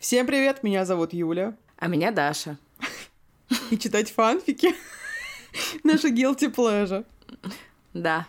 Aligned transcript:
Всем 0.00 0.26
привет, 0.26 0.62
меня 0.62 0.86
зовут 0.86 1.12
Юля. 1.12 1.58
А 1.76 1.86
меня 1.86 2.10
Даша. 2.10 2.56
И 3.70 3.76
читать 3.76 4.10
фанфики— 4.10 4.74
наша 5.84 6.08
guilty 6.08 6.50
pleasure. 6.50 7.04
Да. 7.92 8.26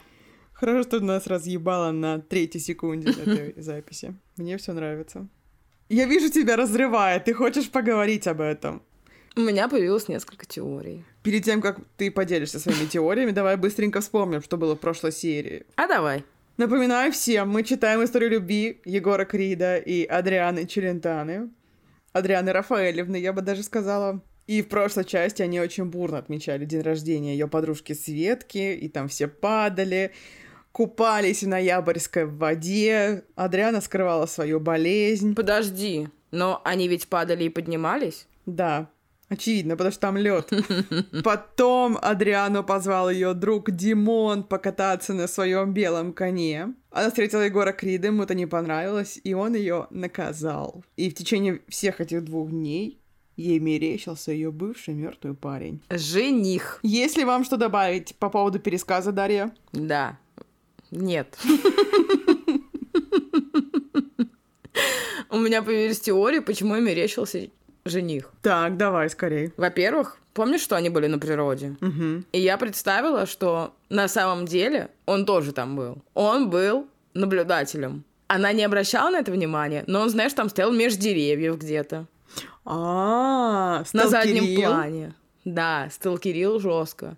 Хорошо, 0.52 0.84
что 0.84 1.00
нас 1.00 1.28
разъебало 1.28 1.92
на 1.92 2.20
третьей 2.20 2.60
секунде 2.60 3.12
этой 3.12 3.54
записи. 3.62 4.16
Мне 4.36 4.58
все 4.58 4.74
нравится. 4.74 5.30
Я 5.88 6.08
вижу 6.08 6.30
тебя 6.30 6.58
разрывает, 6.58 7.24
ты 7.24 7.34
хочешь 7.34 7.72
поговорить 7.72 8.28
об 8.28 8.42
этом. 8.42 8.84
У 9.38 9.40
меня 9.40 9.70
появилось 9.70 10.10
несколько 10.10 10.46
теорий. 10.46 11.06
Перед 11.24 11.46
тем, 11.46 11.62
как 11.62 11.80
ты 11.96 12.12
поделишься 12.12 12.60
своими 12.60 12.86
теориями, 12.86 13.32
давай 13.32 13.56
быстренько 13.56 14.02
вспомним, 14.02 14.42
что 14.42 14.58
было 14.58 14.76
в 14.76 14.80
прошлой 14.82 15.14
серии. 15.14 15.66
А 15.78 15.88
давай. 15.88 16.26
Напоминаю 16.58 17.14
всем, 17.14 17.48
мы 17.48 17.64
читаем 17.64 18.04
историю 18.04 18.32
любви 18.32 18.82
Егора 18.84 19.24
Крида 19.24 19.78
и 19.78 20.04
Адрианы 20.04 20.68
Челентаны. 20.68 21.50
Адрианы 22.14 22.52
Рафаэлевны, 22.52 23.16
я 23.16 23.34
бы 23.34 23.42
даже 23.42 23.64
сказала. 23.64 24.22
И 24.48 24.62
в 24.62 24.70
прошлой 24.70 25.06
части 25.06 25.42
они 25.42 25.60
очень 25.60 25.86
бурно 25.86 26.18
отмечали 26.18 26.66
день 26.66 26.82
рождения 26.82 27.34
ее 27.34 27.48
подружки 27.48 27.94
Светки, 27.94 28.76
и 28.76 28.90
там 28.90 29.08
все 29.08 29.28
падали, 29.28 30.12
купались 30.72 31.44
в 31.44 31.48
ноябрьской 31.48 32.26
воде. 32.26 33.24
Адриана 33.36 33.82
скрывала 33.82 34.26
свою 34.26 34.60
болезнь. 34.60 35.36
Подожди, 35.36 36.10
но 36.32 36.62
они 36.66 36.88
ведь 36.88 37.08
падали 37.08 37.46
и 37.46 37.50
поднимались? 37.50 38.28
Да, 38.46 38.90
Очевидно, 39.32 39.78
потому 39.78 39.92
что 39.94 40.02
там 40.02 40.18
лед. 40.18 40.52
Потом 41.24 41.98
Адриану 42.02 42.66
позвал 42.66 43.10
ее 43.10 43.34
друг 43.34 43.72
Димон 43.72 44.44
покататься 44.44 45.14
на 45.14 45.28
своем 45.28 45.74
белом 45.74 46.12
коне. 46.12 46.74
Она 46.90 47.08
встретила 47.08 47.40
Егора 47.40 47.72
Крида, 47.72 48.08
ему 48.08 48.24
это 48.24 48.36
не 48.36 48.46
понравилось, 48.46 49.22
и 49.24 49.34
он 49.34 49.56
ее 49.56 49.88
наказал. 49.90 50.84
И 50.98 51.10
в 51.10 51.14
течение 51.14 51.62
всех 51.70 52.02
этих 52.02 52.26
двух 52.26 52.50
дней 52.50 53.00
ей 53.38 53.60
мерещился 53.60 54.34
ее 54.34 54.52
бывший 54.52 54.96
мертвый 54.96 55.34
парень. 55.34 55.80
Жених. 55.90 56.82
Есть 56.84 57.16
ли 57.16 57.24
вам 57.24 57.46
что 57.46 57.56
добавить 57.56 58.18
по 58.18 58.30
поводу 58.30 58.60
пересказа, 58.60 59.14
Дарья? 59.14 59.56
Да. 59.72 60.20
Нет. 60.92 61.38
У 65.30 65.38
меня 65.38 65.62
появились 65.62 66.02
теории, 66.02 66.40
почему 66.40 66.76
я 66.76 66.82
мерещился 66.82 67.50
жених. 67.86 68.32
Так, 68.42 68.78
давай 68.78 69.10
скорее. 69.10 69.52
Во-первых, 69.58 70.18
помнишь, 70.34 70.62
что 70.62 70.76
они 70.76 70.90
были 70.90 71.08
на 71.08 71.20
природе? 71.20 71.76
Угу. 71.82 72.24
И 72.32 72.40
я 72.40 72.58
представила, 72.58 73.26
что 73.26 73.74
на 73.90 74.08
самом 74.08 74.46
деле 74.46 74.90
он 75.06 75.26
тоже 75.26 75.52
там 75.52 75.76
был. 75.76 75.98
Он 76.14 76.50
был 76.50 76.88
наблюдателем. 77.14 78.04
Она 78.28 78.54
не 78.54 78.64
обращала 78.64 79.10
на 79.10 79.20
это 79.20 79.32
внимания, 79.32 79.84
но 79.88 80.02
он, 80.02 80.10
знаешь, 80.10 80.34
там 80.34 80.50
стоял 80.50 80.72
меж 80.72 80.96
деревьев 80.96 81.58
где-то. 81.58 82.08
А, 82.64 83.84
на 83.94 84.08
заднем 84.08 84.56
плане. 84.56 85.14
Да, 85.44 85.90
сталкерил 85.92 86.60
жестко. 86.60 87.18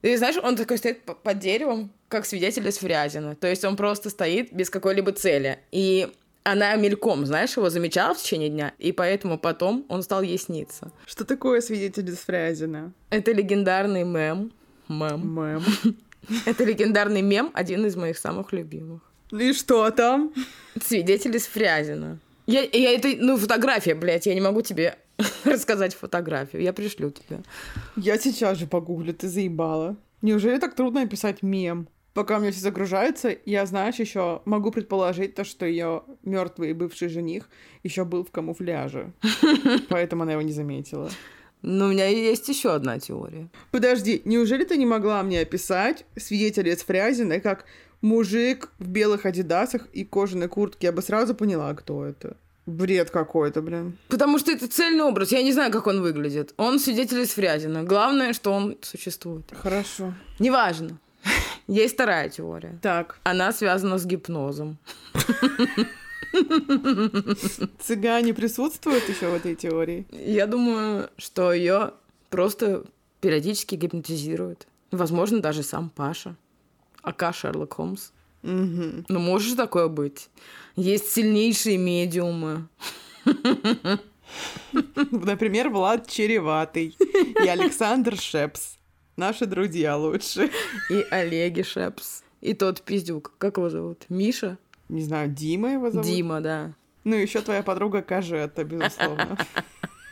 И 0.00 0.16
знаешь, 0.16 0.36
он 0.42 0.56
такой 0.56 0.78
стоит 0.78 1.02
под 1.04 1.38
деревом, 1.38 1.92
как 2.08 2.26
свидетель 2.26 2.66
из 2.66 2.78
Фрязина. 2.78 3.36
То 3.36 3.46
есть 3.46 3.64
он 3.64 3.76
просто 3.76 4.10
стоит 4.10 4.52
без 4.52 4.68
какой-либо 4.68 5.12
цели. 5.12 5.60
И 5.70 6.12
она 6.44 6.74
мельком, 6.76 7.26
знаешь, 7.26 7.56
его 7.56 7.70
замечала 7.70 8.14
в 8.14 8.18
течение 8.18 8.48
дня, 8.48 8.72
и 8.78 8.92
поэтому 8.92 9.38
потом 9.38 9.84
он 9.88 10.02
стал 10.02 10.22
ей 10.22 10.38
сниться. 10.38 10.90
Что 11.06 11.24
такое 11.24 11.60
свидетель 11.60 12.10
Фрязина? 12.14 12.92
Это 13.10 13.32
легендарный 13.32 14.04
мем. 14.04 14.52
Мем. 14.88 15.34
Мем. 15.34 15.62
Это 16.46 16.64
легендарный 16.64 17.22
мем, 17.22 17.50
один 17.52 17.84
из 17.86 17.96
моих 17.96 18.16
самых 18.16 18.52
любимых. 18.52 19.00
И 19.32 19.52
что 19.52 19.90
там? 19.90 20.32
Свидетель 20.80 21.34
из 21.36 21.46
Фрязина. 21.46 22.18
Я, 22.46 22.62
я 22.62 22.92
это, 22.92 23.08
ну, 23.18 23.36
фотография, 23.36 23.94
блядь, 23.94 24.26
я 24.26 24.34
не 24.34 24.40
могу 24.40 24.62
тебе 24.62 24.96
рассказать 25.44 25.94
фотографию. 25.94 26.62
Я 26.62 26.72
пришлю 26.72 27.10
тебе. 27.10 27.40
Я 27.96 28.18
сейчас 28.18 28.58
же 28.58 28.66
погуглю, 28.66 29.14
ты 29.14 29.28
заебала. 29.28 29.96
Неужели 30.22 30.58
так 30.58 30.74
трудно 30.74 31.02
описать 31.02 31.42
мем? 31.42 31.88
Пока 32.14 32.36
у 32.36 32.40
меня 32.40 32.52
все 32.52 32.60
загружается, 32.60 33.34
я, 33.46 33.64
знаешь, 33.64 33.96
еще 33.96 34.42
могу 34.44 34.70
предположить 34.70 35.34
то, 35.34 35.44
что 35.44 35.64
ее 35.64 36.02
мертвый 36.22 36.74
бывший 36.74 37.08
жених 37.08 37.48
еще 37.82 38.04
был 38.04 38.24
в 38.24 38.30
камуфляже. 38.30 39.12
Поэтому 39.88 40.22
она 40.22 40.32
его 40.32 40.42
не 40.42 40.52
заметила. 40.52 41.10
Но 41.62 41.86
у 41.86 41.88
меня 41.88 42.06
есть 42.06 42.48
еще 42.48 42.74
одна 42.74 42.98
теория. 42.98 43.48
Подожди, 43.70 44.20
неужели 44.24 44.64
ты 44.64 44.76
не 44.76 44.84
могла 44.84 45.22
мне 45.22 45.40
описать 45.40 46.04
свидетеля 46.16 46.72
из 46.72 46.82
Фрязина 46.82 47.40
как 47.40 47.64
мужик 48.02 48.70
в 48.78 48.88
белых 48.88 49.24
адидасах 49.24 49.86
и 49.92 50.04
кожаной 50.04 50.48
куртке? 50.48 50.88
Я 50.88 50.92
бы 50.92 51.02
сразу 51.02 51.34
поняла, 51.34 51.72
кто 51.74 52.04
это. 52.04 52.36
Бред 52.66 53.10
какой-то, 53.10 53.62
блин. 53.62 53.96
Потому 54.08 54.38
что 54.38 54.52
это 54.52 54.68
цельный 54.68 55.04
образ. 55.04 55.32
Я 55.32 55.42
не 55.42 55.52
знаю, 55.52 55.72
как 55.72 55.86
он 55.86 56.00
выглядит. 56.02 56.52
Он 56.56 56.78
свидетель 56.78 57.20
из 57.20 57.30
Фрязина. 57.30 57.84
Главное, 57.84 58.32
что 58.32 58.52
он 58.52 58.76
существует. 58.82 59.44
Хорошо. 59.52 60.14
Неважно. 60.38 60.98
Есть 61.66 61.94
вторая 61.94 62.28
теория. 62.28 62.78
Так. 62.82 63.18
Она 63.24 63.52
связана 63.52 63.98
с 63.98 64.06
гипнозом. 64.06 64.78
Цыгане 67.80 68.34
присутствуют 68.34 69.08
еще 69.08 69.28
в 69.30 69.34
этой 69.34 69.54
теории? 69.54 70.06
Я 70.10 70.46
думаю, 70.46 71.10
что 71.18 71.52
ее 71.52 71.92
просто 72.30 72.84
периодически 73.20 73.74
гипнотизируют. 73.74 74.66
Возможно, 74.90 75.40
даже 75.40 75.62
сам 75.62 75.90
Паша. 75.90 76.36
Ака 77.02 77.32
Шерлок 77.32 77.74
Холмс. 77.74 78.10
Угу. 78.42 79.04
Ну, 79.08 79.18
может 79.18 79.56
такое 79.56 79.88
быть. 79.88 80.28
Есть 80.76 81.10
сильнейшие 81.12 81.78
медиумы. 81.78 82.68
Например, 84.72 85.68
Влад 85.68 86.08
Череватый 86.08 86.96
и 86.98 87.48
Александр 87.48 88.16
Шепс. 88.18 88.78
Наши 89.16 89.46
друзья 89.46 89.96
лучше. 89.96 90.50
И 90.90 91.04
Олеги 91.10 91.62
Шепс. 91.62 92.22
И 92.40 92.54
тот 92.54 92.82
пиздюк. 92.82 93.32
Как 93.38 93.58
его 93.58 93.68
зовут? 93.68 94.06
Миша? 94.08 94.58
Не 94.88 95.02
знаю, 95.02 95.28
Дима 95.30 95.72
его 95.72 95.90
зовут? 95.90 96.06
Дима, 96.06 96.40
да. 96.40 96.74
Ну, 97.04 97.16
еще 97.16 97.40
твоя 97.40 97.62
подруга 97.62 98.02
Кажета, 98.02 98.64
безусловно. 98.64 99.36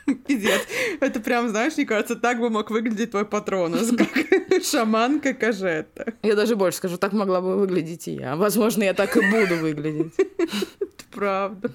Пиздец. 0.27 0.61
Это 0.99 1.19
прям, 1.19 1.49
знаешь, 1.49 1.77
мне 1.77 1.85
кажется, 1.85 2.15
так 2.15 2.39
бы 2.39 2.49
мог 2.49 2.69
выглядеть 2.69 3.11
твой 3.11 3.25
патронус, 3.25 3.91
как 3.97 4.63
шаманка 4.63 5.33
Кажета. 5.33 6.13
Я 6.21 6.35
даже 6.35 6.55
больше 6.55 6.77
скажу, 6.77 6.97
так 6.97 7.13
могла 7.13 7.41
бы 7.41 7.55
выглядеть 7.57 8.07
и 8.07 8.13
я. 8.13 8.35
Возможно, 8.35 8.83
я 8.83 8.93
так 8.93 9.15
и 9.17 9.21
буду 9.21 9.55
выглядеть. 9.55 10.13
Это 10.17 11.03
правда. 11.11 11.71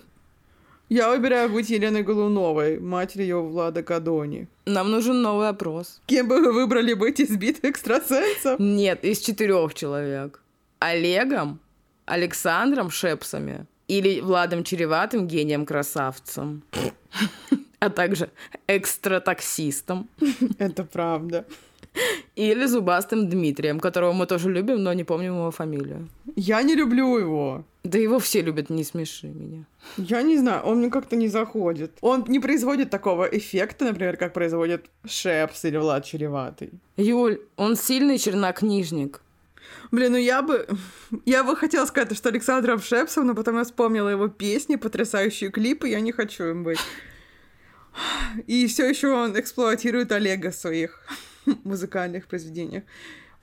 Я 0.88 1.10
выбираю 1.10 1.48
быть 1.48 1.68
Еленой 1.68 2.04
Голуновой, 2.04 2.78
матерью 2.78 3.48
Влада 3.48 3.82
Кадони. 3.82 4.46
Нам 4.66 4.90
нужен 4.92 5.20
новый 5.20 5.48
опрос. 5.48 6.00
Кем 6.06 6.28
бы 6.28 6.40
вы 6.40 6.52
выбрали 6.52 6.94
быть 6.94 7.18
из 7.18 7.36
битвы 7.36 7.70
экстрасенсов? 7.70 8.60
Нет, 8.60 9.04
из 9.04 9.18
четырех 9.18 9.74
человек. 9.74 10.40
Олегом, 10.78 11.58
Александром 12.04 12.90
Шепсами 12.90 13.66
или 13.88 14.20
Владом 14.20 14.62
Череватым 14.62 15.26
гением-красавцем. 15.26 16.62
А 17.78 17.90
также 17.90 18.30
экстратаксистом. 18.68 20.08
Это 20.58 20.82
правда. 20.82 21.44
Или 22.34 22.66
зубастым 22.66 23.28
Дмитрием, 23.28 23.80
которого 23.80 24.12
мы 24.12 24.26
тоже 24.26 24.52
любим, 24.52 24.82
но 24.82 24.92
не 24.92 25.04
помним 25.04 25.34
его 25.34 25.50
фамилию. 25.50 26.08
Я 26.36 26.62
не 26.62 26.74
люблю 26.74 27.16
его. 27.18 27.64
Да 27.82 27.98
его 27.98 28.18
все 28.18 28.42
любят, 28.42 28.68
не 28.68 28.84
смеши 28.84 29.28
меня. 29.28 29.64
Я 29.96 30.22
не 30.22 30.36
знаю, 30.36 30.62
он 30.64 30.78
мне 30.78 30.90
как-то 30.90 31.16
не 31.16 31.28
заходит. 31.28 31.92
Он 32.00 32.24
не 32.28 32.40
производит 32.40 32.90
такого 32.90 33.24
эффекта, 33.24 33.84
например, 33.84 34.16
как 34.16 34.34
производит 34.34 34.86
Шепс 35.06 35.64
или 35.64 35.78
Влад 35.78 36.04
Череватый. 36.04 36.70
Юль, 36.96 37.40
он 37.56 37.76
сильный 37.76 38.18
чернокнижник. 38.18 39.20
Блин, 39.90 40.12
ну 40.12 40.18
я 40.18 40.42
бы... 40.42 40.66
Я 41.24 41.44
бы 41.44 41.56
хотела 41.56 41.86
сказать, 41.86 42.16
что 42.16 42.28
Александров 42.28 42.84
Шепсов, 42.84 43.24
но 43.24 43.34
потом 43.34 43.56
я 43.56 43.64
вспомнила 43.64 44.08
его 44.08 44.28
песни, 44.28 44.76
потрясающие 44.76 45.50
клипы, 45.50 45.88
я 45.88 46.00
не 46.00 46.12
хочу 46.12 46.44
им 46.44 46.64
быть. 46.64 46.80
И 48.46 48.66
все 48.66 48.88
еще 48.88 49.08
он 49.08 49.38
эксплуатирует 49.38 50.12
Олега 50.12 50.52
своих 50.52 51.02
музыкальных 51.64 52.26
произведениях. 52.26 52.84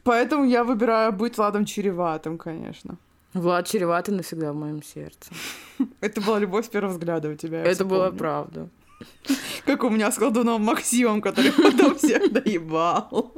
Поэтому 0.04 0.44
я 0.44 0.64
выбираю 0.64 1.14
быть 1.14 1.38
Владом 1.38 1.66
Череватым, 1.66 2.38
конечно. 2.38 2.98
Влад 3.34 3.68
Череватый 3.68 4.14
навсегда 4.14 4.52
в 4.52 4.56
моем 4.56 4.84
сердце. 4.84 5.32
Это 6.02 6.22
была 6.22 6.40
любовь 6.40 6.66
с 6.66 6.70
первого 6.70 6.92
взгляда 6.92 7.30
у 7.30 7.36
тебя. 7.36 7.64
Это 7.64 7.86
была 7.86 8.12
правда. 8.12 8.70
Как 9.66 9.84
у 9.84 9.90
меня 9.90 10.12
с 10.12 10.18
колдуном 10.18 10.64
Максимом, 10.64 11.22
который 11.22 11.52
потом 11.52 11.96
всех 11.96 12.32
доебал. 12.32 13.34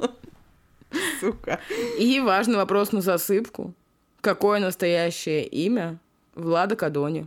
Сука. 1.20 1.60
И 1.98 2.20
важный 2.20 2.56
вопрос 2.56 2.92
на 2.92 3.00
засыпку. 3.00 3.74
Какое 4.20 4.60
настоящее 4.60 5.46
имя 5.46 5.98
Влада 6.34 6.76
Кадони? 6.76 7.26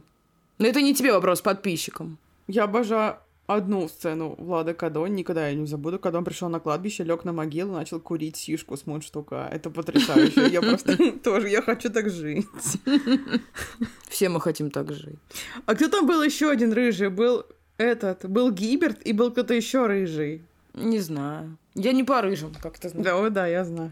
Но 0.58 0.68
это 0.68 0.82
не 0.82 0.94
тебе 0.94 1.14
вопрос, 1.14 1.42
подписчикам. 1.42 2.18
Я 2.48 2.66
обожаю 2.66 3.18
одну 3.50 3.88
сцену 3.88 4.36
Влада 4.38 4.74
Кадон, 4.74 5.16
никогда 5.16 5.48
я 5.48 5.56
не 5.56 5.66
забуду, 5.66 5.98
когда 5.98 6.20
он 6.20 6.26
пришел 6.26 6.50
на 6.50 6.60
кладбище, 6.60 7.04
лег 7.04 7.26
на 7.26 7.34
могилу, 7.34 7.74
начал 7.74 8.00
курить 8.00 8.38
сишку 8.38 8.78
с 8.78 8.86
мундштука. 8.86 9.50
Это 9.52 9.72
потрясающе. 9.72 10.48
Я 10.50 10.62
просто 10.62 11.12
тоже, 11.24 11.50
я 11.50 11.62
хочу 11.62 11.90
так 11.90 12.10
жить. 12.10 12.46
Все 14.10 14.30
мы 14.30 14.40
хотим 14.40 14.70
так 14.70 14.94
жить. 14.94 15.20
А 15.66 15.74
кто 15.74 15.88
там 15.88 16.06
был 16.06 16.22
еще 16.22 16.52
один 16.52 16.74
рыжий? 16.74 17.10
Был 17.10 17.46
этот, 17.78 18.30
был 18.30 18.52
Гиберт 18.52 19.02
и 19.04 19.14
был 19.14 19.32
кто-то 19.32 19.56
еще 19.56 19.88
рыжий. 19.88 20.44
Не 20.80 21.00
знаю. 21.00 21.58
Я 21.76 21.92
не 21.92 22.04
по 22.04 22.22
рыжим, 22.22 22.54
как 22.62 22.80
ты 22.80 22.90
знаешь. 22.90 23.06
Да, 23.06 23.18
о, 23.18 23.30
да, 23.30 23.48
я 23.48 23.66
знаю. 23.66 23.92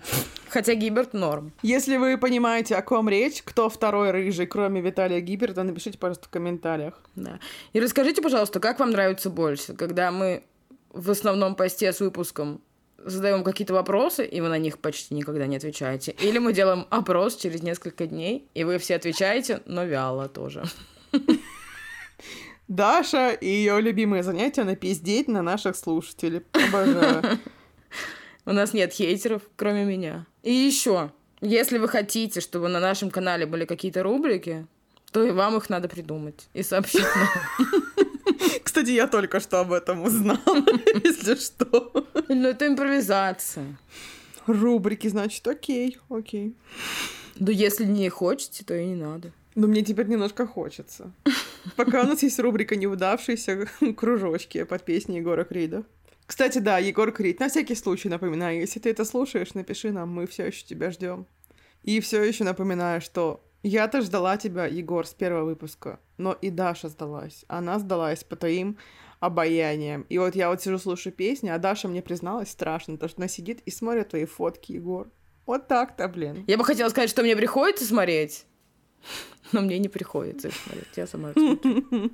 Хотя 0.50 0.74
Гиберт 0.74 1.14
норм. 1.14 1.52
Если 1.62 1.98
вы 1.98 2.18
понимаете, 2.18 2.76
о 2.76 2.82
ком 2.82 3.10
речь, 3.10 3.44
кто 3.44 3.70
второй 3.70 4.12
рыжий, 4.12 4.48
кроме 4.48 4.82
Виталия 4.82 5.20
Гиберта, 5.20 5.64
напишите, 5.64 5.98
пожалуйста, 5.98 6.26
в 6.26 6.30
комментариях. 6.30 7.02
Да. 7.16 7.40
И 7.74 7.80
расскажите, 7.80 8.22
пожалуйста, 8.22 8.60
как 8.60 8.80
вам 8.80 8.92
нравится 8.92 9.30
больше, 9.30 9.74
когда 9.74 10.12
мы 10.12 10.44
в 10.92 11.12
основном 11.12 11.56
посте 11.56 11.92
с 11.92 12.00
выпуском 12.00 12.62
задаем 12.98 13.44
какие-то 13.44 13.74
вопросы, 13.74 14.26
и 14.26 14.42
вы 14.42 14.50
на 14.50 14.58
них 14.58 14.80
почти 14.80 15.14
никогда 15.14 15.46
не 15.46 15.58
отвечаете. 15.58 16.16
Или 16.20 16.40
мы 16.40 16.54
делаем 16.54 16.88
опрос 16.90 17.36
через 17.36 17.62
несколько 17.62 18.08
дней, 18.08 18.48
и 18.54 18.64
вы 18.64 18.78
все 18.80 18.96
отвечаете, 18.96 19.62
но 19.66 19.84
вяло 19.84 20.28
тоже. 20.28 20.64
Даша 22.68 23.32
и 23.32 23.48
ее 23.48 23.80
любимое 23.80 24.24
занятие 24.24 24.64
напиздеть 24.64 25.28
на 25.28 25.42
наших 25.42 25.76
слушателей. 25.76 26.42
Обожаю. 26.52 27.40
У 28.46 28.52
нас 28.52 28.74
нет 28.74 28.94
хейтеров, 28.94 29.42
кроме 29.56 29.86
меня. 29.86 30.26
И 30.44 30.54
еще, 30.54 31.12
если 31.42 31.78
вы 31.78 31.88
хотите, 31.88 32.42
чтобы 32.42 32.68
на 32.68 32.80
нашем 32.80 33.12
канале 33.12 33.46
были 33.46 33.66
какие-то 33.66 34.04
рубрики, 34.04 34.68
то 35.12 35.24
и 35.24 35.32
вам 35.32 35.58
их 35.58 35.70
надо 35.70 35.88
придумать 35.88 36.48
и 36.54 36.64
сообщить 36.64 37.06
нам. 37.16 37.84
Кстати, 38.64 38.92
я 38.92 39.08
только 39.08 39.40
что 39.40 39.62
об 39.62 39.72
этом 39.72 40.04
узнала, 40.04 40.40
если 41.04 41.36
что. 41.36 41.92
Ну, 42.28 42.48
это 42.48 42.68
импровизация. 42.68 43.78
Рубрики, 44.46 45.08
значит, 45.08 45.48
окей, 45.48 45.98
окей. 46.10 46.56
Да 47.36 47.52
если 47.52 47.86
не 47.86 48.10
хотите, 48.10 48.64
то 48.64 48.76
и 48.76 48.86
не 48.86 48.96
надо. 48.96 49.32
Но 49.58 49.66
мне 49.66 49.82
теперь 49.82 50.06
немножко 50.06 50.46
хочется. 50.46 51.12
Пока 51.76 52.04
у 52.04 52.06
нас 52.06 52.22
есть 52.22 52.40
рубрика 52.40 52.76
«Неудавшиеся 52.76 53.68
кружочки» 53.98 54.64
под 54.64 54.86
песни 54.86 55.16
Егора 55.16 55.46
Крида. 55.46 55.84
Кстати, 56.28 56.60
да, 56.60 56.78
Егор 56.78 57.12
Крид, 57.12 57.40
на 57.40 57.50
всякий 57.50 57.74
случай 57.74 58.08
напоминаю, 58.08 58.60
если 58.60 58.80
ты 58.80 58.92
это 58.92 59.04
слушаешь, 59.04 59.56
напиши 59.56 59.92
нам, 59.92 60.10
мы 60.10 60.28
все 60.28 60.46
еще 60.46 60.64
тебя 60.64 60.92
ждем. 60.92 61.26
И 61.82 62.00
все 62.02 62.22
еще 62.22 62.44
напоминаю, 62.44 63.02
что 63.02 63.44
я-то 63.64 64.02
ждала 64.02 64.38
тебя, 64.38 64.68
Егор, 64.68 65.08
с 65.08 65.16
первого 65.16 65.46
выпуска, 65.46 66.00
но 66.18 66.34
и 66.34 66.52
Даша 66.52 66.90
сдалась. 66.90 67.44
Она 67.48 67.80
сдалась 67.80 68.24
по 68.24 68.36
твоим 68.36 68.78
обаянием. 69.20 70.06
И 70.10 70.20
вот 70.20 70.36
я 70.36 70.50
вот 70.50 70.62
сижу, 70.62 70.78
слушаю 70.78 71.14
песни, 71.14 71.50
а 71.50 71.58
Даша 71.58 71.88
мне 71.88 72.04
призналась 72.04 72.52
страшно, 72.52 72.94
потому 72.94 73.10
что 73.10 73.22
она 73.22 73.28
сидит 73.28 73.62
и 73.66 73.72
смотрит 73.72 74.10
твои 74.10 74.26
фотки, 74.26 74.74
Егор. 74.74 75.10
Вот 75.48 75.68
так-то, 75.68 76.08
блин. 76.08 76.44
Я 76.46 76.60
бы 76.60 76.64
хотела 76.64 76.90
сказать, 76.90 77.10
что 77.10 77.24
мне 77.24 77.36
приходится 77.36 77.86
смотреть, 77.86 78.46
но 79.52 79.62
мне 79.62 79.80
не 79.80 79.88
приходится 79.88 80.50
их 80.50 80.56
смотреть. 80.56 80.96
Я 80.96 81.08
сама 81.08 81.34
смотрю. 81.34 82.12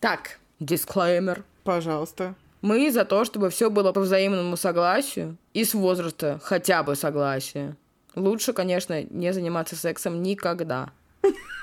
Так, 0.00 0.38
дисклеймер. 0.60 1.44
Пожалуйста. 1.64 2.34
Мы 2.60 2.90
за 2.92 3.04
то, 3.04 3.24
чтобы 3.24 3.50
все 3.50 3.70
было 3.70 3.92
по 3.92 4.00
взаимному 4.00 4.56
согласию 4.56 5.36
и 5.52 5.64
с 5.64 5.74
возраста 5.74 6.40
хотя 6.42 6.82
бы 6.82 6.94
согласия. 6.94 7.76
Лучше, 8.14 8.52
конечно, 8.52 9.02
не 9.02 9.32
заниматься 9.32 9.74
сексом 9.74 10.22
никогда. 10.22 10.92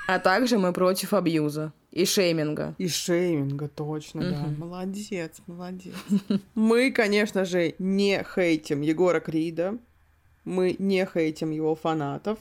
А 0.08 0.18
также 0.18 0.58
мы 0.58 0.72
против 0.72 1.14
абьюза 1.14 1.72
и 1.92 2.04
шейминга. 2.04 2.74
И 2.78 2.88
шейминга, 2.88 3.68
точно, 3.68 4.22
да. 4.22 4.44
Молодец, 4.58 5.40
молодец. 5.46 5.94
Мы, 6.54 6.90
конечно 6.90 7.44
же, 7.44 7.74
не 7.78 8.24
хейтим 8.34 8.80
Егора 8.80 9.20
Крида. 9.20 9.78
Мы 10.44 10.74
не 10.80 11.06
хейтим 11.06 11.50
его 11.50 11.76
фанатов. 11.76 12.40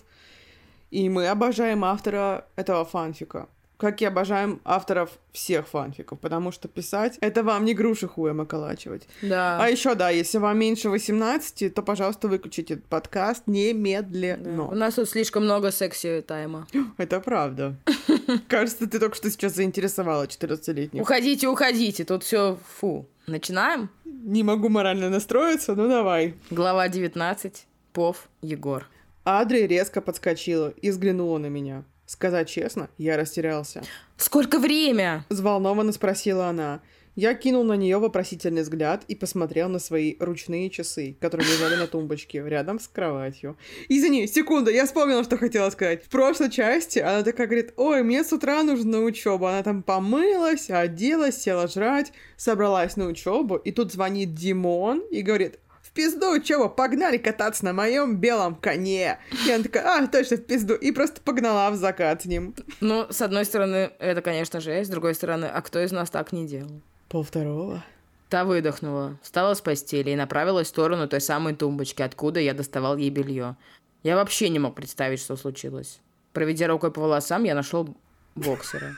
И 0.91 1.09
мы 1.09 1.27
обожаем 1.27 1.83
автора 1.83 2.45
этого 2.55 2.85
фанфика 2.85 3.47
как 3.79 4.01
и 4.01 4.05
обожаем 4.05 4.59
авторов 4.65 5.09
всех 5.31 5.65
фанфиков, 5.69 6.19
потому 6.19 6.51
что 6.51 6.67
писать— 6.67 7.17
это 7.21 7.43
вам 7.43 7.63
не 7.63 7.73
груши 7.73 8.09
хуем 8.09 8.41
околачивать. 8.41 9.07
Да. 9.21 9.57
А 9.57 9.69
еще, 9.69 9.95
да, 9.95 10.09
если 10.09 10.37
вам 10.37 10.59
меньше 10.59 10.89
18, 10.89 11.73
то, 11.73 11.81
пожалуйста, 11.81 12.27
выключите 12.27 12.73
этот 12.73 12.85
подкаст 12.87 13.43
немедленно. 13.47 14.57
Да. 14.57 14.63
У 14.63 14.75
нас 14.75 14.95
тут 14.95 15.09
слишком 15.09 15.45
много 15.45 15.71
секси-тайма. 15.71 16.67
Это 16.97 17.21
правда. 17.21 17.77
Кажется, 18.49 18.85
ты 18.85 18.99
только 18.99 19.15
что 19.15 19.31
сейчас 19.31 19.55
заинтересовала 19.55 20.25
14-летних. 20.25 21.01
Уходите, 21.01 21.47
уходите, 21.47 22.03
тут 22.03 22.23
все 22.23 22.57
фу. 22.79 23.07
Начинаем? 23.27 23.89
Не 24.03 24.43
могу 24.43 24.67
морально 24.67 25.09
настроиться, 25.09 25.73
ну 25.73 25.87
давай. 25.87 26.33
Глава 26.51 26.89
19. 26.89 27.65
Пов 27.93 28.27
Егор. 28.41 28.85
Адри 29.31 29.67
резко 29.67 30.01
подскочила 30.01 30.73
и 30.81 30.89
взглянула 30.89 31.37
на 31.37 31.45
меня. 31.45 31.83
Сказать 32.07 32.49
честно, 32.49 32.89
я 32.97 33.15
растерялся. 33.15 33.83
«Сколько 34.17 34.57
время?»— 34.57 35.23
взволнованно 35.29 35.91
спросила 35.91 36.47
она. 36.47 36.81
Я 37.13 37.35
кинул 37.35 37.63
на 37.63 37.73
нее 37.73 37.99
вопросительный 37.99 38.63
взгляд 38.63 39.03
и 39.07 39.13
посмотрел 39.13 39.69
на 39.69 39.77
свои 39.77 40.15
ручные 40.19 40.71
часы, 40.71 41.15
которые 41.19 41.47
лежали 41.47 41.75
на 41.75 41.85
тумбочке 41.85 42.41
рядом 42.43 42.79
с 42.79 42.87
кроватью. 42.87 43.55
Извини, 43.87 44.25
секунду, 44.25 44.71
я 44.71 44.87
вспомнила, 44.87 45.23
что 45.23 45.37
хотела 45.37 45.69
сказать. 45.69 46.03
В 46.03 46.09
прошлой 46.09 46.49
части 46.49 46.97
она 46.97 47.21
такая 47.21 47.45
говорит, 47.45 47.73
ой, 47.77 48.01
мне 48.01 48.23
с 48.23 48.33
утра 48.33 48.63
нужно 48.63 48.97
на 48.97 49.03
учебу. 49.03 49.45
Она 49.45 49.61
там 49.61 49.83
помылась, 49.83 50.71
оделась, 50.71 51.39
села 51.39 51.67
жрать, 51.67 52.13
собралась 52.35 52.95
на 52.95 53.05
учебу, 53.05 53.57
и 53.57 53.71
тут 53.71 53.91
звонит 53.91 54.33
Димон 54.33 55.01
и 55.11 55.21
говорит, 55.21 55.59
в 55.89 55.91
пизду, 55.91 56.39
чего, 56.41 56.69
погнали 56.69 57.17
кататься 57.17 57.65
на 57.65 57.73
моем 57.73 58.17
белом 58.17 58.55
коне. 58.55 59.17
И 59.47 59.51
она 59.51 59.63
такая, 59.63 60.03
а, 60.03 60.07
точно, 60.07 60.37
в 60.37 60.45
пизду. 60.45 60.75
И 60.75 60.91
просто 60.91 61.19
погнала 61.21 61.71
в 61.71 61.75
закат 61.75 62.21
с 62.21 62.25
ним. 62.25 62.53
Ну, 62.79 63.07
с 63.09 63.21
одной 63.21 63.45
стороны, 63.45 63.91
это, 63.99 64.21
конечно 64.21 64.59
же, 64.59 64.71
с 64.71 64.87
другой 64.87 65.15
стороны, 65.15 65.45
а 65.45 65.61
кто 65.61 65.79
из 65.79 65.91
нас 65.91 66.09
так 66.09 66.31
не 66.31 66.47
делал? 66.47 66.81
Пол 67.09 67.23
второго. 67.23 67.83
Та 68.29 68.45
выдохнула, 68.45 69.17
встала 69.23 69.55
с 69.55 69.61
постели 69.61 70.11
и 70.11 70.15
направилась 70.15 70.67
в 70.67 70.69
сторону 70.69 71.07
той 71.07 71.21
самой 71.21 71.55
тумбочки, 71.55 72.03
откуда 72.03 72.39
я 72.39 72.53
доставал 72.53 72.95
ей 72.95 73.09
белье. 73.09 73.55
Я 74.03 74.15
вообще 74.15 74.49
не 74.49 74.59
мог 74.59 74.75
представить, 74.75 75.19
что 75.19 75.35
случилось. 75.35 75.99
Проведя 76.33 76.67
рукой 76.67 76.91
по 76.91 77.01
волосам, 77.01 77.43
я 77.43 77.55
нашел 77.55 77.97
боксера. 78.35 78.95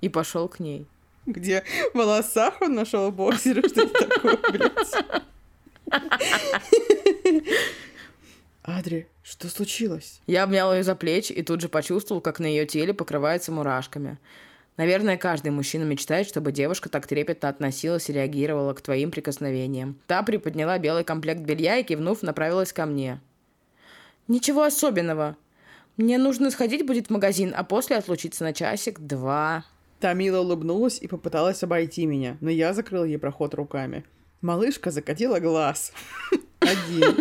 И 0.00 0.08
пошел 0.08 0.48
к 0.48 0.60
ней. 0.60 0.86
Где 1.26 1.64
в 1.92 1.98
волосах 1.98 2.62
он 2.62 2.74
нашел 2.74 3.10
боксера? 3.10 3.68
Что 3.68 3.82
это 3.82 4.06
такое, 4.08 4.38
блядь? 4.52 5.22
Адри, 8.64 9.08
что 9.22 9.48
случилось? 9.48 10.20
Я 10.26 10.44
обнял 10.44 10.72
ее 10.72 10.82
за 10.84 10.94
плечи 10.94 11.32
и 11.32 11.42
тут 11.42 11.60
же 11.60 11.68
почувствовал, 11.68 12.20
как 12.20 12.38
на 12.38 12.46
ее 12.46 12.64
теле 12.66 12.94
покрывается 12.94 13.50
мурашками. 13.50 14.18
Наверное, 14.76 15.18
каждый 15.18 15.50
мужчина 15.50 15.82
мечтает, 15.84 16.26
чтобы 16.26 16.52
девушка 16.52 16.88
так 16.88 17.06
трепетно 17.06 17.48
относилась 17.48 18.08
и 18.08 18.12
реагировала 18.12 18.72
к 18.72 18.80
твоим 18.80 19.10
прикосновениям. 19.10 19.98
Та 20.06 20.22
приподняла 20.22 20.78
белый 20.78 21.04
комплект 21.04 21.42
белья 21.42 21.76
и, 21.76 21.82
кивнув, 21.82 22.22
направилась 22.22 22.72
ко 22.72 22.86
мне. 22.86 23.20
«Ничего 24.28 24.62
особенного. 24.62 25.36
Мне 25.96 26.16
нужно 26.16 26.50
сходить 26.50 26.86
будет 26.86 27.08
в 27.08 27.10
магазин, 27.10 27.52
а 27.54 27.64
после 27.64 27.96
отлучиться 27.96 28.44
на 28.44 28.52
часик-два». 28.54 29.64
Тамила 30.00 30.40
улыбнулась 30.40 30.98
и 31.00 31.06
попыталась 31.06 31.62
обойти 31.62 32.06
меня, 32.06 32.36
но 32.40 32.50
я 32.50 32.72
закрыл 32.72 33.04
ей 33.04 33.18
проход 33.18 33.54
руками. 33.54 34.04
Малышка 34.42 34.90
закатила 34.90 35.38
глаз. 35.38 35.92
Один. 36.58 37.16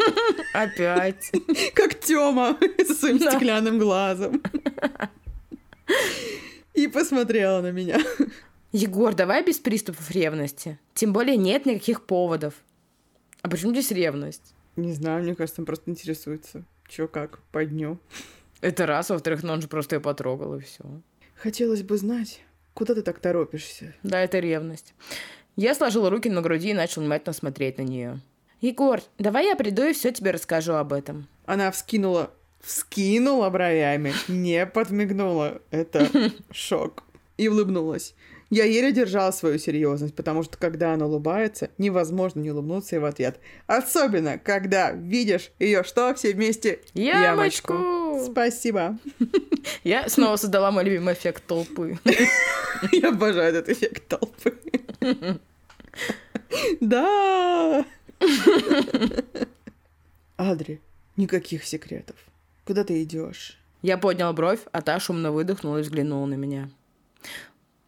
Опять. 0.54 1.32
Как 1.74 2.00
Тёма 2.00 2.58
со 2.86 2.94
своим 2.94 3.20
стеклянным 3.20 3.80
глазом. 3.80 4.42
И 6.74 6.88
посмотрела 6.88 7.62
на 7.62 7.72
меня. 7.72 8.00
Егор, 8.72 9.14
давай 9.14 9.44
без 9.44 9.60
приступов 9.60 10.10
ревности. 10.12 10.80
Тем 10.94 11.14
более 11.14 11.38
нет 11.38 11.66
никаких 11.66 12.06
поводов. 12.06 12.54
А 13.42 13.50
почему 13.50 13.72
здесь 13.72 13.92
ревность? 13.92 14.54
Не 14.76 14.94
знаю, 14.94 15.24
мне 15.24 15.36
кажется, 15.36 15.62
он 15.62 15.66
просто 15.66 15.92
интересуется. 15.92 16.64
Чё 16.88 17.08
как, 17.08 17.40
по 17.52 17.66
дню. 17.66 18.00
Это 18.62 18.86
раз, 18.86 19.10
во-вторых, 19.10 19.44
ну 19.44 19.54
он 19.54 19.62
же 19.62 19.68
просто 19.68 19.96
ее 19.96 20.00
потрогал, 20.00 20.56
и 20.56 20.62
все. 20.62 20.84
Хотелось 21.36 21.84
бы 21.84 21.98
знать, 21.98 22.42
куда 22.74 22.94
ты 22.96 23.02
так 23.02 23.20
торопишься? 23.20 23.94
Да, 24.04 24.22
это 24.22 24.40
ревность. 24.40 24.94
Я 25.62 25.76
сложил 25.76 26.10
руки 26.10 26.28
на 26.28 26.42
груди 26.42 26.72
и 26.72 26.74
начал 26.74 27.02
внимательно 27.02 27.34
смотреть 27.34 27.78
на 27.78 27.84
нее. 27.84 28.20
«Егор, 28.62 29.00
давай 29.20 29.46
я 29.46 29.56
приду 29.56 29.84
и 29.84 29.94
все 29.94 30.12
тебе 30.12 30.32
расскажу 30.32 30.74
об 30.74 30.92
этом». 30.92 31.28
Она 31.46 31.70
вскинула, 31.70 32.32
вскинула 32.62 33.48
бровями, 33.52 34.12
не 34.28 34.66
подмигнула. 34.66 35.62
Это 35.70 36.10
шок. 36.52 37.04
И 37.38 37.48
улыбнулась. 37.48 38.16
Я 38.50 38.64
еле 38.64 38.92
держала 38.92 39.30
свою 39.30 39.60
серьезность, 39.60 40.16
потому 40.16 40.42
что 40.42 40.58
когда 40.58 40.94
она 40.94 41.06
улыбается, 41.06 41.70
невозможно 41.78 42.40
не 42.40 42.50
улыбнуться 42.50 42.96
и 42.96 43.00
в 43.00 43.06
ответ. 43.06 43.40
Особенно, 43.68 44.40
когда 44.40 44.92
видишь 44.92 45.52
ее 45.60 45.84
что 45.84 46.12
все 46.16 46.34
вместе 46.34 46.80
ямочку. 46.96 47.74
ямочку. 47.74 48.32
Спасибо. 48.32 48.98
Я 49.84 50.10
снова 50.10 50.38
создала 50.38 50.72
мой 50.72 50.86
любимый 50.86 51.14
эффект 51.14 51.44
толпы. 51.46 52.00
Я 52.92 53.10
обожаю 53.10 53.54
этот 53.54 53.70
эффект 53.70 54.08
толпы. 54.08 54.58
Да! 56.80 57.86
Адри, 60.38 60.82
никаких 61.18 61.64
секретов. 61.64 62.16
Куда 62.66 62.84
ты 62.84 63.04
идешь? 63.04 63.58
Я 63.82 63.98
поднял 63.98 64.34
бровь, 64.34 64.62
а 64.72 64.82
та 64.82 65.00
шумно 65.00 65.32
выдохнула 65.32 65.78
и 65.78 65.82
взглянула 65.82 66.26
на 66.26 66.36
меня. 66.36 66.70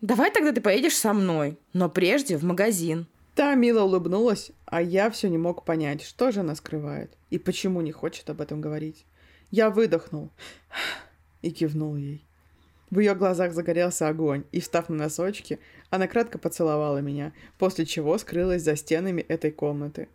Давай 0.01 0.31
тогда 0.31 0.51
ты 0.51 0.61
поедешь 0.61 0.97
со 0.97 1.13
мной, 1.13 1.57
но 1.71 1.89
прежде 1.89 2.37
в 2.37 2.43
магазин. 2.43 3.07
Та 3.35 3.55
мило 3.55 3.83
улыбнулась, 3.83 4.51
а 4.65 4.81
я 4.81 5.09
все 5.09 5.29
не 5.29 5.37
мог 5.37 5.65
понять, 5.65 6.03
что 6.03 6.31
же 6.31 6.41
она 6.41 6.55
скрывает 6.55 7.11
и 7.29 7.39
почему 7.39 7.81
не 7.81 7.91
хочет 7.91 8.29
об 8.29 8.41
этом 8.41 8.61
говорить. 8.61 9.05
Я 9.49 9.69
выдохнул 9.69 10.29
и 11.41 11.51
кивнул 11.51 11.95
ей. 11.95 12.25
В 12.93 12.99
ее 12.99 13.15
глазах 13.15 13.53
загорелся 13.53 14.07
огонь, 14.07 14.43
и, 14.51 14.59
встав 14.59 14.87
на 14.87 14.95
носочки, 14.95 15.57
она 15.89 16.05
кратко 16.05 16.37
поцеловала 16.37 16.99
меня, 16.99 17.33
после 17.57 17.87
чего 17.87 18.15
скрылась 18.19 18.61
за 18.61 18.75
стенами 18.75 19.21
этой 19.21 19.49
комнаты. 19.49 20.09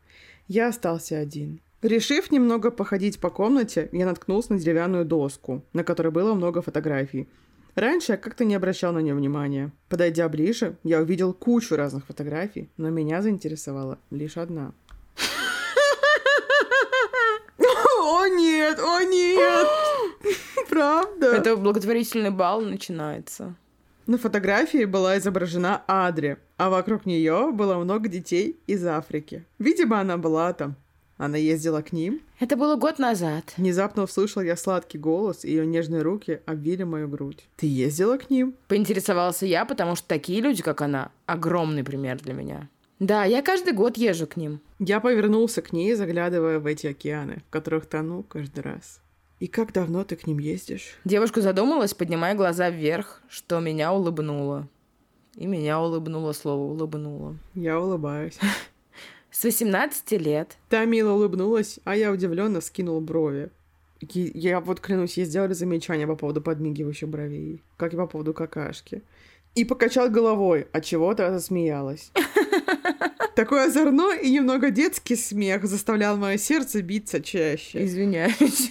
Я 0.46 0.68
остался 0.68 1.18
один. 1.18 1.60
Решив 1.82 2.30
немного 2.30 2.70
походить 2.70 3.18
по 3.18 3.30
комнате, 3.30 3.88
я 3.90 4.06
наткнулся 4.06 4.52
на 4.52 4.60
деревянную 4.60 5.04
доску, 5.04 5.64
на 5.72 5.82
которой 5.82 6.12
было 6.12 6.34
много 6.34 6.62
фотографий. 6.62 7.28
Раньше 7.74 8.12
я 8.12 8.16
как-то 8.16 8.44
не 8.44 8.54
обращал 8.54 8.92
на 8.92 9.00
нее 9.00 9.14
внимания. 9.14 9.72
Подойдя 9.88 10.28
ближе, 10.28 10.76
я 10.84 11.00
увидел 11.00 11.34
кучу 11.34 11.74
разных 11.74 12.06
фотографий, 12.06 12.70
но 12.76 12.90
меня 12.90 13.22
заинтересовала 13.22 13.98
лишь 14.12 14.36
одна. 14.36 14.72
О 17.58 18.28
нет, 18.28 18.78
о 18.78 19.02
нет! 19.02 19.66
Правда? 20.68 21.36
Это 21.36 21.56
благотворительный 21.56 22.30
бал 22.30 22.60
начинается. 22.60 23.54
На 24.06 24.16
фотографии 24.16 24.84
была 24.84 25.18
изображена 25.18 25.82
Адри, 25.86 26.38
а 26.56 26.70
вокруг 26.70 27.04
нее 27.04 27.50
было 27.52 27.76
много 27.76 28.08
детей 28.08 28.58
из 28.66 28.86
Африки. 28.86 29.44
Видимо, 29.58 30.00
она 30.00 30.16
была 30.16 30.52
там. 30.54 30.76
Она 31.18 31.36
ездила 31.36 31.82
к 31.82 31.92
ним. 31.92 32.22
Это 32.38 32.56
было 32.56 32.76
год 32.76 32.98
назад. 32.98 33.52
Внезапно 33.56 34.04
услышал 34.04 34.40
я 34.40 34.56
сладкий 34.56 34.98
голос, 34.98 35.44
и 35.44 35.50
ее 35.50 35.66
нежные 35.66 36.02
руки 36.02 36.40
обвили 36.46 36.84
мою 36.84 37.08
грудь. 37.08 37.48
Ты 37.56 37.66
ездила 37.66 38.16
к 38.16 38.30
ним? 38.30 38.54
Поинтересовался 38.68 39.44
я, 39.44 39.64
потому 39.64 39.96
что 39.96 40.06
такие 40.06 40.40
люди, 40.40 40.62
как 40.62 40.80
она, 40.80 41.10
огромный 41.26 41.82
пример 41.82 42.18
для 42.20 42.34
меня. 42.34 42.68
Да, 43.00 43.24
я 43.24 43.42
каждый 43.42 43.72
год 43.72 43.96
езжу 43.96 44.26
к 44.26 44.36
ним. 44.36 44.60
Я 44.78 45.00
повернулся 45.00 45.60
к 45.60 45.72
ней, 45.72 45.94
заглядывая 45.94 46.60
в 46.60 46.66
эти 46.66 46.86
океаны, 46.86 47.42
в 47.48 47.50
которых 47.50 47.86
тону 47.86 48.22
каждый 48.22 48.60
раз. 48.60 49.00
И 49.40 49.46
как 49.46 49.72
давно 49.72 50.04
ты 50.04 50.16
к 50.16 50.26
ним 50.26 50.38
ездишь? 50.38 50.98
Девушка 51.04 51.40
задумалась, 51.40 51.94
поднимая 51.94 52.34
глаза 52.34 52.70
вверх, 52.70 53.22
что 53.28 53.60
меня 53.60 53.92
улыбнуло. 53.92 54.68
И 55.36 55.46
меня 55.46 55.80
улыбнуло 55.80 56.32
слово 56.32 56.72
улыбнуло. 56.72 57.36
Я 57.54 57.78
улыбаюсь. 57.78 58.38
С 59.30 59.44
18 59.44 60.12
лет. 60.12 60.56
Та 60.68 60.84
мило 60.84 61.12
улыбнулась, 61.12 61.78
а 61.84 61.94
я 61.94 62.10
удивленно 62.10 62.60
скинул 62.60 63.00
брови. 63.00 63.50
Я 64.00 64.60
вот 64.60 64.80
клянусь, 64.80 65.16
ей 65.16 65.26
сделали 65.26 65.52
замечание 65.52 66.06
по 66.06 66.16
поводу 66.16 66.40
подмигивающих 66.40 67.08
бровей, 67.08 67.62
как 67.76 67.94
и 67.94 67.96
по 67.96 68.06
поводу 68.06 68.34
какашки. 68.34 69.02
И 69.54 69.64
покачал 69.64 70.10
головой, 70.10 70.66
от 70.72 70.84
чего-то 70.84 71.30
засмеялась. 71.32 72.12
Такой 73.38 73.66
озорной 73.66 74.20
и 74.20 74.30
немного 74.32 74.72
детский 74.72 75.14
смех 75.14 75.64
заставлял 75.64 76.16
мое 76.16 76.38
сердце 76.38 76.82
биться 76.82 77.20
чаще. 77.20 77.84
Извиняюсь. 77.84 78.68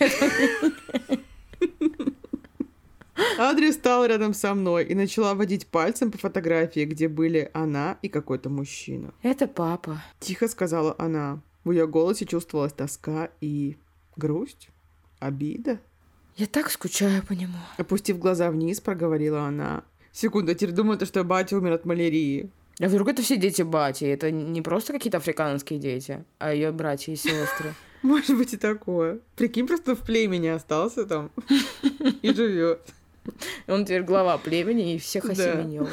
Адри 3.39 3.71
стал 3.71 4.05
рядом 4.05 4.33
со 4.33 4.53
мной 4.53 4.83
и 4.83 4.93
начала 4.93 5.35
водить 5.35 5.67
пальцем 5.67 6.11
по 6.11 6.17
фотографии, 6.17 6.83
где 6.83 7.07
были 7.07 7.49
она 7.53 7.97
и 8.01 8.09
какой-то 8.09 8.49
мужчина. 8.49 9.13
Это 9.23 9.47
папа. 9.47 10.03
Тихо 10.19 10.49
сказала 10.49 10.93
она. 10.97 11.39
В 11.63 11.71
ее 11.71 11.87
голосе 11.87 12.25
чувствовалась 12.25 12.73
тоска 12.73 13.29
и 13.39 13.77
грусть, 14.17 14.67
обида. 15.19 15.79
Я 16.35 16.45
так 16.45 16.69
скучаю 16.69 17.25
по 17.25 17.31
нему. 17.31 17.57
Опустив 17.77 18.19
глаза 18.19 18.51
вниз, 18.51 18.81
проговорила 18.81 19.43
она. 19.43 19.85
Секунду, 20.11 20.53
теперь 20.53 20.73
думаю, 20.75 20.99
что 21.05 21.23
батя 21.23 21.55
умер 21.55 21.71
от 21.71 21.85
малярии. 21.85 22.51
А 22.79 22.87
вдруг 22.87 23.07
это 23.07 23.21
все 23.21 23.37
дети 23.37 23.63
бати? 23.63 24.05
Это 24.05 24.29
не 24.29 24.61
просто 24.61 24.93
какие-то 24.93 25.17
африканские 25.17 25.79
дети, 25.79 26.23
а 26.37 26.53
ее 26.53 26.71
братья 26.71 27.11
и 27.11 27.15
сестры. 27.15 27.73
Может 28.03 28.37
быть 28.37 28.53
и 28.53 28.57
такое. 28.57 29.19
Прикинь, 29.35 29.65
просто 29.65 29.95
в 29.95 30.01
племени 30.01 30.47
остался 30.47 31.05
там 31.05 31.31
и 32.21 32.33
живет. 32.33 32.81
Он 33.67 33.83
теперь 33.83 34.03
глава 34.03 34.37
племени 34.37 34.95
и 34.95 34.99
всех 34.99 35.25
осеменил. 35.25 35.87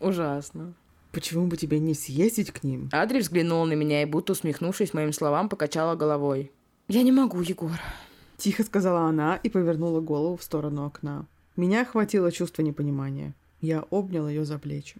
Ужасно. 0.00 0.74
Почему 1.12 1.46
бы 1.46 1.56
тебе 1.56 1.78
не 1.78 1.94
съездить 1.94 2.50
к 2.50 2.62
ним? 2.62 2.88
Адри 2.92 3.20
взглянула 3.20 3.64
на 3.64 3.72
меня 3.74 4.02
и, 4.02 4.06
будто 4.06 4.32
усмехнувшись 4.32 4.94
моим 4.94 5.12
словам, 5.12 5.48
покачала 5.48 5.94
головой. 5.94 6.52
«Я 6.86 7.02
не 7.02 7.12
могу, 7.12 7.40
Егор». 7.40 7.78
Тихо 8.36 8.62
сказала 8.62 9.00
она 9.02 9.36
и 9.42 9.48
повернула 9.48 10.00
голову 10.00 10.36
в 10.36 10.42
сторону 10.42 10.86
окна. 10.86 11.26
Меня 11.56 11.82
охватило 11.82 12.30
чувство 12.30 12.62
непонимания. 12.62 13.34
Я 13.60 13.84
обнял 13.90 14.28
ее 14.28 14.44
за 14.44 14.58
плечи. 14.58 14.96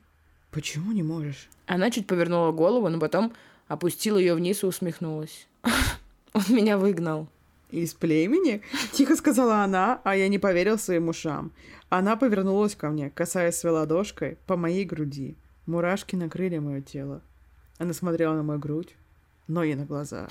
«Почему 0.51 0.93
не 0.93 1.03
можешь?» 1.03 1.49
Она 1.67 1.91
чуть 1.91 2.07
повернула 2.07 2.53
голову, 2.53 2.89
но 2.89 2.99
потом 2.99 3.33
опустила 3.69 4.19
ее 4.19 4.35
вниз 4.35 4.63
и 4.63 4.67
усмехнулась. 4.67 5.47
Он 6.33 6.43
меня 6.49 6.79
выгнал. 6.79 7.29
«Из 7.71 7.93
племени?»— 7.93 8.63
тихо 8.93 9.15
сказала 9.15 9.63
она, 9.63 10.01
а 10.03 10.17
я 10.17 10.29
не 10.29 10.39
поверил 10.39 10.79
своим 10.79 11.09
ушам. 11.09 11.53
Она 11.91 12.17
повернулась 12.17 12.75
ко 12.75 12.89
мне, 12.89 13.11
касаясь 13.11 13.57
своей 13.57 13.77
ладошкой 13.77 14.39
по 14.47 14.57
моей 14.57 14.85
груди. 14.85 15.37
Мурашки 15.67 16.17
накрыли 16.17 16.59
мое 16.59 16.81
тело. 16.81 17.21
Она 17.77 17.93
смотрела 17.93 18.35
на 18.35 18.43
мою 18.43 18.59
грудь, 18.59 18.97
но 19.49 19.63
и 19.63 19.75
на 19.75 19.85
глаза. 19.85 20.29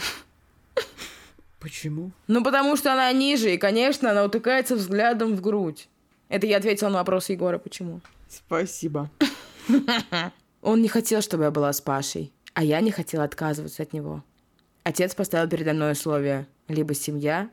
Почему? 1.60 2.12
Ну, 2.28 2.44
потому 2.44 2.76
что 2.76 2.92
она 2.92 3.12
ниже, 3.12 3.54
и, 3.54 3.58
конечно, 3.58 4.10
она 4.12 4.24
утыкается 4.24 4.76
взглядом 4.76 5.36
в 5.36 5.42
грудь. 5.42 5.88
Это 6.30 6.48
я 6.48 6.58
ответила 6.58 6.90
на 6.90 6.98
вопрос 6.98 7.30
Егора, 7.30 7.60
почему. 7.60 8.02
Спасибо. 8.30 9.10
Он 10.62 10.82
не 10.82 10.88
хотел, 10.88 11.22
чтобы 11.22 11.44
я 11.44 11.52
была 11.52 11.72
с 11.72 11.82
Пашей, 11.82 12.34
а 12.54 12.64
я 12.64 12.82
не 12.82 12.92
хотела 12.92 13.24
отказываться 13.24 13.84
от 13.84 13.94
него. 13.94 14.24
Отец 14.84 15.14
поставил 15.16 15.50
передо 15.50 15.74
мной 15.74 15.94
условия. 15.94 16.48
Либо 16.68 16.94
семья, 16.94 17.50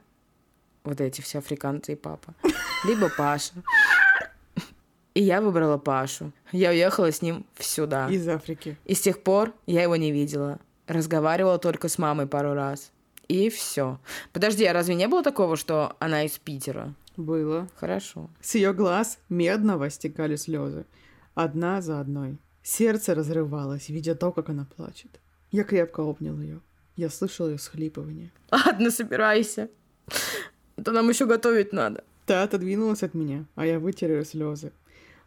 вот 0.85 1.01
эти 1.01 1.21
все 1.21 1.39
африканцы 1.39 1.93
и 1.93 1.97
папа, 1.97 2.35
либо 2.87 3.09
Паша. 3.09 3.55
И 5.15 5.23
я 5.23 5.41
выбрала 5.41 5.79
Пашу. 5.79 6.33
Я 6.51 6.71
уехала 6.71 7.13
с 7.13 7.23
ним 7.23 7.47
сюда. 7.59 8.09
Из 8.11 8.27
Африки. 8.29 8.77
И 8.85 8.95
с 8.95 9.01
тех 9.01 9.23
пор 9.23 9.53
я 9.67 9.83
его 9.83 9.95
не 9.95 10.11
видела. 10.11 10.59
Разговаривала 10.89 11.59
только 11.59 11.89
с 11.89 11.99
мамой 11.99 12.27
пару 12.27 12.55
раз. 12.55 12.91
И 13.29 13.49
все. 13.49 13.99
Подожди, 14.33 14.65
а 14.65 14.73
разве 14.73 14.97
не 14.97 15.07
было 15.07 15.23
такого, 15.23 15.57
что 15.57 15.97
она 16.01 16.25
из 16.25 16.33
Питера? 16.39 16.93
Было. 17.17 17.69
Хорошо. 17.77 18.31
С 18.41 18.55
ее 18.55 18.73
глаз 18.73 19.19
медного 19.29 19.91
стекали 19.91 20.37
слезы. 20.37 20.85
Одна 21.35 21.81
за 21.81 22.01
одной. 22.01 22.39
Сердце 22.63 23.15
разрывалось, 23.15 23.89
видя 23.89 24.15
то, 24.15 24.33
как 24.33 24.49
она 24.49 24.67
плачет. 24.77 25.21
Я 25.51 25.65
крепко 25.65 26.01
обнял 26.01 26.41
ее. 26.41 26.61
Я 26.97 27.11
слышал 27.11 27.49
ее 27.49 27.59
схлипывание. 27.59 28.33
Ладно, 28.51 28.91
собирайся. 28.91 29.69
А 30.77 30.83
то 30.83 30.93
нам 30.93 31.09
еще 31.09 31.27
готовить 31.27 31.73
надо. 31.73 32.05
Та 32.27 32.43
отодвинулась 32.43 33.03
от 33.03 33.15
меня, 33.15 33.45
а 33.55 33.67
я 33.67 33.79
вытер 33.79 34.11
ее 34.11 34.25
слезы. 34.25 34.73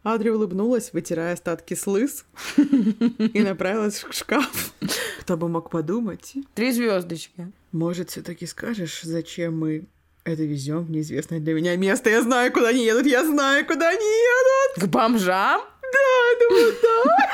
Адри 0.04 0.30
улыбнулась, 0.30 0.94
вытирая 0.94 1.34
остатки 1.34 1.74
слыз, 1.74 2.26
и 2.58 3.42
направилась 3.42 4.04
в 4.04 4.14
шкаф. 4.14 4.74
Кто 5.22 5.38
бы 5.38 5.50
мог 5.50 5.70
подумать? 5.70 6.36
Три 6.56 6.72
звездочки. 6.72 7.52
Может, 7.72 8.10
все-таки 8.10 8.46
скажешь, 8.46 9.02
зачем 9.04 9.60
мы 9.60 9.86
это 10.28 10.44
везем 10.44 10.84
в 10.84 10.92
неизвестное 10.92 11.40
для 11.40 11.54
меня 11.54 11.76
место? 11.76 12.10
Я 12.10 12.22
знаю, 12.22 12.52
куда 12.52 12.70
они 12.70 12.86
едут, 12.86 13.06
я 13.06 13.26
знаю, 13.26 13.66
куда 13.66 13.90
они 13.90 14.06
едут. 14.06 14.84
К 14.84 14.88
бомжам? 14.88 15.62
Да, 15.82 16.48
думаю, 16.48 16.74
да. 16.82 17.28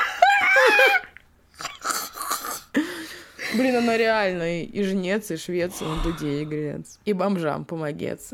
Блин, 3.54 3.76
она 3.76 3.96
реально 3.96 4.62
и, 4.62 4.64
и 4.64 4.82
жнец, 4.82 5.30
и 5.30 5.36
швец, 5.36 5.80
и 5.80 5.84
на 5.84 6.02
дуде 6.02 6.42
и 6.42 6.44
грец. 6.44 6.98
И 7.04 7.12
бомжам 7.12 7.64
помогец. 7.64 8.30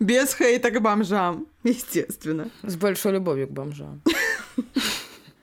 Без 0.00 0.34
хейта 0.34 0.70
к 0.70 0.80
бомжам, 0.80 1.46
естественно. 1.62 2.50
С 2.62 2.74
большой 2.76 3.12
любовью 3.12 3.46
к 3.46 3.50
бомжам. 3.52 4.02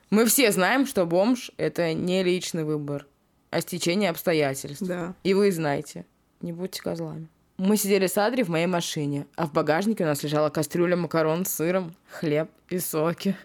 Мы 0.10 0.26
все 0.26 0.52
знаем, 0.52 0.86
что 0.86 1.06
бомж— 1.06 1.52
это 1.58 1.94
не 1.94 2.22
личный 2.22 2.66
выбор, 2.66 3.08
а 3.50 3.62
стечение 3.62 4.10
обстоятельств. 4.10 4.84
Да. 4.86 5.16
И 5.24 5.34
вы 5.34 5.52
знаете, 5.54 6.06
не 6.42 6.52
будьте 6.52 6.82
козлами. 6.82 7.30
Мы 7.64 7.78
сидели 7.78 8.08
с 8.08 8.18
Адри 8.18 8.42
в 8.42 8.50
моей 8.50 8.66
машине, 8.66 9.28
а 9.36 9.46
в 9.46 9.54
багажнике 9.54 10.04
у 10.04 10.08
нас 10.08 10.24
лежала 10.24 10.50
кастрюля 10.50 10.96
макарон 10.96 11.46
с 11.46 11.50
сыром, 11.50 11.94
хлеб 12.10 12.50
и 12.70 12.80
соки. 12.80 13.38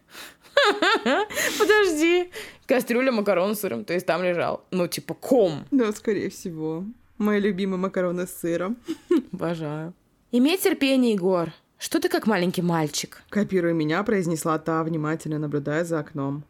Подожди. 1.58 2.30
Кастрюля 2.64 3.12
макарон 3.12 3.54
с 3.54 3.61
сыром, 3.61 3.85
то 3.85 3.92
есть 3.92 4.06
там 4.06 4.25
лежал, 4.25 4.64
ну, 4.70 4.88
типа 4.88 5.12
ком. 5.12 5.66
Да, 5.70 5.92
скорее 5.92 6.30
всего. 6.30 6.85
Мои 7.18 7.40
любимые 7.40 7.78
макароны 7.78 8.26
с 8.26 8.32
сыром. 8.32 8.78
Обожаю. 9.35 9.92
Имей 10.32 10.56
терпение, 10.56 11.12
Егор. 11.12 11.52
Что 11.76 12.00
ты 12.00 12.08
как 12.08 12.26
маленький 12.26 12.62
мальчик? 12.62 13.23
Копируя 13.28 13.75
меня, 13.75 14.02
произнесла 14.02 14.58
та, 14.58 14.82
внимательно 14.82 15.38
наблюдая 15.38 15.85
за 15.85 15.99
окном. 15.99 16.42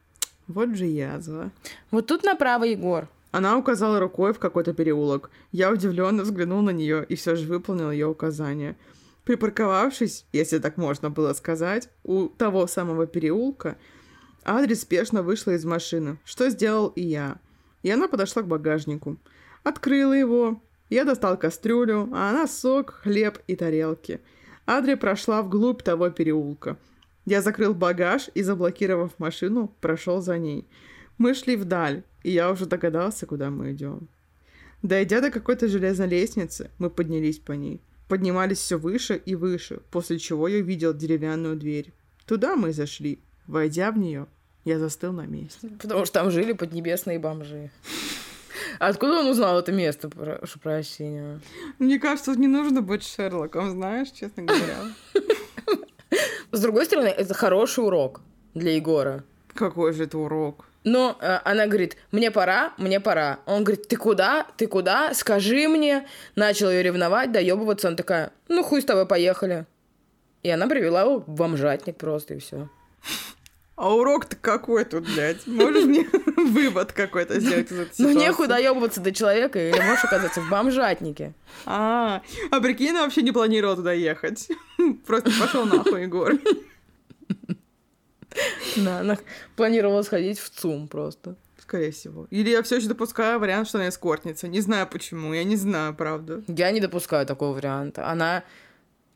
Вот 0.47 0.77
же 0.77 0.85
язва. 0.85 1.51
Вот 1.91 2.07
тут 2.07 2.23
направо, 2.23 2.63
Егор. 2.63 3.09
Она 3.37 3.59
указала 3.59 4.01
рукой 4.01 4.33
в 4.33 4.39
какой-то 4.39 4.73
переулок. 4.73 5.31
Я 5.53 5.71
удивленно 5.71 6.23
взглянул 6.23 6.63
на 6.63 6.71
нее 6.71 7.05
и 7.07 7.17
все 7.17 7.37
же 7.37 7.47
выполнил 7.47 7.91
ее 7.91 8.07
указание. 8.07 8.79
Припарковавшись, 9.25 10.25
если 10.33 10.59
так 10.59 10.79
можно 10.79 11.11
было 11.11 11.35
сказать, 11.35 11.91
у 12.03 12.29
того 12.29 12.67
самого 12.67 13.07
переулка, 13.07 13.77
Адрес 14.43 14.81
спешно 14.81 15.23
вышла 15.23 15.51
из 15.51 15.67
машины, 15.67 16.19
что 16.25 16.49
сделал 16.49 16.89
и 16.97 17.03
я. 17.03 17.37
И 17.83 17.91
она 17.91 18.09
подошла 18.09 18.41
к 18.41 18.47
багажнику. 18.47 19.19
Открыла 19.65 20.15
его. 20.15 20.63
Я 20.89 21.05
достал 21.05 21.37
кастрюлю, 21.37 22.09
а 22.15 22.31
она 22.31 22.47
сок, 22.47 23.01
хлеб 23.03 23.39
и 23.47 23.55
тарелки. 23.55 24.23
Адри 24.65 24.95
прошла 24.95 25.43
вглубь 25.43 25.83
того 25.83 26.09
переулка. 26.09 26.79
Я 27.27 27.43
закрыл 27.43 27.75
багаж 27.75 28.31
и, 28.33 28.43
заблокировав 28.43 29.19
машину, 29.19 29.77
прошел 29.83 30.23
за 30.23 30.39
ней. 30.39 30.67
Мы 31.19 31.35
шли 31.35 31.57
вдаль, 31.57 32.03
и 32.23 32.31
я 32.31 32.51
уже 32.51 32.67
догадался, 32.67 33.27
куда 33.27 33.51
мы 33.51 33.73
идем. 33.73 34.09
Дойдя 34.83 35.21
до 35.21 35.31
какой-то 35.31 35.69
железной 35.69 36.09
лестницы, 36.09 36.71
мы 36.79 36.91
поднялись 36.91 37.39
по 37.39 37.53
ней. 37.53 37.81
Поднимались 38.09 38.59
все 38.59 38.77
выше 38.77 39.17
и 39.17 39.35
выше, 39.35 39.81
после 39.91 40.19
чего 40.19 40.47
я 40.47 40.59
увидел 40.59 40.95
деревянную 40.95 41.57
дверь. 41.57 41.93
Туда 42.27 42.55
мы 42.55 42.73
зашли. 42.73 43.19
Войдя 43.47 43.91
в 43.91 43.99
нее, 43.99 44.27
я 44.65 44.79
застыл 44.79 45.13
на 45.13 45.27
месте. 45.27 45.71
Потому 45.81 46.05
что 46.05 46.21
там 46.21 46.31
жили 46.31 46.53
поднебесные 46.53 47.19
бомжи. 47.19 47.71
Откуда 48.79 49.21
он 49.21 49.29
узнал 49.29 49.59
это 49.59 49.73
место, 49.73 50.09
прошу 50.09 50.59
прощения? 50.59 51.41
Мне 51.79 51.99
кажется, 51.99 52.35
не 52.35 52.47
нужно 52.47 52.83
быть 52.83 53.05
Шерлоком, 53.05 53.71
знаешь, 53.71 54.11
честно 54.11 54.43
говоря. 54.43 54.77
С 56.53 56.61
другой 56.61 56.85
стороны, 56.85 57.09
это 57.09 57.33
хороший 57.35 57.85
урок 57.85 58.21
для 58.55 58.75
Егора. 58.75 59.25
Какой 59.55 59.93
же 59.93 60.05
это 60.05 60.19
урок? 60.19 60.67
Но 60.87 61.19
э, 61.21 61.41
она 61.45 61.67
говорит, 61.67 61.97
мне 62.13 62.31
пора, 62.31 62.73
мне 62.79 63.01
пора. 63.01 63.41
Он 63.45 63.65
говорит, 63.65 63.89
ты 63.89 63.97
куда, 63.97 64.47
ты 64.57 64.69
куда, 64.69 65.15
скажи 65.15 65.67
мне. 65.67 66.07
Начал 66.37 66.71
ее 66.71 66.85
ревновать, 66.85 67.33
доебываться. 67.33 67.89
Она 67.89 67.97
такая, 67.97 68.31
ну 68.47 68.63
хуй 68.63 68.81
с 68.81 68.85
тобой, 68.85 69.05
поехали. 69.05 69.67
И 70.45 70.49
она 70.49 70.69
привела 70.69 71.01
его 71.03 71.19
в 71.19 71.29
бомжатник 71.29 71.97
просто, 71.97 72.35
и 72.35 72.39
все. 72.39 72.69
А 73.75 73.93
урок-то 73.93 74.37
какой 74.37 74.85
тут, 74.85 75.13
блядь? 75.13 75.45
Можешь 75.49 75.87
мне 75.87 76.09
вывод 76.37 76.93
какой-то 76.93 77.41
сделать 77.41 77.73
из 77.73 77.81
этой 77.81 77.93
Ну, 77.99 78.13
нехуй 78.13 78.47
доебываться 78.47 79.01
до 79.01 79.11
человека, 79.11 79.59
или 79.59 79.81
можешь 79.81 80.05
оказаться 80.05 80.41
в 80.41 80.49
бомжатнике. 80.49 81.35
А, 81.65 82.23
а 82.53 82.61
прикинь, 82.61 82.91
она 82.91 83.03
вообще 83.03 83.23
не 83.23 83.33
планировала 83.33 83.77
туда 83.77 83.93
ехать. 83.93 84.49
Просто 85.07 85.33
пошел 85.41 85.67
нахуй, 85.67 86.03
Егор. 86.03 86.33
Да, 88.77 89.01
она 89.01 89.19
планировала 89.57 90.03
сходить 90.03 90.39
в 90.39 90.51
ЦУМ 90.51 90.89
просто. 90.89 91.37
Скорее 91.61 91.91
всего. 91.91 92.27
Или 92.31 92.51
я 92.51 92.63
все 92.63 92.77
еще 92.77 92.89
допускаю 92.89 93.41
вариант, 93.41 93.69
что 93.69 93.79
она 93.79 93.89
эскортница. 93.89 94.47
Не 94.47 94.61
знаю 94.61 94.87
почему, 94.87 95.35
я 95.35 95.45
не 95.45 95.57
знаю, 95.57 95.95
правда. 95.95 96.43
Я 96.47 96.71
не 96.71 96.81
допускаю 96.81 97.27
такого 97.27 97.55
варианта. 97.55 98.07
Она 98.09 98.45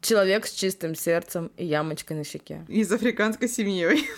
человек 0.00 0.46
с 0.46 0.52
чистым 0.52 0.94
сердцем 0.94 1.52
и 1.56 1.64
ямочкой 1.64 2.16
на 2.16 2.24
щеке. 2.24 2.64
И 2.68 2.82
с 2.82 2.90
африканской 2.90 3.48
семьей. 3.48 4.08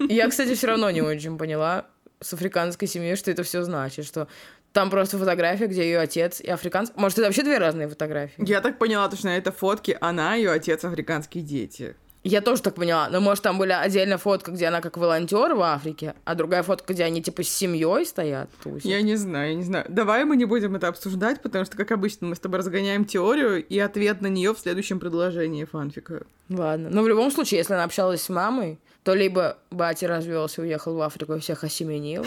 Я, 0.00 0.28
кстати, 0.28 0.54
все 0.54 0.68
равно 0.68 0.90
не 0.90 1.02
очень 1.02 1.38
поняла 1.38 1.86
с 2.20 2.32
африканской 2.32 2.88
семьей, 2.88 3.16
что 3.16 3.30
это 3.30 3.42
все 3.42 3.62
значит, 3.62 4.06
что 4.06 4.26
там 4.72 4.90
просто 4.90 5.18
фотография, 5.18 5.66
где 5.66 5.82
ее 5.82 5.98
отец 5.98 6.40
и 6.40 6.48
африканец. 6.48 6.92
Может, 6.94 7.18
это 7.18 7.28
вообще 7.28 7.42
две 7.42 7.58
разные 7.58 7.88
фотографии? 7.88 8.34
Я 8.38 8.60
так 8.60 8.78
поняла, 8.78 9.10
что 9.10 9.26
на 9.26 9.36
этой 9.36 9.52
фотке 9.52 9.96
она, 10.00 10.34
ее 10.34 10.50
отец, 10.50 10.84
африканские 10.84 11.44
дети. 11.44 11.96
Я 12.28 12.42
тоже 12.42 12.60
так 12.60 12.74
поняла. 12.74 13.08
Но 13.08 13.20
может 13.20 13.42
там 13.42 13.56
была 13.56 13.80
отдельная 13.80 14.18
фотка, 14.18 14.50
где 14.50 14.66
она 14.66 14.82
как 14.82 14.98
волонтер 14.98 15.54
в 15.54 15.62
Африке, 15.62 16.14
а 16.24 16.34
другая 16.34 16.62
фотка, 16.62 16.92
где 16.92 17.04
они 17.04 17.22
типа 17.22 17.42
с 17.42 17.48
семьей 17.48 18.04
стоят. 18.04 18.50
Тусят. 18.62 18.84
Я 18.84 19.00
не 19.00 19.16
знаю, 19.16 19.50
я 19.50 19.54
не 19.54 19.62
знаю. 19.62 19.86
Давай 19.88 20.26
мы 20.26 20.36
не 20.36 20.44
будем 20.44 20.76
это 20.76 20.88
обсуждать, 20.88 21.40
потому 21.40 21.64
что, 21.64 21.78
как 21.78 21.90
обычно, 21.90 22.26
мы 22.26 22.36
с 22.36 22.38
тобой 22.38 22.58
разгоняем 22.58 23.06
теорию 23.06 23.64
и 23.64 23.78
ответ 23.78 24.20
на 24.20 24.26
нее 24.26 24.52
в 24.52 24.58
следующем 24.58 25.00
предложении 25.00 25.64
фанфика. 25.64 26.26
Ладно. 26.50 26.90
Но 26.90 27.02
в 27.02 27.08
любом 27.08 27.30
случае, 27.30 27.58
если 27.58 27.72
она 27.72 27.84
общалась 27.84 28.20
с 28.20 28.28
мамой, 28.28 28.78
то 29.04 29.14
либо 29.14 29.56
батя 29.70 30.06
развелся, 30.06 30.60
уехал 30.60 30.94
в 30.96 31.00
Африку 31.00 31.34
и 31.34 31.38
всех 31.38 31.64
осеменил, 31.64 32.26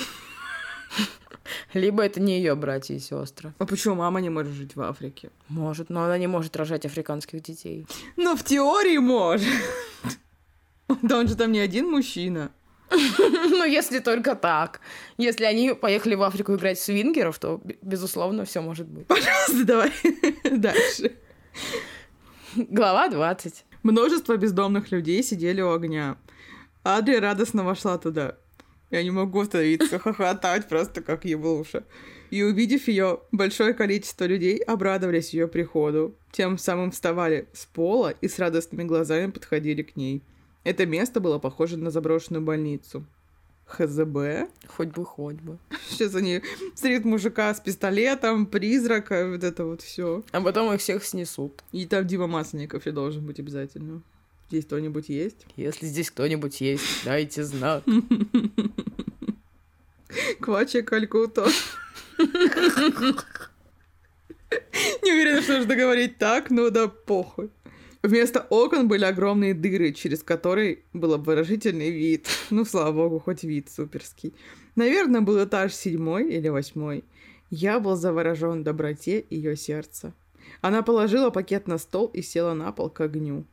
либо 1.74 2.04
это 2.04 2.20
не 2.20 2.38
ее 2.38 2.56
братья 2.56 2.94
и 2.96 3.00
сестры. 3.00 3.54
А 3.58 3.66
почему 3.66 3.96
мама 3.96 4.22
не 4.22 4.30
может 4.30 4.54
жить 4.54 4.76
в 4.76 4.82
Африке? 4.82 5.30
Может, 5.48 5.90
но 5.90 6.04
она 6.04 6.18
не 6.18 6.28
может 6.28 6.56
рожать 6.56 6.86
африканских 6.86 7.42
детей. 7.42 7.88
Ну, 8.18 8.36
в 8.36 8.44
теории 8.44 8.98
может. 8.98 9.48
Да 11.02 11.18
он 11.20 11.28
же 11.28 11.36
там 11.36 11.52
не 11.52 11.60
один 11.60 11.90
мужчина. 11.90 12.52
Ну, 12.92 13.64
если 13.64 14.00
только 14.00 14.36
так. 14.36 14.82
Если 15.18 15.46
они 15.46 15.74
поехали 15.74 16.16
в 16.16 16.24
Африку 16.24 16.56
играть 16.56 16.80
свингеров, 16.80 17.40
то, 17.40 17.62
безусловно, 17.82 18.44
все 18.44 18.62
может 18.62 18.88
быть. 18.88 19.08
Пожалуйста, 19.08 19.64
давай 19.64 19.92
дальше. 20.58 21.16
Глава 22.56 23.08
20. 23.08 23.66
Множество 23.84 24.36
бездомных 24.36 24.92
людей 24.92 25.24
сидели 25.24 25.62
у 25.62 25.72
огня. 25.72 26.18
Адри 26.84 27.16
радостно 27.16 27.64
вошла 27.64 27.98
туда. 27.98 28.36
Я 28.92 29.04
не 29.04 29.12
могу 29.12 29.40
остановиться, 29.40 30.00
хохотать 30.00 30.68
просто 30.68 31.02
как 31.02 31.26
еблуша. 31.26 31.84
И 32.30 32.44
увидев 32.44 32.88
ее, 32.88 33.20
большое 33.32 33.74
количество 33.74 34.26
людей 34.26 34.58
обрадовались 34.58 35.34
ее 35.34 35.48
приходу. 35.48 36.16
Тем 36.32 36.58
самым 36.58 36.92
вставали 36.92 37.48
с 37.54 37.66
пола 37.66 38.14
и 38.22 38.28
с 38.28 38.38
радостными 38.38 38.84
глазами 38.84 39.32
подходили 39.32 39.82
к 39.82 39.96
ней. 39.96 40.22
Это 40.64 40.86
место 40.86 41.20
было 41.20 41.40
похоже 41.40 41.78
на 41.78 41.90
заброшенную 41.90 42.44
больницу. 42.44 43.06
ХЗБ? 43.66 44.50
Хоть 44.68 44.90
бы, 44.90 45.06
хоть 45.06 45.38
бы. 45.38 45.58
Сейчас 45.90 46.14
они 46.16 46.42
встретят 46.76 47.06
мужика 47.06 47.54
с 47.54 47.60
пистолетом, 47.60 48.46
призрака, 48.46 49.30
вот 49.30 49.44
это 49.44 49.66
вот 49.66 49.82
все. 49.82 50.24
А 50.32 50.42
потом 50.42 50.74
их 50.74 50.82
всех 50.82 51.04
снесут. 51.04 51.64
И 51.72 51.86
там 51.86 52.06
Дима 52.06 52.28
Масленников 52.28 52.86
и 52.86 52.92
должен 52.92 53.26
быть 53.26 53.40
обязательно. 53.40 54.02
Здесь 54.50 54.66
кто-нибудь 54.66 55.08
есть? 55.08 55.46
Если 55.56 55.86
здесь 55.86 56.12
кто-нибудь 56.12 56.60
есть, 56.60 56.84
дайте 57.06 57.44
знак. 57.44 57.84
Квача 60.40 60.82
Калькуто. 60.82 61.48
Не 65.04 65.12
уверена, 65.12 65.42
что 65.42 65.58
нужно 65.58 65.76
говорить 65.76 66.18
так, 66.18 66.50
но 66.50 66.70
да 66.70 66.88
похуй. 66.88 67.50
Вместо 68.04 68.48
окон 68.50 68.88
были 68.88 69.06
огромные 69.06 69.54
дыры, 69.54 69.92
через 69.94 70.24
которые 70.24 70.80
был 70.92 71.14
обворожительный 71.14 71.92
вид. 71.92 72.28
Ну, 72.50 72.66
слава 72.66 72.92
богу, 72.92 73.20
хоть 73.20 73.44
вид 73.44 73.70
суперский. 73.70 74.34
Наверное, 74.76 75.22
был 75.22 75.44
этаж 75.44 75.74
седьмой 75.74 76.32
или 76.32 76.50
восьмой. 76.50 77.04
Я 77.50 77.80
был 77.80 77.96
заворожен 77.96 78.64
доброте 78.64 79.26
ее 79.30 79.56
сердца. 79.56 80.14
Она 80.62 80.82
положила 80.82 81.30
пакет 81.30 81.68
на 81.68 81.78
стол 81.78 82.08
и 82.08 82.22
села 82.22 82.54
на 82.54 82.72
пол 82.72 82.90
к 82.90 83.02
огню. 83.02 83.46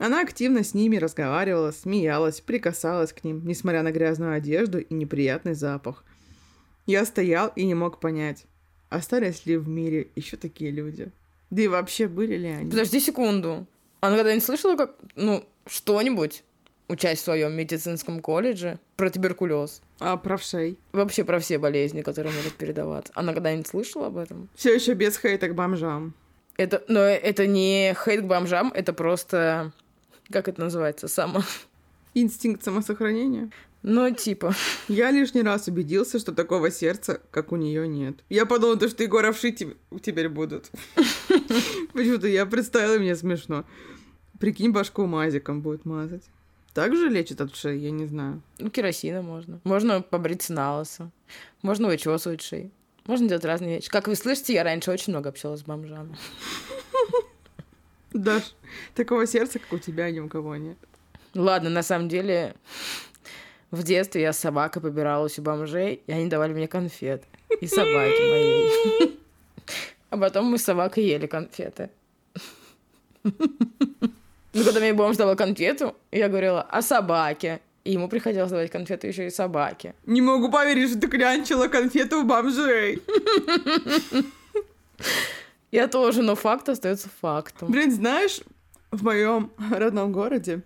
Она 0.00 0.22
активно 0.22 0.64
с 0.64 0.72
ними 0.72 0.96
разговаривала, 0.96 1.72
смеялась, 1.72 2.40
прикасалась 2.40 3.12
к 3.12 3.22
ним, 3.22 3.42
несмотря 3.44 3.82
на 3.82 3.92
грязную 3.92 4.32
одежду 4.34 4.78
и 4.78 4.94
неприятный 4.94 5.52
запах. 5.52 6.04
Я 6.86 7.04
стоял 7.04 7.52
и 7.54 7.66
не 7.66 7.74
мог 7.74 8.00
понять, 8.00 8.46
остались 8.88 9.44
ли 9.44 9.58
в 9.58 9.68
мире 9.68 10.08
еще 10.16 10.38
такие 10.38 10.70
люди. 10.70 11.10
Да 11.50 11.60
и 11.60 11.68
вообще 11.68 12.08
были 12.08 12.36
ли 12.36 12.48
они? 12.48 12.70
Подожди 12.70 12.98
секунду. 12.98 13.66
Она 14.00 14.16
когда-нибудь 14.16 14.44
слышала, 14.44 14.74
как, 14.74 14.94
ну, 15.16 15.44
что-нибудь, 15.66 16.44
учась 16.88 17.18
в 17.18 17.24
своем 17.24 17.52
медицинском 17.52 18.20
колледже, 18.20 18.78
про 18.96 19.10
туберкулез? 19.10 19.82
А 19.98 20.16
про 20.16 20.38
вшей? 20.38 20.78
Вообще 20.92 21.24
про 21.24 21.40
все 21.40 21.58
болезни, 21.58 22.00
которые 22.00 22.32
могут 22.34 22.54
передаваться. 22.54 23.12
Она 23.14 23.34
когда-нибудь 23.34 23.66
слышала 23.66 24.06
об 24.06 24.16
этом? 24.16 24.48
Все 24.54 24.74
еще 24.74 24.94
без 24.94 25.18
хейта 25.18 25.48
к 25.48 25.54
бомжам. 25.54 26.14
Это, 26.56 26.82
но 26.88 27.00
это 27.00 27.46
не 27.46 27.94
хейт 28.02 28.22
к 28.22 28.26
бомжам, 28.26 28.72
это 28.74 28.94
просто, 28.94 29.72
как 30.32 30.48
это 30.48 30.60
называется, 30.60 31.08
само... 31.08 31.42
Инстинкт 32.12 32.64
самосохранения? 32.64 33.50
Ну, 33.82 34.12
типа. 34.12 34.54
Я 34.88 35.10
лишний 35.10 35.42
раз 35.42 35.68
убедился, 35.68 36.18
что 36.18 36.32
такого 36.32 36.70
сердца, 36.70 37.20
как 37.30 37.52
у 37.52 37.56
нее 37.56 37.88
нет. 37.88 38.16
Я 38.28 38.46
подумала, 38.46 38.88
что 38.88 39.02
Егор 39.02 39.24
овши 39.24 39.52
теперь 39.52 40.28
будут. 40.28 40.70
Почему-то 41.92 42.26
я 42.26 42.46
представила, 42.46 42.98
мне 42.98 43.16
смешно. 43.16 43.64
Прикинь, 44.38 44.72
башку 44.72 45.06
мазиком 45.06 45.62
будет 45.62 45.84
мазать. 45.84 46.24
Так 46.74 46.94
же 46.94 47.08
лечит 47.08 47.40
от 47.40 47.54
шеи, 47.56 47.78
я 47.78 47.90
не 47.90 48.06
знаю. 48.06 48.42
Ну, 48.58 48.70
керосина 48.70 49.22
можно. 49.22 49.60
Можно 49.64 50.02
побриться 50.02 50.52
на 50.52 50.78
лысо. 50.78 51.10
Можно 51.62 51.88
вычесывать 51.88 52.42
шеи. 52.42 52.70
Можно 53.06 53.28
делать 53.28 53.44
разные 53.44 53.76
вещи. 53.76 53.88
Как 53.88 54.08
вы 54.08 54.14
слышите, 54.14 54.54
я 54.54 54.62
раньше 54.62 54.90
очень 54.90 55.12
много 55.12 55.30
общалась 55.30 55.60
с 55.60 55.64
бомжами. 55.64 56.16
Даш, 58.12 58.54
такого 58.94 59.26
сердца, 59.26 59.58
как 59.58 59.72
у 59.72 59.78
тебя, 59.78 60.10
ни 60.10 60.20
у 60.20 60.28
кого 60.28 60.56
нет. 60.56 60.76
Ладно, 61.34 61.70
на 61.70 61.82
самом 61.82 62.08
деле, 62.08 62.54
в 63.70 63.82
детстве 63.84 64.22
я 64.22 64.32
с 64.32 64.38
собакой 64.38 64.82
побиралась 64.82 65.38
у 65.38 65.42
бомжей, 65.42 66.02
и 66.06 66.12
они 66.12 66.26
давали 66.26 66.52
мне 66.52 66.66
конфеты. 66.66 67.26
И 67.60 67.66
собаки 67.66 68.30
моей. 68.30 69.20
А 70.10 70.16
потом 70.16 70.46
мы 70.46 70.58
с 70.58 70.64
собакой 70.64 71.04
ели 71.04 71.26
конфеты. 71.26 71.90
Ну, 73.22 74.64
когда 74.64 74.80
мне 74.80 74.92
бомж 74.92 75.16
давал 75.16 75.36
конфету, 75.36 75.94
я 76.10 76.28
говорила 76.28 76.62
о 76.62 76.82
собаке. 76.82 77.60
И 77.84 77.92
ему 77.92 78.08
приходилось 78.08 78.50
давать 78.50 78.70
конфету 78.70 79.06
еще 79.06 79.26
и 79.26 79.30
собаке. 79.30 79.94
Не 80.04 80.20
могу 80.20 80.50
поверить, 80.50 80.90
что 80.90 81.00
ты 81.00 81.06
клянчила 81.06 81.68
конфету 81.68 82.20
у 82.20 82.24
бомжей. 82.24 83.00
Я 85.70 85.88
тоже, 85.88 86.22
но 86.22 86.34
факт 86.34 86.68
остается 86.68 87.08
фактом. 87.20 87.70
Блин, 87.70 87.92
знаешь, 87.92 88.40
в 88.90 89.02
моем 89.04 89.52
родном 89.70 90.12
городе 90.12 90.62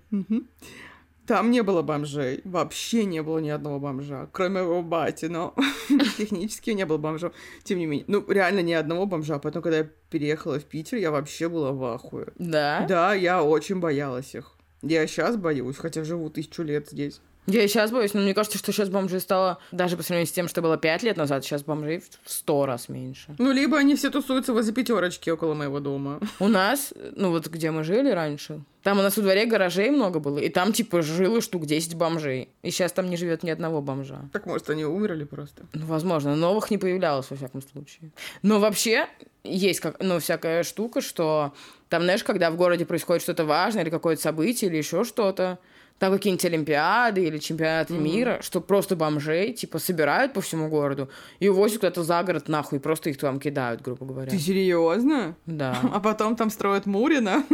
там 1.27 1.51
не 1.51 1.63
было 1.63 1.83
бомжей. 1.83 2.41
Вообще 2.45 3.05
не 3.05 3.23
было 3.23 3.39
ни 3.39 3.49
одного 3.49 3.81
бомжа, 3.81 4.29
кроме 4.33 4.61
его 4.61 4.83
бати, 4.83 5.27
но 5.27 5.55
технически 6.19 6.71
не 6.71 6.85
было 6.85 6.99
бомжа. 6.99 7.33
Тем 7.63 7.79
не 7.79 7.87
менее, 7.87 8.05
ну, 8.09 8.25
реально 8.29 8.61
ни 8.61 8.73
одного 8.73 9.07
бомжа. 9.07 9.39
Потом, 9.39 9.63
когда 9.63 9.79
я 9.79 9.89
переехала 10.11 10.59
в 10.59 10.65
Питер, 10.65 10.99
я 10.99 11.11
вообще 11.11 11.49
была 11.49 11.73
в 11.73 11.83
ахуе. 11.85 12.29
Да? 12.39 12.85
Да, 12.89 13.15
я 13.15 13.43
очень 13.43 13.81
боялась 13.81 14.35
их. 14.35 14.55
Я 14.83 15.07
сейчас 15.07 15.37
боюсь, 15.37 15.77
хотя 15.77 16.05
живу 16.05 16.29
тысячу 16.29 16.63
лет 16.63 16.91
здесь. 16.91 17.21
Я 17.47 17.63
и 17.63 17.69
сейчас 17.69 17.91
боюсь, 17.91 18.15
но 18.15 18.23
мне 18.23 18.33
кажется, 18.35 18.59
что 18.59 18.73
сейчас 18.73 18.89
бомжей 18.89 19.21
стало, 19.21 19.59
даже 19.71 19.97
по 19.97 20.03
сравнению 20.03 20.29
с 20.29 20.33
тем, 20.33 20.49
что 20.49 20.63
было 20.63 20.79
пять 20.79 21.03
лет 21.03 21.17
назад, 21.17 21.45
сейчас 21.45 21.63
бомжей 21.63 22.03
в 22.23 22.31
сто 22.31 22.65
раз 22.65 22.89
меньше. 22.89 23.35
Ну, 23.39 23.53
либо 23.53 23.79
они 23.79 23.97
все 23.97 24.11
тусуются 24.11 24.53
возле 24.53 24.73
пятерочки 24.73 25.29
около 25.29 25.55
моего 25.55 25.81
дома. 25.81 26.21
У 26.39 26.49
нас, 26.49 26.95
ну 27.17 27.31
вот 27.31 27.47
где 27.49 27.71
мы 27.71 27.85
жили 27.85 28.11
раньше, 28.11 28.63
там 28.83 28.99
у 28.99 29.03
нас 29.03 29.17
во 29.17 29.23
дворе 29.23 29.47
гаражей 29.47 29.91
много 29.91 30.21
было, 30.21 30.39
и 30.39 30.49
там 30.49 30.73
типа 30.73 31.03
жило 31.03 31.41
штук 31.41 31.67
10 31.67 31.95
бомжей. 31.97 32.51
И 32.63 32.71
сейчас 32.71 32.93
там 32.93 33.09
не 33.09 33.17
живет 33.17 33.43
ни 33.43 33.51
одного 33.51 33.81
бомжа. 33.81 34.29
Так, 34.33 34.47
может, 34.47 34.69
они 34.71 34.85
умерли 34.85 35.25
просто. 35.25 35.65
Ну, 35.73 35.87
возможно, 35.87 36.37
новых 36.37 36.71
не 36.71 36.79
появлялось, 36.79 37.31
во 37.31 37.37
всяком 37.37 37.63
случае. 37.63 38.11
Но 38.43 38.61
вообще 38.61 39.07
есть 39.43 39.81
как, 39.81 40.03
ну, 40.03 40.19
всякая 40.19 40.63
штука, 40.65 41.01
что 41.01 41.55
там, 41.89 42.03
знаешь, 42.03 42.25
когда 42.25 42.51
в 42.51 42.57
городе 42.57 42.85
происходит 42.85 43.23
что-то 43.23 43.45
важное, 43.45 43.85
или 43.85 43.91
какое-то 43.91 44.21
событие, 44.21 44.71
или 44.71 44.77
еще 44.77 45.05
что-то, 45.05 45.59
там 45.99 46.13
какие-нибудь 46.13 46.45
олимпиады 46.45 47.25
или 47.25 47.39
чемпионаты 47.39 47.95
мира, 47.95 48.41
что 48.43 48.61
просто 48.61 48.97
бомжей, 48.97 49.53
типа, 49.53 49.79
собирают 49.79 50.33
по 50.33 50.41
всему 50.41 50.69
городу 50.69 51.09
и 51.39 51.49
увозят 51.49 51.79
куда-то 51.79 52.03
за 52.03 52.23
город 52.23 52.49
нахуй, 52.49 52.81
просто 52.81 53.11
их 53.11 53.19
там 53.19 53.39
кидают, 53.39 53.81
грубо 53.81 54.07
говоря. 54.07 54.31
Ты 54.31 54.39
серьезно? 54.39 55.37
Да. 55.47 55.79
А 55.95 56.01
потом 56.01 56.35
там 56.35 56.51
строят 56.51 56.87
Мурина? 56.87 57.45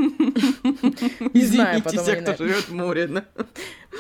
Не 1.34 1.42
знаю, 1.42 1.82
потом 1.82 2.04
те, 2.04 2.16
кто 2.16 2.44
живет 2.44 2.68
в 2.68 2.74
Мурино. 2.74 3.24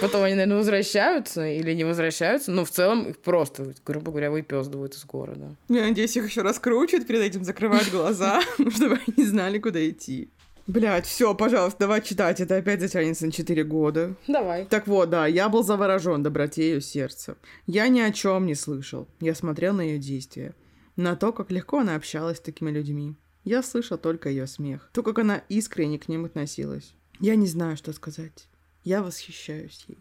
Потом 0.00 0.22
они, 0.22 0.34
наверное, 0.34 0.56
возвращаются 0.56 1.46
или 1.46 1.72
не 1.74 1.84
возвращаются, 1.84 2.52
но 2.52 2.64
в 2.64 2.70
целом 2.70 3.08
их 3.10 3.18
просто, 3.18 3.74
грубо 3.84 4.12
говоря, 4.12 4.30
выпездывают 4.30 4.94
из 4.94 5.04
города. 5.04 5.56
Я 5.68 5.82
надеюсь, 5.82 6.16
их 6.16 6.26
еще 6.28 6.42
раскручивают, 6.42 7.06
перед 7.06 7.20
этим 7.20 7.44
закрывают 7.44 7.90
глаза, 7.90 8.40
чтобы 8.74 8.98
они 9.06 9.26
знали, 9.26 9.58
куда 9.58 9.86
идти. 9.86 10.30
Блять, 10.70 11.04
все, 11.04 11.34
пожалуйста, 11.34 11.80
давай 11.80 12.00
читать, 12.00 12.38
это 12.40 12.56
опять 12.56 12.80
затянется 12.80 13.26
на 13.26 13.32
4 13.32 13.64
года. 13.64 14.14
Давай. 14.28 14.66
Так 14.66 14.86
вот, 14.86 15.10
да, 15.10 15.26
я 15.26 15.48
был 15.48 15.64
заворожен 15.64 16.22
доброте 16.22 16.62
ее 16.62 16.80
сердца. 16.80 17.36
Я 17.66 17.88
ни 17.88 17.98
о 17.98 18.12
чем 18.12 18.46
не 18.46 18.54
слышал. 18.54 19.08
Я 19.18 19.34
смотрел 19.34 19.74
на 19.74 19.80
ее 19.80 19.98
действия. 19.98 20.54
На 20.94 21.16
то, 21.16 21.32
как 21.32 21.50
легко 21.50 21.80
она 21.80 21.96
общалась 21.96 22.36
с 22.36 22.40
такими 22.40 22.70
людьми. 22.70 23.16
Я 23.42 23.64
слышал 23.64 23.98
только 23.98 24.28
ее 24.28 24.46
смех. 24.46 24.90
То, 24.92 25.02
как 25.02 25.18
она 25.18 25.42
искренне 25.48 25.98
к 25.98 26.06
ним 26.06 26.24
относилась. 26.24 26.94
Я 27.18 27.34
не 27.34 27.48
знаю, 27.48 27.76
что 27.76 27.92
сказать. 27.92 28.46
Я 28.84 29.02
восхищаюсь 29.02 29.84
ей. 29.88 29.98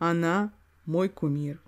Она 0.00 0.52
мой 0.84 1.10
кумир. 1.10 1.60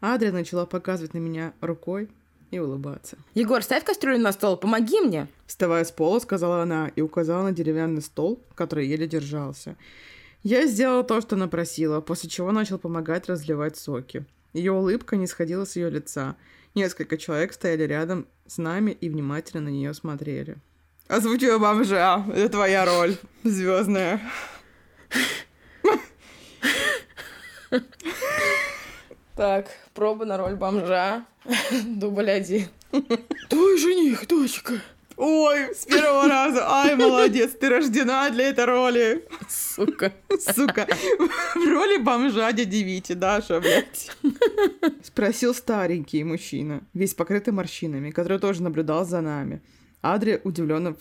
Адрия 0.00 0.32
начала 0.32 0.66
показывать 0.66 1.14
на 1.14 1.18
меня 1.18 1.54
рукой 1.60 2.10
и 2.52 2.58
улыбаться. 2.60 3.16
Егор, 3.34 3.62
ставь 3.62 3.82
кастрюлю 3.82 4.18
на 4.18 4.30
стол, 4.30 4.56
помоги 4.56 5.00
мне. 5.00 5.26
Вставая 5.46 5.84
с 5.84 5.90
пола, 5.90 6.20
сказала 6.20 6.62
она 6.62 6.92
и 6.94 7.00
указала 7.00 7.42
на 7.42 7.52
деревянный 7.52 8.02
стол, 8.02 8.40
который 8.54 8.86
еле 8.86 9.08
держался. 9.08 9.76
Я 10.44 10.66
сделал 10.66 11.02
то, 11.02 11.20
что 11.20 11.34
она 11.34 11.48
просила, 11.48 12.00
после 12.00 12.28
чего 12.28 12.52
начал 12.52 12.78
помогать 12.78 13.28
разливать 13.28 13.76
соки. 13.76 14.24
Ее 14.52 14.72
улыбка 14.72 15.16
не 15.16 15.26
сходила 15.26 15.64
с 15.64 15.76
ее 15.76 15.88
лица. 15.88 16.36
Несколько 16.74 17.16
человек 17.16 17.52
стояли 17.54 17.84
рядом 17.84 18.26
с 18.46 18.58
нами 18.58 18.90
и 18.90 19.08
внимательно 19.08 19.62
на 19.62 19.68
нее 19.70 19.94
смотрели. 19.94 20.56
Озвучиваю 21.08 21.58
бомжа. 21.58 22.24
Это 22.34 22.50
твоя 22.50 22.84
роль. 22.84 23.16
Звездная. 23.44 24.20
Так, 29.34 29.66
проба 29.94 30.24
на 30.26 30.36
роль 30.36 30.56
бомжа. 30.56 31.24
Дубль 31.86 32.30
один. 32.30 32.66
Твой 33.48 33.78
жених, 33.78 34.26
дочка. 34.26 34.74
Ой, 35.16 35.74
с 35.74 35.86
первого 35.86 36.28
раза. 36.28 36.64
Ай, 36.68 36.96
молодец, 36.96 37.52
ты 37.52 37.68
рождена 37.68 38.28
для 38.30 38.48
этой 38.48 38.64
роли. 38.66 39.26
Сука. 39.48 40.12
Сука. 40.38 40.86
В 41.54 41.68
роли 41.68 41.98
бомжа 41.98 42.52
дяди 42.52 42.82
Вити, 42.82 43.14
Даша, 43.14 43.60
блядь. 43.60 44.10
Спросил 45.02 45.54
старенький 45.54 46.24
мужчина, 46.24 46.82
весь 46.92 47.14
покрытый 47.14 47.52
морщинами, 47.52 48.10
который 48.10 48.38
тоже 48.38 48.62
наблюдал 48.62 49.04
за 49.04 49.20
нами. 49.20 49.62
Адри 50.02 50.40
удивленно 50.44 50.96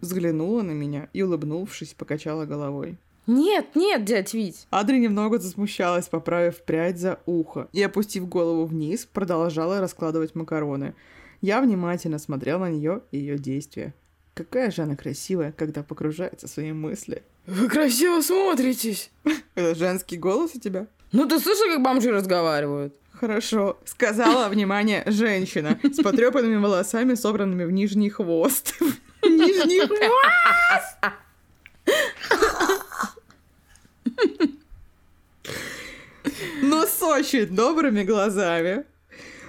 взглянула 0.00 0.62
на 0.62 0.72
меня 0.72 1.08
и, 1.12 1.22
улыбнувшись, 1.22 1.94
покачала 1.94 2.44
головой. 2.44 2.98
Нет, 3.26 3.76
нет, 3.76 4.04
дядь 4.04 4.34
Вить. 4.34 4.66
Адри 4.70 4.98
немного 4.98 5.38
засмущалась, 5.38 6.08
поправив 6.08 6.62
прядь 6.62 6.98
за 6.98 7.20
ухо, 7.26 7.68
и, 7.72 7.82
опустив 7.82 8.28
голову 8.28 8.66
вниз, 8.66 9.06
продолжала 9.06 9.80
раскладывать 9.80 10.34
макароны. 10.34 10.94
Я 11.40 11.60
внимательно 11.60 12.18
смотрел 12.18 12.58
на 12.58 12.70
нее 12.70 13.02
и 13.12 13.18
ее 13.18 13.38
действия. 13.38 13.94
Какая 14.34 14.70
же 14.70 14.82
она 14.82 14.96
красивая, 14.96 15.52
когда 15.52 15.82
погружается 15.82 16.46
в 16.46 16.50
свои 16.50 16.72
мысли. 16.72 17.22
Вы 17.46 17.68
красиво 17.68 18.20
смотритесь. 18.22 19.10
Это 19.54 19.74
женский 19.74 20.16
голос 20.16 20.52
у 20.54 20.60
тебя? 20.60 20.86
Ну 21.12 21.28
ты 21.28 21.38
слышал, 21.38 21.66
как 21.66 21.82
бомжи 21.82 22.10
разговаривают? 22.10 22.94
Хорошо, 23.12 23.78
сказала, 23.84 24.48
внимание, 24.48 25.04
женщина 25.06 25.78
с 25.82 26.02
потрепанными 26.02 26.56
волосами, 26.56 27.14
собранными 27.14 27.64
в 27.64 27.70
нижний 27.70 28.10
хвост. 28.10 28.74
Нижний 29.22 29.86
хвост! 29.86 30.98
Но 36.62 36.86
с 36.86 37.02
очень 37.02 37.46
добрыми 37.46 38.04
глазами. 38.04 38.84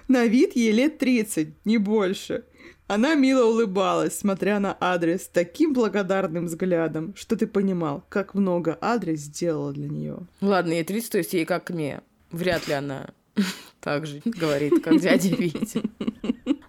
На 0.07 0.25
вид 0.25 0.55
ей 0.55 0.71
лет 0.71 0.97
30, 0.97 1.49
не 1.65 1.77
больше. 1.77 2.43
Она 2.87 3.15
мило 3.15 3.45
улыбалась, 3.45 4.17
смотря 4.17 4.59
на 4.59 4.77
адрес 4.79 5.29
таким 5.31 5.73
благодарным 5.73 6.45
взглядом, 6.45 7.13
что 7.15 7.35
ты 7.37 7.47
понимал, 7.47 8.03
как 8.09 8.33
много 8.33 8.77
адрес 8.81 9.21
сделала 9.21 9.71
для 9.71 9.87
нее. 9.87 10.17
Ладно, 10.41 10.73
ей 10.73 10.83
30, 10.83 11.11
то 11.11 11.17
есть 11.17 11.33
ей 11.33 11.45
как 11.45 11.69
мне. 11.69 12.01
Вряд 12.31 12.67
ли 12.67 12.73
она 12.73 13.09
так 13.79 14.05
же 14.05 14.21
говорит, 14.25 14.83
как 14.83 14.99
дядя 14.99 15.29
Витя. 15.29 15.81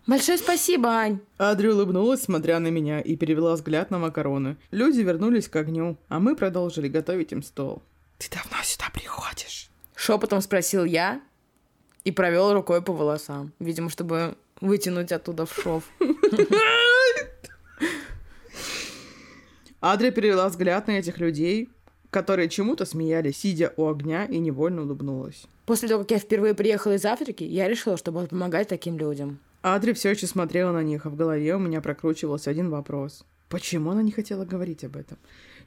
Большое 0.06 0.38
спасибо, 0.38 0.90
Ань. 0.90 1.20
Адри 1.38 1.68
улыбнулась, 1.68 2.22
смотря 2.22 2.60
на 2.60 2.68
меня, 2.68 3.00
и 3.00 3.16
перевела 3.16 3.54
взгляд 3.54 3.90
на 3.90 3.98
макароны. 3.98 4.56
Люди 4.70 5.00
вернулись 5.00 5.48
к 5.48 5.56
огню, 5.56 5.96
а 6.08 6.20
мы 6.20 6.36
продолжили 6.36 6.88
готовить 6.88 7.32
им 7.32 7.42
стол. 7.42 7.82
«Ты 8.18 8.28
давно 8.30 8.56
сюда 8.62 8.86
приходишь?» 8.92 9.70
Шепотом 9.94 10.40
спросил 10.40 10.84
я 10.84 11.20
и 12.04 12.10
провел 12.10 12.52
рукой 12.52 12.82
по 12.82 12.92
волосам. 12.92 13.52
Видимо, 13.58 13.90
чтобы 13.90 14.36
вытянуть 14.60 15.12
оттуда 15.12 15.46
в 15.46 15.54
шов. 15.54 15.84
Адри 19.80 20.10
перевела 20.10 20.48
взгляд 20.48 20.86
на 20.86 20.92
этих 20.92 21.18
людей, 21.18 21.68
которые 22.10 22.48
чему-то 22.48 22.86
смеялись, 22.86 23.36
сидя 23.36 23.74
у 23.76 23.88
огня, 23.88 24.24
и 24.24 24.38
невольно 24.38 24.82
улыбнулась. 24.82 25.44
После 25.66 25.88
того, 25.88 26.02
как 26.04 26.12
я 26.12 26.18
впервые 26.18 26.54
приехала 26.54 26.94
из 26.94 27.04
Африки, 27.04 27.44
я 27.44 27.68
решила, 27.68 27.96
что 27.96 28.12
буду 28.12 28.28
помогать 28.28 28.68
таким 28.68 28.98
людям. 28.98 29.40
Адри 29.62 29.92
все 29.92 30.10
еще 30.10 30.26
смотрела 30.26 30.72
на 30.72 30.82
них, 30.82 31.06
а 31.06 31.10
в 31.10 31.16
голове 31.16 31.54
у 31.56 31.58
меня 31.58 31.80
прокручивался 31.80 32.50
один 32.50 32.70
вопрос. 32.70 33.24
Почему 33.48 33.90
она 33.90 34.02
не 34.02 34.10
хотела 34.10 34.44
говорить 34.44 34.84
об 34.84 34.96
этом? 34.96 35.18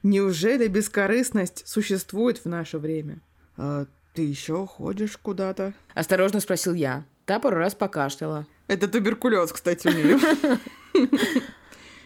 Неужели 0.02 0.68
бескорыстность 0.68 1.66
существует 1.66 2.38
в 2.38 2.46
наше 2.46 2.78
время? 2.78 3.20
А 3.56 3.86
ты 4.14 4.22
еще 4.22 4.66
ходишь 4.66 5.16
куда-то? 5.16 5.74
Осторожно 5.94 6.40
спросил 6.40 6.74
я. 6.74 7.04
Та 7.24 7.38
пару 7.38 7.56
раз 7.56 7.74
покашляла. 7.74 8.46
Это 8.68 8.88
туберкулез, 8.88 9.52
кстати, 9.52 9.88
у 9.88 9.90
нее. 9.90 10.18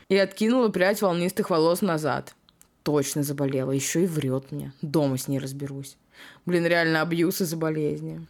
И 0.09 0.16
откинула 0.16 0.68
прядь 0.68 1.00
волнистых 1.00 1.50
волос 1.50 1.81
назад. 1.81 2.35
Точно 2.83 3.22
заболела, 3.22 3.70
еще 3.70 4.02
и 4.02 4.07
врет 4.07 4.50
мне. 4.50 4.72
Дома 4.83 5.16
с 5.16 5.28
ней 5.28 5.38
разберусь. 5.38 5.96
Блин, 6.44 6.66
реально 6.66 7.02
абьюз 7.02 7.40
из-за 7.40 7.57
болезни. 7.57 8.26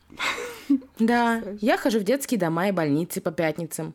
Да, 0.99 1.43
я 1.61 1.77
хожу 1.77 1.99
в 1.99 2.05
детские 2.05 2.39
дома 2.39 2.69
и 2.69 2.73
больницы 2.73 3.21
по 3.21 3.33
пятницам. 3.33 3.95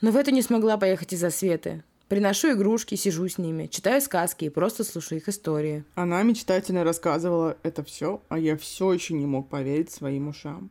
Но 0.00 0.10
в 0.10 0.16
это 0.16 0.30
не 0.30 0.42
смогла 0.42 0.76
поехать 0.76 1.12
из-за 1.12 1.30
Светы. 1.30 1.82
Приношу 2.08 2.52
игрушки, 2.52 2.94
сижу 2.94 3.28
с 3.28 3.36
ними, 3.36 3.66
читаю 3.66 4.00
сказки 4.00 4.46
и 4.46 4.48
просто 4.48 4.82
слушаю 4.82 5.18
их 5.18 5.28
истории. 5.28 5.84
Она 5.94 6.22
мечтательно 6.22 6.82
рассказывала 6.82 7.58
это 7.62 7.84
все, 7.84 8.22
а 8.30 8.38
я 8.38 8.56
все 8.56 8.94
еще 8.94 9.12
не 9.12 9.26
мог 9.26 9.48
поверить 9.48 9.90
своим 9.90 10.28
ушам. 10.28 10.70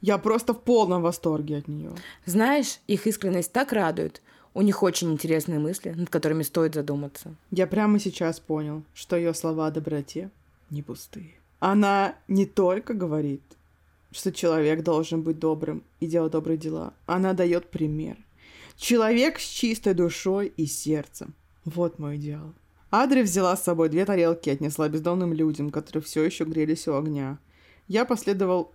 Я 0.00 0.18
просто 0.18 0.52
в 0.52 0.60
полном 0.60 1.02
восторге 1.02 1.58
от 1.58 1.68
нее. 1.68 1.92
Знаешь, 2.26 2.80
их 2.88 3.06
искренность 3.06 3.52
так 3.52 3.72
радует. 3.72 4.20
У 4.54 4.62
них 4.62 4.82
очень 4.82 5.12
интересные 5.12 5.60
мысли, 5.60 5.90
над 5.90 6.10
которыми 6.10 6.42
стоит 6.42 6.74
задуматься. 6.74 7.36
Я 7.52 7.68
прямо 7.68 8.00
сейчас 8.00 8.40
понял, 8.40 8.82
что 8.92 9.16
ее 9.16 9.34
слова 9.34 9.68
о 9.68 9.70
доброте 9.70 10.30
не 10.70 10.82
пустые. 10.82 11.34
Она 11.60 12.16
не 12.26 12.44
только 12.44 12.92
говорит, 12.92 13.42
что 14.10 14.32
человек 14.32 14.82
должен 14.82 15.22
быть 15.22 15.38
добрым 15.38 15.84
и 16.00 16.06
делать 16.08 16.32
добрые 16.32 16.58
дела. 16.58 16.92
Она 17.06 17.32
дает 17.32 17.70
пример. 17.70 18.16
Человек 18.76 19.38
с 19.38 19.48
чистой 19.48 19.94
душой 19.94 20.52
и 20.56 20.66
сердцем. 20.66 21.34
Вот 21.64 21.98
мой 21.98 22.16
идеал. 22.16 22.54
Адри 22.90 23.22
взяла 23.22 23.56
с 23.56 23.64
собой 23.64 23.88
две 23.88 24.04
тарелки 24.04 24.48
и 24.48 24.52
отнесла 24.52 24.88
бездомным 24.88 25.32
людям, 25.32 25.70
которые 25.70 26.02
все 26.02 26.24
еще 26.24 26.44
грелись 26.44 26.88
у 26.88 26.94
огня. 26.94 27.38
Я 27.88 28.04
последовал 28.04 28.72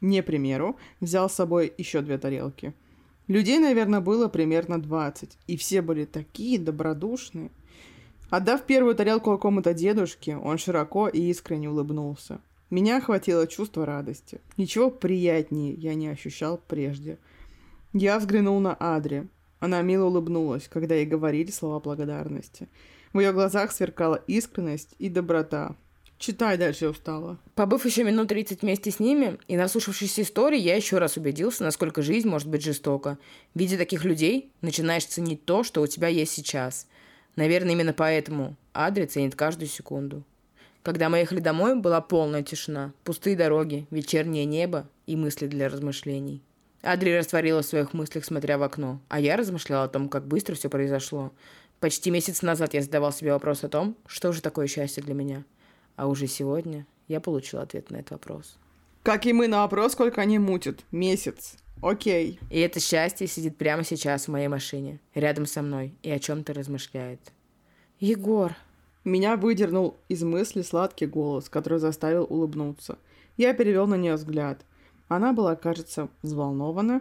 не 0.00 0.22
примеру, 0.22 0.76
взял 1.00 1.28
с 1.28 1.34
собой 1.34 1.72
еще 1.76 2.00
две 2.00 2.18
тарелки. 2.18 2.74
Людей, 3.28 3.58
наверное, 3.58 4.00
было 4.00 4.28
примерно 4.28 4.80
20, 4.80 5.36
и 5.46 5.56
все 5.56 5.82
были 5.82 6.04
такие 6.04 6.58
добродушные. 6.58 7.50
Отдав 8.30 8.64
первую 8.66 8.94
тарелку 8.94 9.32
какому-то 9.32 9.74
дедушке, 9.74 10.36
он 10.36 10.58
широко 10.58 11.08
и 11.08 11.20
искренне 11.22 11.70
улыбнулся. 11.70 12.40
Меня 12.70 12.98
охватило 12.98 13.46
чувство 13.46 13.86
радости. 13.86 14.40
Ничего 14.56 14.90
приятнее 14.90 15.74
я 15.74 15.94
не 15.94 16.08
ощущал 16.08 16.60
прежде. 16.68 17.18
Я 17.92 18.18
взглянул 18.18 18.58
на 18.60 18.74
Адри. 18.74 19.28
Она 19.66 19.82
мило 19.82 20.04
улыбнулась, 20.04 20.68
когда 20.68 20.94
ей 20.94 21.06
говорили 21.06 21.50
слова 21.50 21.80
благодарности. 21.80 22.68
В 23.12 23.18
ее 23.18 23.32
глазах 23.32 23.72
сверкала 23.72 24.14
искренность 24.28 24.94
и 25.00 25.08
доброта. 25.08 25.74
Читай 26.18 26.56
дальше, 26.56 26.88
устала. 26.88 27.36
Побыв 27.56 27.84
еще 27.84 28.04
минут 28.04 28.28
30 28.28 28.62
вместе 28.62 28.92
с 28.92 29.00
ними 29.00 29.38
и 29.48 29.56
наслушавшись 29.56 30.20
истории, 30.20 30.60
я 30.60 30.76
еще 30.76 30.98
раз 30.98 31.16
убедился, 31.16 31.64
насколько 31.64 32.00
жизнь 32.00 32.28
может 32.28 32.46
быть 32.46 32.62
жестока. 32.62 33.18
Видя 33.56 33.76
таких 33.76 34.04
людей, 34.04 34.52
начинаешь 34.60 35.04
ценить 35.04 35.44
то, 35.44 35.64
что 35.64 35.82
у 35.82 35.88
тебя 35.88 36.06
есть 36.06 36.30
сейчас. 36.30 36.86
Наверное, 37.34 37.72
именно 37.72 37.92
поэтому 37.92 38.54
Адри 38.72 39.06
ценит 39.06 39.34
каждую 39.34 39.68
секунду. 39.68 40.22
Когда 40.84 41.08
мы 41.08 41.18
ехали 41.18 41.40
домой, 41.40 41.74
была 41.74 42.00
полная 42.00 42.44
тишина, 42.44 42.92
пустые 43.02 43.34
дороги, 43.34 43.88
вечернее 43.90 44.44
небо 44.44 44.88
и 45.08 45.16
мысли 45.16 45.48
для 45.48 45.68
размышлений. 45.68 46.40
Адри 46.86 47.10
растворилась 47.18 47.66
в 47.66 47.70
своих 47.70 47.94
мыслях, 47.94 48.24
смотря 48.24 48.58
в 48.58 48.62
окно, 48.62 49.00
а 49.08 49.18
я 49.18 49.36
размышляла 49.36 49.84
о 49.84 49.88
том, 49.88 50.08
как 50.08 50.26
быстро 50.26 50.54
все 50.54 50.70
произошло. 50.70 51.32
Почти 51.80 52.10
месяц 52.10 52.42
назад 52.42 52.74
я 52.74 52.82
задавал 52.82 53.12
себе 53.12 53.32
вопрос 53.32 53.64
о 53.64 53.68
том, 53.68 53.96
что 54.06 54.32
же 54.32 54.40
такое 54.40 54.66
счастье 54.66 55.02
для 55.02 55.14
меня. 55.14 55.44
А 55.96 56.06
уже 56.06 56.26
сегодня 56.26 56.86
я 57.08 57.20
получил 57.20 57.58
ответ 57.58 57.90
на 57.90 57.96
этот 57.96 58.12
вопрос. 58.12 58.56
Как 59.02 59.26
и 59.26 59.32
мы 59.32 59.48
на 59.48 59.62
вопрос, 59.62 59.92
сколько 59.92 60.20
они 60.20 60.38
мутят. 60.38 60.84
Месяц. 60.90 61.56
Окей. 61.82 62.40
И 62.50 62.58
это 62.60 62.80
счастье 62.80 63.26
сидит 63.26 63.56
прямо 63.56 63.84
сейчас 63.84 64.26
в 64.26 64.30
моей 64.30 64.48
машине, 64.48 65.00
рядом 65.14 65.46
со 65.46 65.62
мной, 65.62 65.94
и 66.02 66.10
о 66.10 66.18
чем-то 66.18 66.54
размышляет. 66.54 67.20
Егор, 68.00 68.54
меня 69.04 69.36
выдернул 69.36 69.96
из 70.08 70.22
мысли 70.24 70.62
сладкий 70.62 71.06
голос, 71.06 71.48
который 71.48 71.78
заставил 71.78 72.26
улыбнуться. 72.28 72.98
Я 73.36 73.54
перевел 73.54 73.86
на 73.86 73.94
нее 73.94 74.14
взгляд. 74.14 74.64
Она 75.08 75.32
была, 75.32 75.56
кажется, 75.56 76.08
взволнована. 76.22 77.00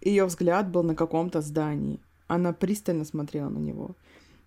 Ее 0.00 0.24
взгляд 0.26 0.68
был 0.70 0.82
на 0.82 0.94
каком-то 0.94 1.40
здании. 1.40 2.00
Она 2.26 2.52
пристально 2.52 3.04
смотрела 3.04 3.48
на 3.48 3.58
него. 3.58 3.96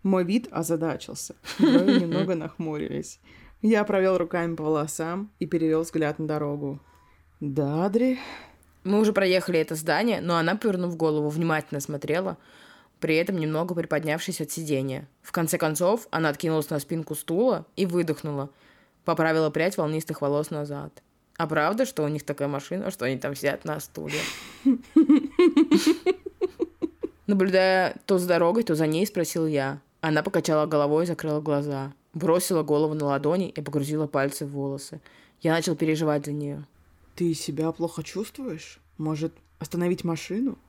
Мой 0.03 0.23
вид 0.23 0.47
озадачился. 0.51 1.35
Брови 1.59 1.99
немного 2.01 2.35
нахмурились. 2.35 3.19
Я 3.61 3.83
провел 3.83 4.17
руками 4.17 4.55
по 4.55 4.63
волосам 4.63 5.31
и 5.39 5.45
перевел 5.45 5.81
взгляд 5.81 6.19
на 6.19 6.27
дорогу. 6.27 6.79
Да, 7.39 7.85
Адри? 7.85 8.19
Мы 8.83 8.99
уже 8.99 9.13
проехали 9.13 9.59
это 9.59 9.75
здание, 9.75 10.21
но 10.21 10.37
она, 10.37 10.55
повернув 10.55 10.97
голову, 10.97 11.29
внимательно 11.29 11.79
смотрела, 11.79 12.37
при 12.99 13.15
этом 13.15 13.37
немного 13.37 13.75
приподнявшись 13.75 14.41
от 14.41 14.51
сидения. 14.51 15.07
В 15.21 15.31
конце 15.31 15.59
концов, 15.59 16.07
она 16.09 16.29
откинулась 16.29 16.69
на 16.71 16.79
спинку 16.79 17.13
стула 17.13 17.67
и 17.75 17.85
выдохнула. 17.85 18.49
Поправила 19.05 19.51
прядь 19.51 19.77
волнистых 19.77 20.21
волос 20.21 20.49
назад. 20.49 21.03
А 21.41 21.47
правда, 21.47 21.87
что 21.87 22.03
у 22.03 22.07
них 22.07 22.21
такая 22.21 22.47
машина, 22.47 22.91
что 22.91 23.05
они 23.05 23.17
там 23.17 23.33
сидят 23.33 23.65
на 23.65 23.79
стуле? 23.79 24.19
Наблюдая 27.25 27.95
то 28.05 28.19
за 28.19 28.27
дорогой, 28.27 28.61
то 28.61 28.75
за 28.75 28.85
ней, 28.85 29.07
спросил 29.07 29.47
я. 29.47 29.81
Она 30.01 30.21
покачала 30.21 30.67
головой 30.67 31.05
и 31.05 31.07
закрыла 31.07 31.41
глаза. 31.41 31.93
Бросила 32.13 32.61
голову 32.61 32.93
на 32.93 33.05
ладони 33.05 33.49
и 33.49 33.59
погрузила 33.59 34.05
пальцы 34.05 34.45
в 34.45 34.51
волосы. 34.51 35.01
Я 35.41 35.53
начал 35.53 35.75
переживать 35.75 36.27
за 36.27 36.31
нее. 36.31 36.63
Ты 37.15 37.33
себя 37.33 37.71
плохо 37.71 38.03
чувствуешь? 38.03 38.79
Может, 38.99 39.33
остановить 39.57 40.03
машину? 40.03 40.59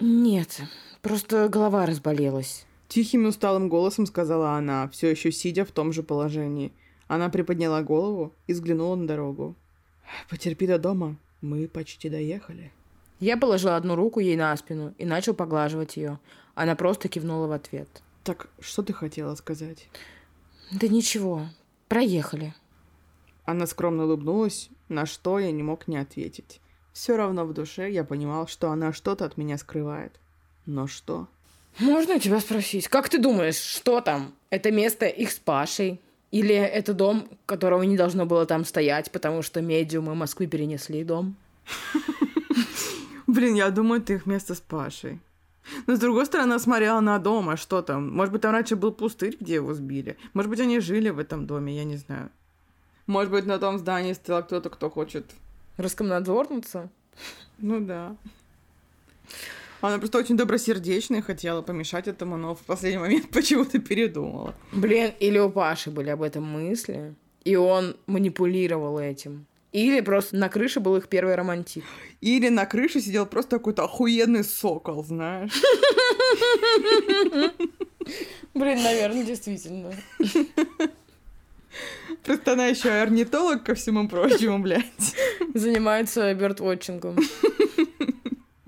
Нет, 0.00 0.62
просто 1.00 1.48
голова 1.48 1.86
разболелась. 1.86 2.66
Тихим 2.88 3.26
и 3.26 3.28
усталым 3.28 3.68
голосом 3.68 4.04
сказала 4.04 4.54
она, 4.54 4.88
все 4.88 5.12
еще 5.12 5.30
сидя 5.30 5.64
в 5.64 5.70
том 5.70 5.92
же 5.92 6.02
положении. 6.02 6.72
Она 7.06 7.28
приподняла 7.28 7.82
голову 7.84 8.34
и 8.48 8.52
взглянула 8.52 8.96
на 8.96 9.06
дорогу. 9.06 9.54
«Потерпи 10.28 10.66
до 10.66 10.78
дома, 10.78 11.16
мы 11.40 11.68
почти 11.68 12.08
доехали». 12.08 12.72
Я 13.20 13.36
положил 13.36 13.70
одну 13.70 13.96
руку 13.96 14.20
ей 14.20 14.36
на 14.36 14.56
спину 14.56 14.94
и 14.98 15.04
начал 15.04 15.34
поглаживать 15.34 15.96
ее. 15.96 16.20
Она 16.54 16.76
просто 16.76 17.08
кивнула 17.08 17.46
в 17.46 17.52
ответ. 17.52 17.88
«Так 18.24 18.48
что 18.60 18.82
ты 18.82 18.92
хотела 18.92 19.34
сказать?» 19.34 19.88
«Да 20.70 20.86
ничего, 20.88 21.48
проехали». 21.88 22.54
Она 23.44 23.66
скромно 23.66 24.04
улыбнулась, 24.04 24.68
на 24.88 25.06
что 25.06 25.38
я 25.38 25.50
не 25.50 25.62
мог 25.62 25.88
не 25.88 25.96
ответить. 25.96 26.60
Все 26.92 27.16
равно 27.16 27.44
в 27.44 27.54
душе 27.54 27.90
я 27.90 28.04
понимал, 28.04 28.46
что 28.46 28.70
она 28.70 28.92
что-то 28.92 29.24
от 29.24 29.36
меня 29.36 29.56
скрывает. 29.56 30.18
Но 30.66 30.86
что? 30.86 31.28
Можно 31.78 32.18
тебя 32.18 32.40
спросить, 32.40 32.88
как 32.88 33.08
ты 33.08 33.18
думаешь, 33.18 33.56
что 33.56 34.00
там? 34.00 34.34
Это 34.50 34.70
место 34.70 35.06
их 35.06 35.30
с 35.30 35.38
Пашей? 35.38 36.00
Или 36.30 36.54
это 36.54 36.92
дом, 36.92 37.28
которого 37.46 37.82
не 37.82 37.96
должно 37.96 38.26
было 38.26 38.44
там 38.44 38.64
стоять, 38.64 39.10
потому 39.10 39.42
что 39.42 39.62
медиумы 39.62 40.14
Москвы 40.14 40.46
перенесли 40.46 41.04
дом? 41.04 41.36
Блин, 43.26 43.54
я 43.54 43.70
думаю, 43.70 44.00
это 44.00 44.14
их 44.14 44.26
место 44.26 44.54
с 44.54 44.60
Пашей. 44.60 45.20
Но 45.86 45.96
с 45.96 45.98
другой 45.98 46.26
стороны, 46.26 46.52
она 46.52 46.58
смотрела 46.58 47.00
на 47.00 47.18
дом, 47.18 47.48
а 47.50 47.56
что 47.56 47.82
там? 47.82 48.10
Может 48.10 48.32
быть, 48.32 48.42
там 48.42 48.52
раньше 48.52 48.76
был 48.76 48.92
пустырь, 48.92 49.36
где 49.38 49.54
его 49.54 49.74
сбили? 49.74 50.16
Может 50.34 50.50
быть, 50.50 50.60
они 50.60 50.80
жили 50.80 51.10
в 51.10 51.18
этом 51.18 51.46
доме, 51.46 51.76
я 51.76 51.84
не 51.84 51.96
знаю. 51.96 52.30
Может 53.06 53.30
быть, 53.32 53.46
на 53.46 53.58
том 53.58 53.78
здании 53.78 54.12
стоял 54.12 54.42
кто-то, 54.42 54.70
кто 54.70 54.90
хочет 54.90 55.26
Раскомнадзорница? 55.78 56.90
Ну 57.58 57.80
да. 57.80 58.16
Она 59.80 59.98
просто 59.98 60.18
очень 60.18 60.36
добросердечная, 60.36 61.22
хотела 61.22 61.62
помешать 61.62 62.08
этому, 62.08 62.36
но 62.36 62.54
в 62.54 62.60
последний 62.60 62.98
момент 62.98 63.28
почему-то 63.32 63.78
передумала. 63.78 64.54
Блин, 64.72 65.12
или 65.20 65.38
у 65.38 65.50
Паши 65.50 65.90
были 65.90 66.10
об 66.10 66.22
этом 66.22 66.44
мысли, 66.44 67.14
и 67.44 67.56
он 67.56 67.96
манипулировал 68.06 68.98
этим. 68.98 69.46
Или 69.72 70.00
просто 70.00 70.36
на 70.36 70.48
крыше 70.48 70.80
был 70.80 70.96
их 70.96 71.08
первый 71.08 71.34
романтик. 71.34 71.84
Или 72.20 72.48
на 72.48 72.64
крыше 72.64 73.00
сидел 73.00 73.26
просто 73.26 73.58
какой-то 73.58 73.84
охуенный 73.84 74.42
сокол, 74.42 75.04
знаешь. 75.04 75.52
Блин, 78.54 78.82
наверное, 78.82 79.24
действительно. 79.24 79.92
Просто 82.24 82.52
она 82.52 82.66
еще 82.66 82.90
орнитолог 82.90 83.62
ко 83.62 83.74
всему 83.74 84.08
прочему, 84.08 84.58
блядь. 84.58 85.14
Занимается 85.54 86.34
бёрдвотчингом. 86.34 87.16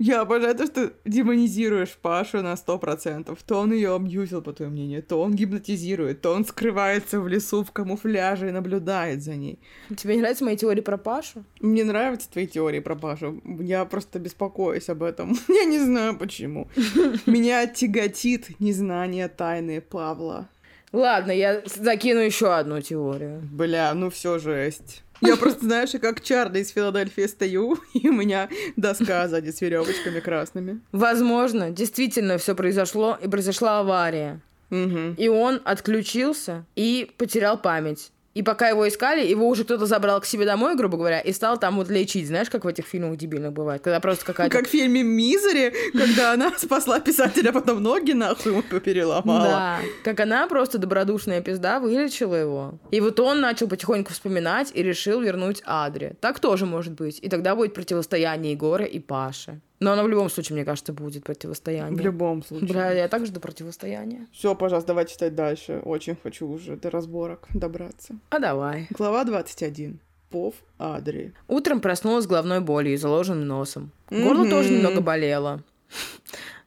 Я 0.03 0.21
обожаю 0.21 0.55
то, 0.55 0.65
что 0.65 0.93
демонизируешь 1.05 1.95
Пашу 2.01 2.41
на 2.41 2.55
сто 2.57 2.79
процентов. 2.79 3.43
То 3.43 3.59
он 3.59 3.71
ее 3.71 3.93
абьюзил, 3.93 4.41
по 4.41 4.51
твоему 4.51 4.73
мнению, 4.73 5.03
то 5.03 5.21
он 5.21 5.35
гипнотизирует, 5.35 6.21
то 6.21 6.31
он 6.31 6.43
скрывается 6.43 7.21
в 7.21 7.27
лесу 7.27 7.63
в 7.63 7.71
камуфляже 7.71 8.47
и 8.47 8.51
наблюдает 8.51 9.21
за 9.21 9.35
ней. 9.35 9.59
Тебе 9.95 10.15
не 10.15 10.21
нравятся 10.21 10.43
мои 10.43 10.57
теории 10.57 10.81
про 10.81 10.97
Пашу? 10.97 11.43
Мне 11.59 11.83
нравятся 11.83 12.31
твои 12.31 12.47
теории 12.47 12.79
про 12.79 12.95
Пашу. 12.95 13.43
Я 13.59 13.85
просто 13.85 14.17
беспокоюсь 14.17 14.89
об 14.89 15.03
этом. 15.03 15.37
Я 15.47 15.65
не 15.65 15.77
знаю 15.77 16.17
почему. 16.17 16.67
Меня 17.27 17.67
тяготит 17.67 18.59
незнание 18.59 19.27
тайны 19.27 19.81
Павла. 19.81 20.49
Ладно, 20.91 21.31
я 21.31 21.61
закину 21.65 22.19
еще 22.19 22.53
одну 22.53 22.81
теорию. 22.81 23.47
Бля, 23.51 23.93
ну 23.93 24.09
все 24.09 24.39
жесть. 24.39 25.03
Я 25.21 25.37
просто, 25.37 25.65
знаешь, 25.65 25.91
как 26.01 26.21
Чарли 26.21 26.59
из 26.59 26.69
Филадельфии 26.69 27.27
стою, 27.27 27.77
и 27.93 28.09
у 28.09 28.13
меня 28.13 28.49
доска 28.75 29.27
сзади 29.27 29.51
с 29.51 29.61
веревочками 29.61 30.19
красными. 30.19 30.81
Возможно, 30.91 31.69
действительно 31.69 32.37
все 32.37 32.55
произошло, 32.55 33.17
и 33.21 33.27
произошла 33.27 33.79
авария. 33.79 34.41
Угу. 34.71 35.15
И 35.17 35.27
он 35.27 35.61
отключился 35.65 36.65
и 36.75 37.11
потерял 37.17 37.57
память. 37.57 38.11
И 38.33 38.43
пока 38.43 38.69
его 38.69 38.87
искали, 38.87 39.25
его 39.25 39.47
уже 39.47 39.65
кто-то 39.65 39.85
забрал 39.85 40.21
к 40.21 40.25
себе 40.25 40.45
домой, 40.45 40.75
грубо 40.75 40.97
говоря, 40.97 41.19
и 41.19 41.33
стал 41.33 41.59
там 41.59 41.75
вот 41.75 41.89
лечить. 41.89 42.27
Знаешь, 42.27 42.49
как 42.49 42.63
в 42.63 42.67
этих 42.67 42.85
фильмах 42.85 43.17
дебильных 43.17 43.51
бывает? 43.51 43.81
Когда 43.81 43.99
просто 43.99 44.25
какая-то... 44.25 44.55
Как 44.55 44.67
в 44.67 44.69
фильме 44.69 45.03
«Мизери», 45.03 45.73
когда 45.91 46.33
она 46.33 46.53
спасла 46.57 46.99
писателя, 46.99 47.49
а 47.49 47.53
потом 47.53 47.83
ноги 47.83 48.13
нахуй 48.13 48.53
ему 48.53 48.61
переломала. 48.63 49.43
Да, 49.43 49.79
как 50.03 50.19
она 50.21 50.47
просто 50.47 50.77
добродушная 50.77 51.41
пизда 51.41 51.79
вылечила 51.79 52.35
его. 52.35 52.79
И 52.91 53.01
вот 53.01 53.19
он 53.19 53.41
начал 53.41 53.67
потихоньку 53.67 54.13
вспоминать 54.13 54.71
и 54.73 54.81
решил 54.81 55.19
вернуть 55.19 55.61
Адри. 55.65 56.15
Так 56.21 56.39
тоже 56.39 56.65
может 56.65 56.93
быть. 56.93 57.19
И 57.21 57.29
тогда 57.29 57.55
будет 57.55 57.73
противостояние 57.73 58.53
Егора 58.53 58.85
и 58.85 58.99
Паши. 58.99 59.59
Но 59.81 59.93
оно 59.93 60.03
в 60.03 60.07
любом 60.07 60.29
случае, 60.29 60.57
мне 60.57 60.63
кажется, 60.63 60.93
будет 60.93 61.23
противостояние. 61.23 61.99
В 61.99 62.05
любом 62.05 62.43
случае. 62.43 62.69
Бля, 62.69 62.91
я 62.91 63.07
так 63.07 63.25
жду 63.25 63.39
противостояния. 63.39 64.27
Все, 64.31 64.53
пожалуйста, 64.53 64.89
давай 64.89 65.07
читать 65.07 65.33
дальше. 65.33 65.81
Очень 65.83 66.15
хочу 66.21 66.47
уже 66.47 66.77
до 66.77 66.91
разборок 66.91 67.47
добраться. 67.55 68.13
А 68.29 68.37
давай. 68.37 68.85
Глава 68.91 69.23
21. 69.23 69.99
Пов 70.29 70.53
Адри. 70.77 71.33
Утром 71.47 71.81
проснулась 71.81 72.25
с 72.25 72.27
головной 72.27 72.59
болью 72.59 72.93
и 72.93 72.97
заложенным 72.97 73.47
носом. 73.47 73.91
Горло 74.11 74.47
тоже 74.47 74.69
немного 74.69 75.01
болело. 75.01 75.63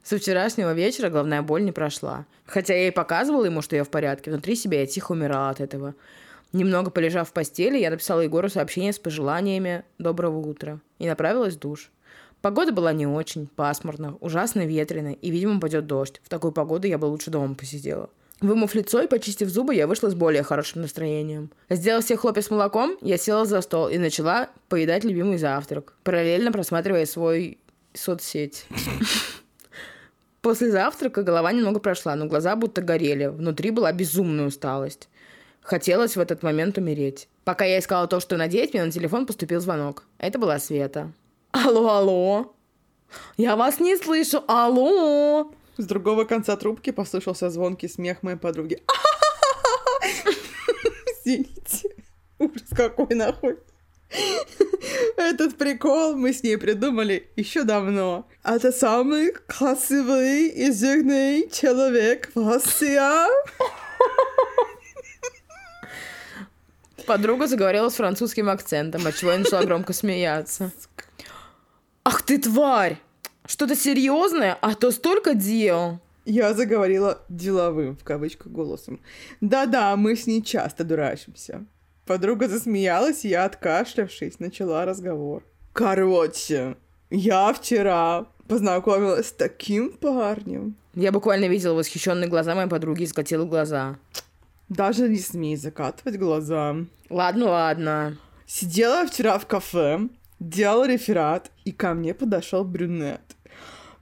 Со 0.03 0.17
вчерашнего 0.17 0.73
вечера 0.73 1.09
головная 1.09 1.41
боль 1.41 1.63
не 1.63 1.71
прошла. 1.71 2.25
Хотя 2.45 2.75
я 2.75 2.89
и 2.89 2.91
показывала 2.91 3.45
ему, 3.45 3.61
что 3.61 3.77
я 3.77 3.85
в 3.85 3.89
порядке, 3.89 4.29
внутри 4.29 4.57
себя 4.57 4.81
я 4.81 4.87
тихо 4.87 5.13
умирала 5.13 5.51
от 5.51 5.61
этого. 5.61 5.95
Немного 6.51 6.91
полежав 6.91 7.29
в 7.29 7.33
постели, 7.33 7.77
я 7.77 7.91
написала 7.91 8.19
Егору 8.19 8.49
сообщение 8.49 8.91
с 8.91 8.99
пожеланиями 8.99 9.85
«Доброго 9.99 10.37
утра» 10.37 10.81
и 10.99 11.07
направилась 11.07 11.55
в 11.55 11.59
душ. 11.59 11.91
Погода 12.45 12.71
была 12.71 12.93
не 12.93 13.07
очень, 13.07 13.47
пасмурно, 13.47 14.17
ужасно 14.19 14.67
ветрено, 14.67 15.13
и, 15.13 15.31
видимо, 15.31 15.59
пойдет 15.59 15.87
дождь. 15.87 16.21
В 16.23 16.29
такую 16.29 16.51
погоду 16.51 16.85
я 16.85 16.99
бы 16.99 17.05
лучше 17.05 17.31
дома 17.31 17.55
посидела. 17.55 18.11
Вымыв 18.39 18.75
лицо 18.75 19.01
и 19.01 19.07
почистив 19.07 19.49
зубы, 19.49 19.73
я 19.73 19.87
вышла 19.87 20.11
с 20.11 20.13
более 20.13 20.43
хорошим 20.43 20.83
настроением. 20.83 21.49
Сделав 21.71 22.03
себе 22.03 22.17
хлопья 22.17 22.43
с 22.43 22.51
молоком, 22.51 22.99
я 23.01 23.17
села 23.17 23.45
за 23.45 23.61
стол 23.61 23.89
и 23.89 23.97
начала 23.97 24.49
поедать 24.69 25.03
любимый 25.03 25.39
завтрак, 25.39 25.93
параллельно 26.03 26.51
просматривая 26.51 27.07
свой 27.07 27.57
соцсеть. 27.95 28.67
После 30.41 30.69
завтрака 30.69 31.23
голова 31.23 31.51
немного 31.51 31.79
прошла, 31.79 32.15
но 32.15 32.27
глаза 32.27 32.55
будто 32.55 32.83
горели. 32.83 33.25
Внутри 33.25 33.71
была 33.71 33.91
безумная 33.91 34.45
усталость. 34.45 35.09
Хотелось 35.61 36.15
в 36.15 36.19
этот 36.19 36.43
момент 36.43 36.77
умереть. 36.77 37.27
Пока 37.43 37.65
я 37.65 37.79
искала 37.79 38.05
то, 38.05 38.19
что 38.19 38.37
надеть, 38.37 38.75
мне 38.75 38.85
на 38.85 38.91
телефон 38.91 39.25
поступил 39.25 39.61
звонок. 39.61 40.03
Это 40.19 40.37
была 40.37 40.59
Света. 40.59 41.11
Алло, 41.63 41.89
алло. 41.89 42.53
Я 43.37 43.55
вас 43.55 43.79
не 43.79 43.95
слышу. 43.95 44.43
Алло. 44.45 45.53
С 45.77 45.85
другого 45.85 46.25
конца 46.25 46.57
трубки 46.57 46.91
послышался 46.91 47.49
звонкий 47.49 47.87
смех 47.87 48.23
моей 48.23 48.35
подруги. 48.35 48.83
Извините. 51.23 51.95
Ужас 52.39 52.67
какой 52.75 53.15
нахуй. 53.15 53.57
Этот 55.15 55.57
прикол 55.57 56.15
мы 56.15 56.33
с 56.33 56.43
ней 56.43 56.57
придумали 56.57 57.29
еще 57.37 57.63
давно. 57.63 58.27
Это 58.43 58.73
самый 58.73 59.31
красивый 59.31 60.49
и 60.49 60.73
жирный 60.73 61.49
человек 61.49 62.31
в 62.35 62.49
России. 62.49 62.99
Подруга 67.05 67.47
заговорила 67.47 67.87
с 67.87 67.95
французским 67.95 68.49
акцентом, 68.49 69.07
отчего 69.07 69.31
я 69.31 69.37
начала 69.37 69.63
громко 69.63 69.93
смеяться. 69.93 70.73
Ах 72.07 72.21
ты 72.21 72.37
тварь! 72.37 72.99
Что-то 73.47 73.75
серьезное? 73.75 74.57
А 74.61 74.75
то 74.75 74.91
столько 74.91 75.33
дел. 75.33 75.99
Я 76.23 76.53
заговорила 76.53 77.19
деловым, 77.29 77.97
в 77.97 78.03
кавычках, 78.03 78.51
голосом. 78.51 78.99
Да-да, 79.41 79.95
мы 79.95 80.15
с 80.15 80.27
ней 80.27 80.43
часто 80.43 80.83
дурачимся. 80.83 81.65
Подруга 82.05 82.47
засмеялась, 82.47 83.25
и 83.25 83.29
я, 83.29 83.45
откашлявшись, 83.45 84.39
начала 84.39 84.85
разговор. 84.85 85.43
Короче, 85.73 86.77
я 87.09 87.51
вчера 87.53 88.27
познакомилась 88.47 89.29
с 89.29 89.31
таким 89.31 89.91
парнем. 89.91 90.75
Я 90.93 91.11
буквально 91.11 91.45
видела 91.45 91.73
восхищенные 91.73 92.29
глаза 92.29 92.53
моей 92.53 92.69
подруги 92.69 93.03
и 93.03 93.07
скатила 93.07 93.45
глаза. 93.45 93.97
Даже 94.69 95.09
не 95.09 95.17
смей 95.17 95.55
закатывать 95.55 96.19
глаза. 96.19 96.75
Ладно, 97.09 97.45
ладно. 97.45 98.17
Сидела 98.45 99.07
вчера 99.07 99.39
в 99.39 99.47
кафе, 99.47 100.07
делала 100.49 100.87
реферат, 100.87 101.51
и 101.65 101.71
ко 101.71 101.93
мне 101.93 102.13
подошел 102.13 102.63
брюнет. 102.63 103.21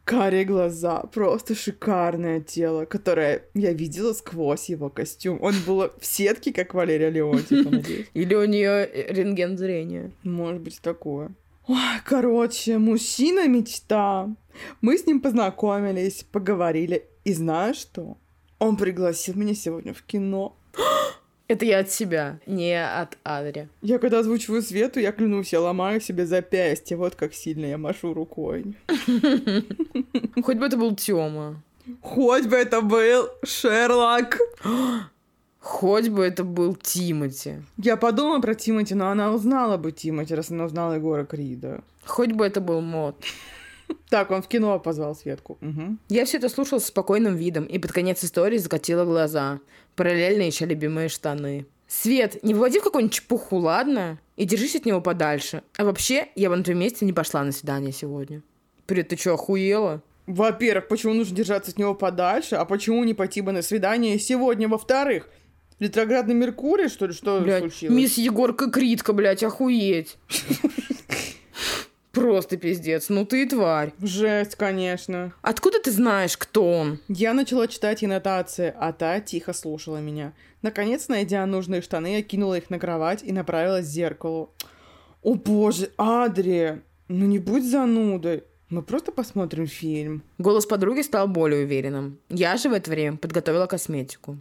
Карие 0.03 0.43
глаза, 0.43 1.03
просто 1.13 1.55
шикарное 1.55 2.41
тело, 2.41 2.83
которое 2.83 3.45
я 3.53 3.71
видела 3.71 4.11
сквозь 4.11 4.67
его 4.67 4.89
костюм. 4.89 5.41
Он 5.41 5.53
был 5.65 5.91
в 5.97 6.05
сетке, 6.05 6.51
как 6.51 6.73
Валерия 6.73 7.09
Леонтьева, 7.09 7.69
надеюсь. 7.71 8.07
Или 8.13 8.35
у 8.35 8.45
нее 8.45 8.89
рентген 9.07 9.57
зрения. 9.57 10.11
Может 10.23 10.61
быть, 10.61 10.81
такое. 10.81 11.31
Ой, 11.67 11.77
короче, 12.03 12.77
мужчина 12.79 13.47
мечта. 13.47 14.29
Мы 14.81 14.97
с 14.97 15.05
ним 15.05 15.21
познакомились, 15.21 16.25
поговорили. 16.29 17.05
И 17.23 17.33
знаешь 17.33 17.77
что? 17.77 18.17
Он 18.59 18.75
пригласил 18.75 19.35
меня 19.35 19.55
сегодня 19.55 19.93
в 19.93 20.03
кино. 20.03 20.57
Это 21.47 21.65
я 21.65 21.79
от 21.79 21.91
себя, 21.91 22.39
не 22.45 22.73
от 22.73 23.17
Адри. 23.23 23.67
Я 23.81 23.99
когда 23.99 24.19
озвучиваю 24.19 24.61
Свету, 24.61 24.99
я 24.99 25.11
клянусь, 25.11 25.53
я 25.53 25.59
ломаю 25.59 25.99
себе 26.01 26.25
запястье. 26.25 26.95
Вот 26.95 27.15
как 27.15 27.33
сильно 27.33 27.65
я 27.65 27.77
машу 27.77 28.13
рукой. 28.13 28.75
Хоть 30.41 30.57
бы 30.57 30.65
это 30.65 30.77
был 30.77 30.95
Тёма. 30.95 31.61
Хоть 32.01 32.47
бы 32.47 32.55
это 32.55 32.81
был 32.81 33.29
Шерлок. 33.43 34.39
Хоть 35.59 36.09
бы 36.09 36.23
это 36.23 36.43
был 36.43 36.75
Тимати. 36.75 37.61
Я 37.77 37.97
подумала 37.97 38.39
про 38.39 38.55
Тимати, 38.55 38.95
но 38.95 39.09
она 39.09 39.31
узнала 39.31 39.77
бы 39.77 39.91
Тимати, 39.91 40.35
раз 40.35 40.51
она 40.51 40.65
узнала 40.65 40.93
Егора 40.95 41.25
Крида. 41.25 41.81
Хоть 42.05 42.31
бы 42.31 42.45
это 42.45 42.61
был 42.61 42.81
Мод. 42.81 43.15
Так, 44.09 44.29
он 44.29 44.43
в 44.43 44.47
кино 44.47 44.79
позвал 44.79 45.15
Светку. 45.15 45.57
Угу. 45.61 45.97
Я 46.09 46.25
все 46.25 46.37
это 46.37 46.49
слушала 46.49 46.79
с 46.79 46.85
спокойным 46.85 47.35
видом 47.35 47.65
и 47.65 47.79
под 47.79 47.91
конец 47.91 48.23
истории 48.23 48.57
закатила 48.57 49.05
глаза. 49.05 49.59
Параллельно 49.95 50.43
еще 50.43 50.65
любимые 50.65 51.09
штаны. 51.09 51.65
Свет, 51.87 52.43
не 52.43 52.53
выводи 52.53 52.79
в 52.79 52.83
какую-нибудь 52.83 53.15
чепуху, 53.15 53.57
ладно? 53.57 54.19
И 54.35 54.45
держись 54.45 54.75
от 54.75 54.85
него 54.85 55.01
подальше. 55.01 55.63
А 55.77 55.83
вообще, 55.83 56.27
я 56.35 56.49
бы 56.49 56.55
на 56.55 56.63
твоем 56.63 56.79
месте 56.79 57.05
не 57.05 57.13
пошла 57.13 57.43
на 57.43 57.51
свидание 57.51 57.91
сегодня. 57.91 58.41
Привет, 58.85 59.09
ты 59.09 59.17
что, 59.17 59.33
охуела? 59.33 60.01
Во-первых, 60.25 60.87
почему 60.87 61.13
нужно 61.13 61.35
держаться 61.35 61.71
от 61.71 61.77
него 61.77 61.93
подальше, 61.93 62.55
а 62.55 62.65
почему 62.65 63.03
не 63.03 63.13
пойти 63.13 63.41
бы 63.41 63.51
на 63.51 63.61
свидание 63.61 64.17
сегодня? 64.17 64.67
Во-вторых, 64.67 65.29
ретроградный 65.79 66.33
Меркурий, 66.33 66.87
что 66.87 67.05
ли, 67.05 67.13
что 67.13 67.39
блядь, 67.41 67.61
случилось? 67.61 67.95
Мисс 67.95 68.17
Егорка 68.17 68.69
Критка, 68.69 69.13
блядь, 69.13 69.43
охуеть. 69.43 70.17
Просто 72.13 72.57
пиздец. 72.57 73.09
Ну 73.09 73.25
ты 73.25 73.41
и 73.41 73.45
тварь. 73.47 73.91
Жесть, 73.99 74.55
конечно. 74.55 75.33
Откуда 75.41 75.79
ты 75.79 75.89
знаешь, 75.91 76.37
кто 76.37 76.71
он? 76.71 76.99
Я 77.07 77.33
начала 77.33 77.67
читать 77.67 78.03
ей 78.03 78.07
нотации, 78.07 78.71
а 78.79 78.93
та 78.93 79.19
тихо 79.19 79.51
слушала 79.51 79.97
меня. 79.97 80.33
Наконец, 80.61 81.07
найдя 81.07 81.43
нужные 81.47 81.81
штаны, 81.81 82.17
я 82.17 82.21
кинула 82.21 82.59
их 82.59 82.69
на 82.69 82.77
кровать 82.77 83.23
и 83.23 83.31
направилась 83.31 83.87
к 83.87 83.89
зеркалу. 83.89 84.53
О 85.23 85.33
боже, 85.33 85.89
Адри, 85.97 86.83
ну 87.07 87.25
не 87.25 87.39
будь 87.39 87.65
занудой. 87.65 88.43
Мы 88.69 88.83
просто 88.83 89.11
посмотрим 89.11 89.65
фильм. 89.65 90.21
Голос 90.37 90.67
подруги 90.67 91.01
стал 91.01 91.27
более 91.27 91.65
уверенным. 91.65 92.19
Я 92.29 92.57
же 92.57 92.69
в 92.69 92.73
это 92.73 92.91
время 92.91 93.17
подготовила 93.17 93.65
косметику. 93.65 94.37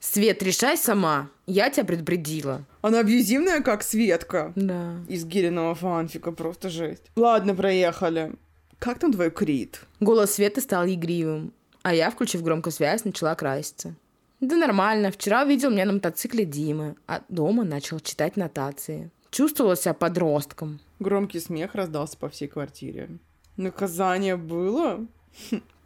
Свет, 0.00 0.42
решай 0.42 0.76
сама. 0.76 1.30
Я 1.46 1.70
тебя 1.70 1.84
предупредила. 1.84 2.64
Она 2.82 3.00
абьюзивная, 3.00 3.60
как 3.60 3.82
Светка. 3.82 4.52
Да. 4.54 4.96
Из 5.08 5.24
Гириного 5.24 5.74
фанфика, 5.74 6.30
просто 6.32 6.68
жесть. 6.68 7.10
Ладно, 7.16 7.54
проехали. 7.54 8.32
Как 8.78 8.98
там 9.00 9.12
твой 9.12 9.30
Крит? 9.30 9.80
Голос 9.98 10.34
Светы 10.34 10.60
стал 10.60 10.86
игривым, 10.86 11.52
а 11.82 11.94
я, 11.94 12.10
включив 12.10 12.42
громкую 12.42 12.72
связь, 12.72 13.04
начала 13.04 13.34
краситься. 13.34 13.96
Да 14.40 14.56
нормально. 14.56 15.10
Вчера 15.10 15.42
увидел 15.42 15.70
меня 15.70 15.84
на 15.84 15.94
мотоцикле 15.94 16.44
Димы, 16.44 16.94
а 17.08 17.22
дома 17.28 17.64
начал 17.64 17.98
читать 17.98 18.36
нотации. 18.36 19.10
Чувствовала 19.30 19.76
себя 19.76 19.94
подростком. 19.94 20.78
Громкий 21.00 21.40
смех 21.40 21.74
раздался 21.74 22.16
по 22.16 22.28
всей 22.28 22.46
квартире. 22.46 23.10
Наказание 23.56 24.36
было? 24.36 25.06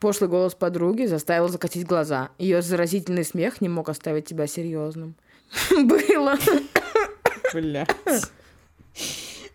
Пошлый 0.01 0.29
голос 0.29 0.55
подруги 0.55 1.05
заставил 1.07 1.49
закатить 1.49 1.87
глаза. 1.87 2.31
Ее 2.39 2.61
заразительный 2.61 3.25
смех 3.25 3.61
не 3.61 3.69
мог 3.69 3.89
оставить 3.89 4.25
тебя 4.25 4.47
серьезным. 4.47 5.15
Было. 5.71 6.37
Блять. 7.55 7.89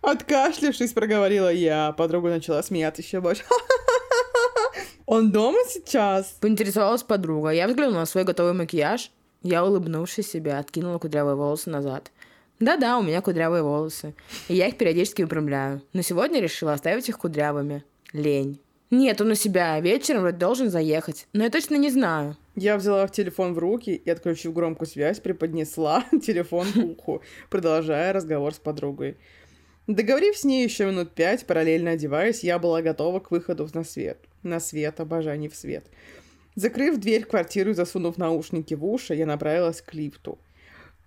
Откашлявшись, 0.01 0.93
проговорила 0.93 1.51
я. 1.51 1.91
Подруга 1.91 2.29
начала 2.29 2.63
смеяться 2.63 3.01
еще 3.01 3.19
больше. 3.19 3.43
Он 5.05 5.31
дома 5.31 5.57
сейчас? 5.67 6.37
Поинтересовалась 6.39 7.03
подруга. 7.03 7.49
Я 7.49 7.67
взглянула 7.67 7.99
на 7.99 8.05
свой 8.05 8.23
готовый 8.23 8.53
макияж. 8.53 9.11
Я, 9.41 9.65
улыбнувшись 9.65 10.29
себе, 10.29 10.55
откинула 10.55 10.97
кудрявые 10.97 11.35
волосы 11.35 11.69
назад. 11.69 12.11
Да-да, 12.59 12.97
у 12.97 13.03
меня 13.03 13.21
кудрявые 13.21 13.63
волосы. 13.63 14.15
И 14.47 14.55
я 14.55 14.67
их 14.67 14.77
периодически 14.77 15.21
выпрямляю. 15.21 15.81
Но 15.93 16.01
сегодня 16.01 16.39
решила 16.39 16.73
оставить 16.73 17.09
их 17.09 17.17
кудрявыми. 17.17 17.83
Лень. 18.13 18.59
Нет, 18.89 19.19
он 19.19 19.31
у 19.31 19.35
себя. 19.35 19.79
Вечером 19.81 20.21
вроде 20.21 20.37
должен 20.37 20.69
заехать. 20.69 21.27
Но 21.33 21.43
я 21.43 21.49
точно 21.49 21.75
не 21.75 21.89
знаю. 21.89 22.37
Я 22.55 22.77
взяла 22.77 23.07
телефон 23.07 23.53
в 23.53 23.57
руки 23.57 23.93
и, 23.95 24.09
отключив 24.09 24.53
громкую 24.53 24.87
связь, 24.87 25.19
преподнесла 25.19 26.05
телефон 26.23 26.71
к 26.71 26.77
уху, 26.77 27.21
продолжая 27.49 28.13
разговор 28.13 28.53
с 28.53 28.59
подругой. 28.59 29.17
Договорив 29.87 30.37
с 30.37 30.43
ней 30.43 30.63
еще 30.63 30.85
минут 30.85 31.13
пять, 31.13 31.45
параллельно 31.45 31.91
одеваясь, 31.91 32.43
я 32.43 32.59
была 32.59 32.81
готова 32.81 33.19
к 33.19 33.31
выходу 33.31 33.69
на 33.73 33.83
свет. 33.83 34.19
На 34.43 34.59
свет, 34.59 34.99
обожание 34.99 35.49
в 35.49 35.55
свет. 35.55 35.85
Закрыв 36.55 36.97
дверь 36.97 37.23
в 37.23 37.27
квартиру 37.27 37.71
и 37.71 37.73
засунув 37.73 38.17
наушники 38.17 38.73
в 38.73 38.85
уши, 38.85 39.15
я 39.15 39.25
направилась 39.25 39.81
к 39.81 39.93
лифту. 39.93 40.39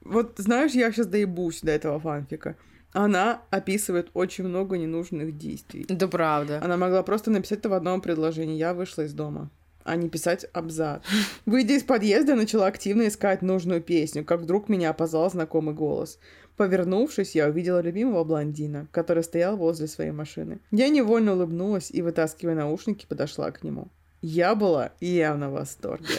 Вот 0.00 0.34
знаешь, 0.36 0.72
я 0.72 0.92
сейчас 0.92 1.08
доебусь 1.08 1.60
до 1.60 1.72
этого 1.72 1.98
фанфика. 1.98 2.56
Она 2.92 3.42
описывает 3.50 4.10
очень 4.14 4.44
много 4.44 4.76
ненужных 4.76 5.36
действий. 5.36 5.86
Да 5.88 6.08
правда. 6.08 6.60
Она 6.62 6.76
могла 6.76 7.02
просто 7.02 7.30
написать 7.30 7.60
это 7.60 7.68
в 7.68 7.74
одном 7.74 8.00
предложении. 8.00 8.56
Я 8.56 8.74
вышла 8.74 9.02
из 9.02 9.12
дома 9.12 9.50
а 9.82 9.96
не 9.96 10.08
писать 10.08 10.46
абзац. 10.52 11.02
Выйдя 11.46 11.74
из 11.74 11.82
подъезда, 11.82 12.34
начала 12.34 12.66
активно 12.66 13.08
искать 13.08 13.42
нужную 13.42 13.80
песню, 13.80 14.24
как 14.24 14.40
вдруг 14.40 14.68
меня 14.68 14.92
позвал 14.92 15.30
знакомый 15.30 15.74
голос. 15.74 16.18
Повернувшись, 16.56 17.34
я 17.34 17.48
увидела 17.48 17.80
любимого 17.80 18.22
блондина, 18.22 18.86
который 18.92 19.24
стоял 19.24 19.56
возле 19.56 19.86
своей 19.86 20.10
машины. 20.10 20.60
Я 20.70 20.88
невольно 20.90 21.32
улыбнулась 21.32 21.90
и, 21.90 22.02
вытаскивая 22.02 22.54
наушники, 22.54 23.06
подошла 23.06 23.50
к 23.50 23.64
нему. 23.64 23.88
Я 24.20 24.54
была 24.54 24.92
явно 25.00 25.48
в 25.48 25.54
восторге. 25.54 26.14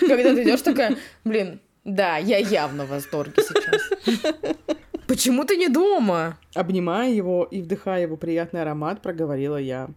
Когда 0.00 0.34
ты 0.34 0.44
идешь 0.44 0.62
такая, 0.62 0.96
блин, 1.24 1.60
да, 1.82 2.18
я 2.18 2.38
явно 2.38 2.84
в 2.84 2.90
восторге 2.90 3.42
сейчас. 3.42 4.46
Почему 5.06 5.44
ты 5.44 5.56
не 5.56 5.68
дома? 5.68 6.36
Обнимая 6.54 7.12
его 7.12 7.44
и 7.44 7.62
вдыхая 7.62 8.02
его 8.02 8.16
приятный 8.16 8.62
аромат, 8.62 9.02
проговорила 9.02 9.56
я. 9.56 9.88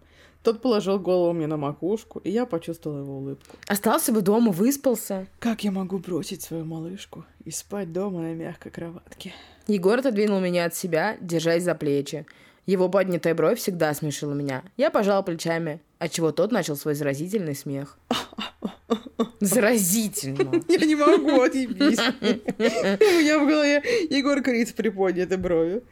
Тот 0.43 0.61
положил 0.61 0.99
голову 0.99 1.33
мне 1.33 1.47
на 1.47 1.57
макушку, 1.57 2.19
и 2.19 2.29
я 2.29 2.45
почувствовала 2.45 2.99
его 2.99 3.17
улыбку. 3.17 3.57
Остался 3.67 4.13
бы 4.13 4.21
дома, 4.21 4.51
выспался. 4.51 5.27
Как 5.39 5.63
я 5.63 5.71
могу 5.71 5.97
бросить 5.97 6.43
свою 6.43 6.63
малышку 6.63 7.25
и 7.43 7.51
спать 7.51 7.91
дома 7.91 8.21
на 8.21 8.33
мягкой 8.35 8.71
кроватке? 8.71 9.33
Егор 9.67 9.97
отодвинул 9.99 10.39
меня 10.39 10.65
от 10.65 10.75
себя, 10.75 11.17
держась 11.19 11.63
за 11.63 11.75
плечи. 11.75 12.25
Его 12.69 12.87
поднятая 12.87 13.33
бровь 13.33 13.57
всегда 13.57 13.95
смешила 13.95 14.33
меня. 14.33 14.63
Я 14.77 14.91
пожала 14.91 15.23
плечами, 15.23 15.81
отчего 15.97 16.31
тот 16.31 16.51
начал 16.51 16.75
свой 16.75 16.93
заразительный 16.93 17.55
смех. 17.55 17.97
Заразительно. 19.39 20.61
Я 20.67 20.85
не 20.85 20.95
могу, 20.95 21.41
отъебись. 21.41 21.97
У 22.21 23.19
меня 23.19 23.39
в 23.39 23.47
голове 23.47 23.81
Егор 24.11 24.39
Крид 24.43 24.75
приподнятой 24.75 25.37
бровью. 25.37 25.83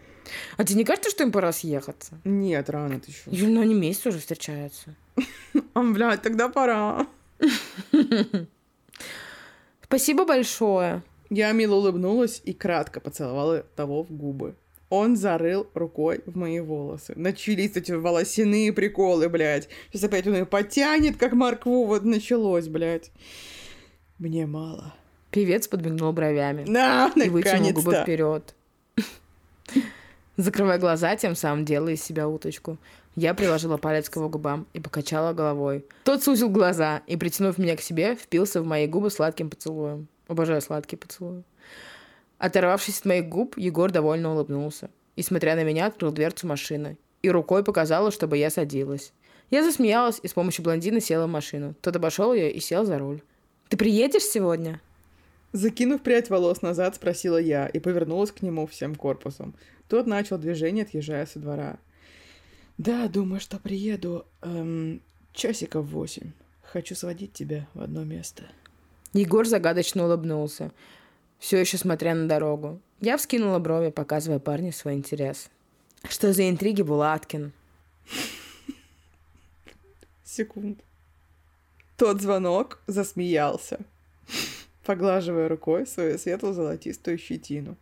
А 0.57 0.63
тебе 0.63 0.77
не 0.77 0.85
кажется, 0.85 1.09
что 1.09 1.23
им 1.23 1.31
пора 1.31 1.51
съехаться? 1.51 2.19
Нет, 2.23 2.69
рано 2.69 2.99
ты 2.99 3.09
еще. 3.09 3.31
Или 3.31 3.47
ну, 3.47 3.61
они 3.61 3.73
месяц 3.73 4.05
уже 4.05 4.19
встречаются. 4.19 4.93
А, 5.73 5.81
блядь, 5.81 6.21
тогда 6.21 6.47
пора. 6.47 7.07
Спасибо 9.81 10.25
большое. 10.25 11.01
Я 11.31 11.51
мило 11.53 11.73
улыбнулась 11.73 12.39
и 12.45 12.53
кратко 12.53 12.99
поцеловала 12.99 13.63
того 13.75 14.03
в 14.03 14.11
губы. 14.11 14.55
Он 14.89 15.17
зарыл 15.17 15.67
рукой 15.73 16.21
в 16.25 16.37
мои 16.37 16.59
волосы. 16.61 17.13
Начались 17.15 17.75
эти 17.75 17.91
волосяные 17.91 18.71
приколы, 18.71 19.27
блядь. 19.27 19.67
Сейчас 19.91 20.05
опять 20.05 20.27
он 20.27 20.35
ее 20.35 20.45
потянет, 20.45 21.17
как 21.17 21.33
моркву. 21.33 21.85
Вот 21.85 22.05
началось, 22.05 22.67
блядь. 22.69 23.11
Мне 24.17 24.45
мало. 24.45 24.93
Певец 25.29 25.67
подмигнул 25.67 26.13
бровями. 26.13 26.63
На, 26.63 27.11
и 27.15 27.29
вытянул 27.29 27.73
губы 27.73 27.95
вперед. 28.01 28.55
Закрывая 30.37 30.77
глаза, 30.79 31.15
тем 31.15 31.35
самым 31.35 31.65
делая 31.65 31.95
из 31.95 32.03
себя 32.03 32.29
уточку. 32.29 32.77
Я 33.15 33.33
приложила 33.33 33.77
палец 33.77 34.07
к 34.09 34.15
его 34.15 34.29
губам 34.29 34.67
и 34.73 34.79
покачала 34.79 35.33
головой. 35.33 35.85
Тот 36.03 36.23
сузил 36.23 36.49
глаза 36.49 37.01
и, 37.07 37.17
притянув 37.17 37.57
меня 37.57 37.75
к 37.75 37.81
себе, 37.81 38.15
впился 38.15 38.61
в 38.61 38.65
мои 38.65 38.87
губы 38.87 39.09
сладким 39.09 39.49
поцелуем. 39.49 40.07
Обожаю 40.27 40.61
сладкие 40.61 40.99
поцелуи. 40.99 41.43
Оторвавшись 42.37 42.99
от 42.99 43.05
моих 43.05 43.29
губ, 43.29 43.57
Егор 43.57 43.91
довольно 43.91 44.33
улыбнулся. 44.33 44.89
И, 45.15 45.23
смотря 45.23 45.55
на 45.55 45.63
меня, 45.63 45.87
открыл 45.87 46.11
дверцу 46.11 46.47
машины. 46.47 46.97
И 47.23 47.29
рукой 47.29 47.63
показала, 47.63 48.11
чтобы 48.11 48.37
я 48.37 48.49
садилась. 48.49 49.13
Я 49.49 49.63
засмеялась 49.63 50.19
и 50.21 50.27
с 50.27 50.33
помощью 50.33 50.63
блондина 50.63 50.99
села 50.99 51.25
в 51.25 51.31
машину. 51.31 51.73
Тот 51.81 51.95
обошел 51.95 52.33
ее 52.33 52.51
и 52.51 52.59
сел 52.59 52.85
за 52.85 52.99
руль. 52.99 53.21
«Ты 53.69 53.77
приедешь 53.77 54.23
сегодня?» 54.23 54.81
Закинув 55.53 56.01
прядь 56.01 56.29
волос 56.29 56.61
назад, 56.61 56.95
спросила 56.95 57.37
я 57.37 57.67
и 57.67 57.79
повернулась 57.79 58.31
к 58.31 58.41
нему 58.41 58.67
всем 58.67 58.95
корпусом. 58.95 59.55
Тот 59.87 60.05
начал 60.05 60.37
движение, 60.37 60.83
отъезжая 60.83 61.25
со 61.25 61.39
двора. 61.39 61.77
«Да, 62.77 63.07
думаю, 63.07 63.39
что 63.39 63.57
приеду 63.57 64.25
эм, 64.41 65.01
часиков 65.33 65.85
восемь. 65.85 66.31
Хочу 66.61 66.93
сводить 66.93 67.33
тебя 67.33 67.67
в 67.73 67.81
одно 67.81 68.03
место». 68.03 68.43
Егор 69.13 69.47
загадочно 69.47 70.05
улыбнулся, 70.05 70.71
все 71.39 71.57
еще 71.57 71.77
смотря 71.77 72.15
на 72.15 72.27
дорогу. 72.27 72.81
Я 72.99 73.17
вскинула 73.17 73.59
брови, 73.59 73.89
показывая 73.89 74.39
парню 74.39 74.71
свой 74.71 74.95
интерес. 74.95 75.49
Что 76.09 76.33
за 76.33 76.49
интриги, 76.49 76.81
Булаткин? 76.81 77.51
Секунд. 80.23 80.79
Тот 81.95 82.21
звонок 82.21 82.79
засмеялся, 82.87 83.79
поглаживая 84.83 85.47
рукой 85.47 85.87
свою 85.87 86.17
светло-золотистую 86.17 87.17
щетину. 87.17 87.75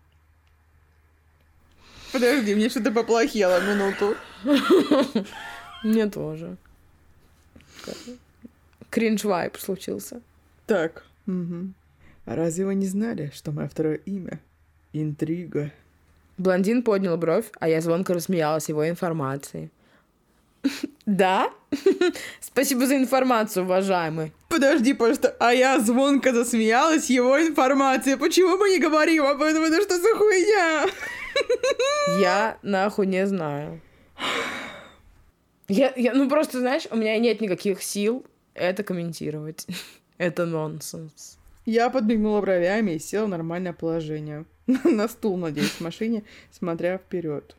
Подожди, 2.14 2.56
мне 2.56 2.70
что-то 2.70 2.92
поплохело 2.92 3.60
минуту. 3.62 4.16
Мне 5.84 6.10
тоже. 6.10 6.56
Кринж-вайп 8.90 9.58
случился. 9.58 10.22
Так. 10.66 11.06
Мгм. 11.26 11.74
А 12.26 12.36
разве 12.36 12.66
вы 12.66 12.76
не 12.76 12.88
знали, 12.88 13.32
что 13.34 13.52
мое 13.52 13.68
второе 13.68 13.96
имя— 13.96 14.40
интрига? 14.94 15.72
Блондин 16.38 16.84
поднял 16.84 17.18
бровь, 17.18 17.46
а 17.60 17.70
я 17.70 17.82
звонко 17.82 18.14
рассмеялась 18.14 18.70
его 18.70 18.88
информацией. 18.88 19.70
Да? 21.06 21.52
Спасибо 22.42 22.88
за 22.88 22.96
информацию, 22.96 23.64
уважаемый. 23.64 24.34
Подожди, 24.50 24.96
пожалуйста, 24.96 25.36
а 25.40 25.54
я 25.54 25.80
звонко 25.80 26.34
засмеялась 26.34 27.12
его 27.12 27.40
информацией. 27.40 28.18
Почему 28.18 28.58
мы 28.58 28.72
не 28.72 28.80
говорим 28.80 29.24
об 29.24 29.40
этом? 29.44 29.64
Это 29.66 29.84
что 29.84 30.00
за 30.00 30.16
хуйня? 30.16 30.86
Я 32.20 32.58
нахуй 32.64 33.06
не 33.06 33.28
знаю. 33.28 33.82
Я, 35.68 35.94
я, 35.96 36.14
ну 36.14 36.28
просто, 36.28 36.60
знаешь, 36.60 36.88
у 36.90 36.96
меня 36.96 37.20
нет 37.20 37.42
никаких 37.42 37.84
сил 37.84 38.26
это 38.56 38.84
комментировать. 38.84 39.68
Это 40.18 40.46
нонсенс. 40.46 41.38
Я 41.66 41.90
подмигнула 41.90 42.42
бровями 42.42 42.92
и 42.92 43.00
села 43.00 43.26
в 43.26 43.30
нормальное 43.30 43.74
положение. 43.74 44.46
На 44.68 45.08
стул, 45.08 45.38
надеюсь, 45.38 45.72
в 45.72 45.82
машине, 45.82 46.24
смотря 46.52 46.98
вперед. 46.98 47.56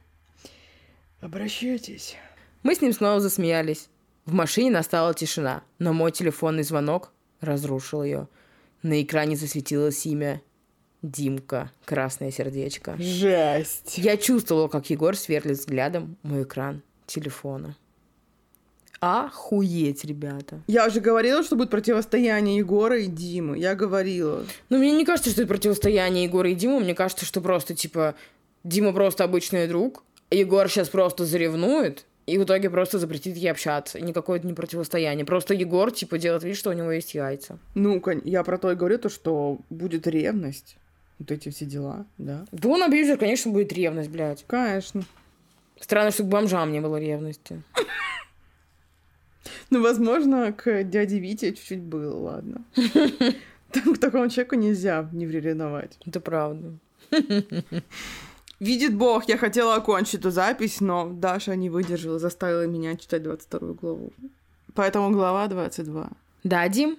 Обращайтесь. 1.21 2.17
Мы 2.63 2.75
с 2.75 2.81
ним 2.81 2.93
снова 2.93 3.21
засмеялись. 3.21 3.89
В 4.25 4.33
машине 4.33 4.71
настала 4.71 5.15
тишина, 5.15 5.63
но 5.79 5.93
мой 5.93 6.13
телефонный 6.13 6.63
звонок 6.63 7.13
разрушил 7.41 8.03
ее. 8.03 8.29
На 8.83 9.03
экране 9.03 9.37
засветилось 9.37 10.05
имя 10.07 10.43
Димка, 11.03 11.71
красное 11.85 12.31
сердечко. 12.31 12.97
Жесть. 12.99 13.99
Я 13.99 14.17
чувствовала, 14.17 14.69
как 14.69 14.91
Егор 14.91 15.17
сверлит 15.17 15.59
взглядом 15.59 16.17
мой 16.23 16.43
экран 16.43 16.83
телефона. 17.07 17.77
Охуеть, 19.01 20.05
ребята. 20.05 20.61
Я 20.67 20.87
уже 20.87 21.01
говорила, 21.01 21.43
что 21.43 21.57
будет 21.57 21.71
противостояние 21.71 22.59
Егора 22.59 22.99
и 22.99 23.07
Димы. 23.07 23.59
Я 23.59 23.75
говорила. 23.75 24.45
Но 24.69 24.79
мне 24.79 24.93
не 24.93 25.05
кажется, 25.05 25.31
что 25.31 25.43
это 25.43 25.49
противостояние 25.49 26.25
Егора 26.25 26.51
и 26.51 26.55
Димы. 26.55 26.81
Мне 26.81 26.95
кажется, 26.95 27.25
что 27.25 27.41
просто, 27.41 27.75
типа, 27.75 28.15
Дима 28.65 28.93
просто 28.93 29.25
обычный 29.25 29.69
друг, 29.69 30.03
Егор 30.31 30.69
сейчас 30.69 30.89
просто 30.89 31.25
заревнует, 31.25 32.05
и 32.27 32.39
в 32.39 32.45
итоге 32.45 32.69
просто 32.69 32.99
запретит 32.99 33.37
ей 33.37 33.51
общаться. 33.51 33.99
И 33.99 34.03
никакое 34.03 34.39
это 34.39 34.47
не 34.47 34.55
противостояние. 34.55 35.25
Просто 35.25 35.55
Егор, 35.55 35.93
типа, 35.93 36.19
делает 36.19 36.43
вид, 36.43 36.57
что 36.57 36.71
у 36.71 36.73
него 36.73 36.91
есть 36.91 37.15
яйца. 37.15 37.59
Ну, 37.75 38.03
я 38.25 38.43
про 38.43 38.59
то 38.59 38.73
и 38.73 38.75
говорю, 38.75 38.99
то, 38.99 39.09
что 39.09 39.59
будет 39.71 40.07
ревность. 40.09 40.77
Вот 41.19 41.31
эти 41.31 41.51
все 41.51 41.65
дела, 41.65 42.05
да. 42.19 42.45
Да 42.51 42.69
он 42.69 42.83
абьюзер, 42.83 43.17
конечно, 43.17 43.53
будет 43.53 43.73
ревность, 43.73 44.11
блядь. 44.11 44.45
Конечно. 44.47 45.05
Странно, 45.81 46.11
что 46.11 46.25
к 46.25 46.29
бомжам 46.29 46.73
не 46.73 46.81
было 46.81 46.99
ревности. 46.99 47.63
Ну, 49.71 49.83
возможно, 49.83 50.53
к 50.53 50.85
дяде 50.85 51.19
Вите 51.19 51.53
чуть-чуть 51.53 51.83
было, 51.83 52.17
ладно. 52.17 52.65
К 53.73 53.99
такому 53.99 54.29
человеку 54.29 54.55
нельзя 54.55 55.09
не 55.13 55.27
ревновать. 55.27 55.99
Это 56.07 56.21
правда. 56.21 56.73
Видит 58.59 58.95
Бог, 58.95 59.29
я 59.29 59.37
хотела 59.37 59.75
окончить 59.75 60.21
эту 60.21 60.31
запись, 60.31 60.81
но 60.81 61.11
Даша 61.11 61.57
не 61.57 61.69
выдержала, 61.69 62.19
заставила 62.19 62.67
меня 62.67 62.97
читать 62.97 63.23
22 63.23 63.75
главу. 63.75 64.13
Поэтому 64.75 65.11
глава 65.11 65.47
22. 65.47 66.11
Да, 66.45 66.69
Дим? 66.69 66.97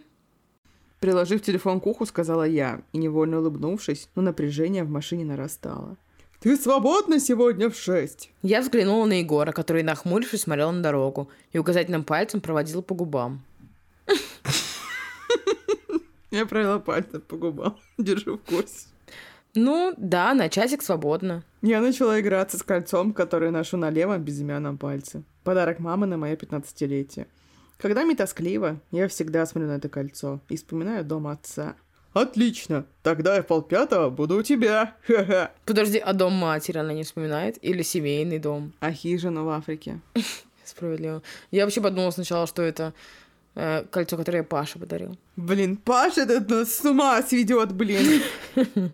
Приложив 1.00 1.42
телефон 1.42 1.80
к 1.80 1.88
уху, 1.88 2.06
сказала 2.06 2.44
я, 2.44 2.82
и 2.92 2.98
невольно 2.98 3.40
улыбнувшись, 3.40 4.10
но 4.16 4.22
напряжение 4.22 4.84
в 4.84 4.90
машине 4.90 5.26
нарастало. 5.26 5.98
«Ты 6.40 6.56
свободна 6.56 7.20
сегодня 7.20 7.70
в 7.70 7.76
шесть?» 7.76 8.30
Я 8.44 8.62
взглянула 8.62 9.06
на 9.06 9.20
Егора, 9.20 9.52
который, 9.52 9.82
нахмурившись, 9.82 10.42
смотрел 10.42 10.72
на 10.72 10.84
дорогу 10.84 11.30
и 11.52 11.58
указательным 11.58 12.04
пальцем 12.04 12.42
проводил 12.42 12.84
по 12.84 12.94
губам. 12.94 13.42
Я 16.30 16.46
провела 16.46 16.80
пальцем 16.80 17.22
по 17.22 17.38
губам. 17.38 17.78
Держу 17.98 18.38
в 18.38 18.42
курсе. 18.42 18.88
Ну, 19.56 19.96
да, 19.98 20.36
на 20.36 20.50
часик 20.50 20.84
свободно. 20.84 21.44
Я 21.64 21.82
начала 21.82 22.20
играться 22.20 22.60
с 22.60 22.64
кольцом, 22.64 23.14
которое 23.14 23.50
ношу 23.50 23.78
на 23.78 23.90
левом 23.90 24.22
безымянном 24.22 24.78
пальце. 24.78 25.24
Подарок 25.44 25.80
мамы 25.80 26.06
на 26.06 26.18
мое 26.18 26.36
пятнадцатилетие. 26.36 27.26
Когда 27.78 28.04
мне 28.04 28.16
тоскливо, 28.16 28.80
я 28.92 29.08
всегда 29.08 29.46
смотрю 29.46 29.70
на 29.70 29.78
это 29.78 29.90
кольцо 29.90 30.40
и 30.50 30.58
вспоминаю 30.58 31.04
дом 31.04 31.28
отца. 31.28 31.76
Отлично, 32.22 32.86
тогда 33.04 33.36
я 33.36 33.44
в 33.44 33.48
полпятого 33.48 34.10
буду 34.10 34.38
у 34.38 34.42
тебя. 34.42 34.96
Ха-ха. 35.06 35.52
Подожди, 35.66 36.00
а 36.00 36.14
дом 36.14 36.34
матери 36.34 36.80
она 36.80 36.92
не 36.94 37.04
вспоминает? 37.04 37.64
Или 37.64 37.84
семейный 37.84 38.40
дом? 38.40 38.74
А 38.80 38.92
хижину 38.92 39.46
в 39.46 39.50
Африке. 39.50 40.00
Справедливо. 40.66 41.22
Я 41.52 41.66
вообще 41.66 41.80
подумала 41.80 42.10
сначала, 42.10 42.48
что 42.48 42.64
это 42.64 42.94
э, 43.54 43.84
кольцо, 43.92 44.18
которое 44.18 44.42
Паша 44.42 44.80
подарил. 44.80 45.16
Блин, 45.36 45.78
Паша 45.78 46.22
этот 46.22 46.50
нас 46.50 46.74
с 46.74 46.86
ума 46.86 47.22
сведет, 47.22 47.72
блин. 47.74 48.24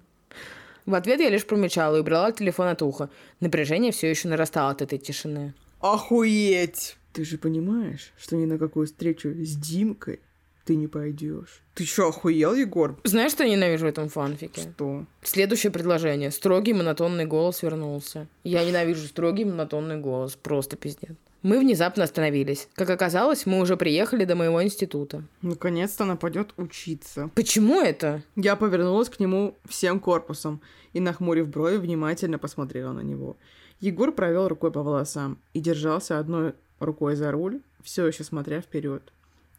В 0.86 0.94
ответ 0.94 1.22
я 1.22 1.30
лишь 1.30 1.46
промычала 1.46 1.96
и 1.96 2.00
убрала 2.02 2.34
телефон 2.34 2.68
от 2.68 2.82
уха. 2.82 3.10
Напряжение 3.40 3.94
все 3.94 4.10
еще 4.10 4.28
нарастало 4.28 4.72
от 4.72 4.82
этой 4.82 4.98
тишины. 4.98 5.54
Охуеть. 5.80 6.98
Ты 7.14 7.24
же 7.24 7.38
понимаешь, 7.38 8.12
что 8.18 8.36
ни 8.36 8.46
на 8.46 8.58
какую 8.58 8.86
встречу 8.86 9.30
с 9.30 9.56
Димкой 9.56 10.20
ты 10.66 10.76
не 10.76 10.88
пойдешь. 10.88 11.62
Ты 11.74 11.86
что, 11.86 12.08
охуел, 12.08 12.54
Егор? 12.54 13.00
Знаешь, 13.04 13.32
что 13.32 13.44
я 13.44 13.52
ненавижу 13.52 13.86
в 13.86 13.90
этом 13.90 14.10
фанфике? 14.10 14.62
Что? 14.62 15.06
Следующее 15.22 15.72
предложение. 15.72 16.32
Строгий 16.32 16.74
монотонный 16.74 17.26
голос 17.26 17.64
вернулся. 17.64 18.28
Я 18.44 18.64
ненавижу 18.64 19.08
строгий 19.08 19.46
монотонный 19.46 19.98
голос. 19.98 20.36
Просто 20.36 20.78
пиздец. 20.78 21.16
Мы 21.42 21.60
внезапно 21.60 22.06
остановились. 22.06 22.70
Как 22.74 22.90
оказалось, 22.90 23.46
мы 23.46 23.60
уже 23.60 23.76
приехали 23.76 24.24
до 24.24 24.36
моего 24.36 24.64
института. 24.64 25.24
Наконец-то 25.42 26.06
она 26.06 26.16
пойдет 26.16 26.54
учиться. 26.56 27.30
Почему 27.36 27.82
это? 27.82 28.24
Я 28.38 28.56
повернулась 28.56 29.10
к 29.10 29.20
нему 29.20 29.58
всем 29.66 30.00
корпусом 30.00 30.62
и, 30.94 31.02
нахмурив 31.02 31.50
брови, 31.50 31.76
внимательно 31.76 32.38
посмотрела 32.38 32.94
на 32.94 33.02
него. 33.02 33.36
Егор 33.82 34.14
провел 34.14 34.48
рукой 34.48 34.72
по 34.72 34.84
волосам 34.84 35.38
и 35.54 35.60
держался 35.60 36.18
одной 36.18 36.54
рукой 36.80 37.18
за 37.18 37.32
руль, 37.32 37.60
все 37.84 38.08
еще 38.08 38.24
смотря 38.24 38.62
вперед. 38.62 39.12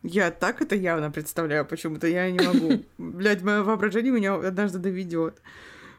Я 0.06 0.30
так 0.30 0.60
это 0.60 0.76
явно 0.76 1.10
представляю 1.10 1.64
почему-то, 1.64 2.06
я 2.06 2.30
не 2.30 2.38
могу. 2.38 2.84
Блять, 2.98 3.42
мое 3.42 3.62
воображение 3.62 4.12
меня 4.12 4.34
однажды 4.34 4.78
доведет. 4.78 5.40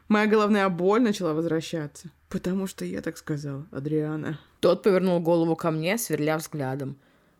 Моя 0.06 0.28
головная 0.28 0.68
боль 0.68 1.02
начала 1.02 1.34
возвращаться. 1.34 2.10
Потому 2.28 2.68
что 2.68 2.84
я 2.84 3.02
так 3.02 3.18
сказал, 3.18 3.64
Адриана. 3.72 4.38
Тот 4.60 4.84
повернул 4.84 5.18
голову 5.18 5.56
ко 5.56 5.72
мне, 5.72 5.98
сверля 5.98 6.38
взглядом. 6.38 6.96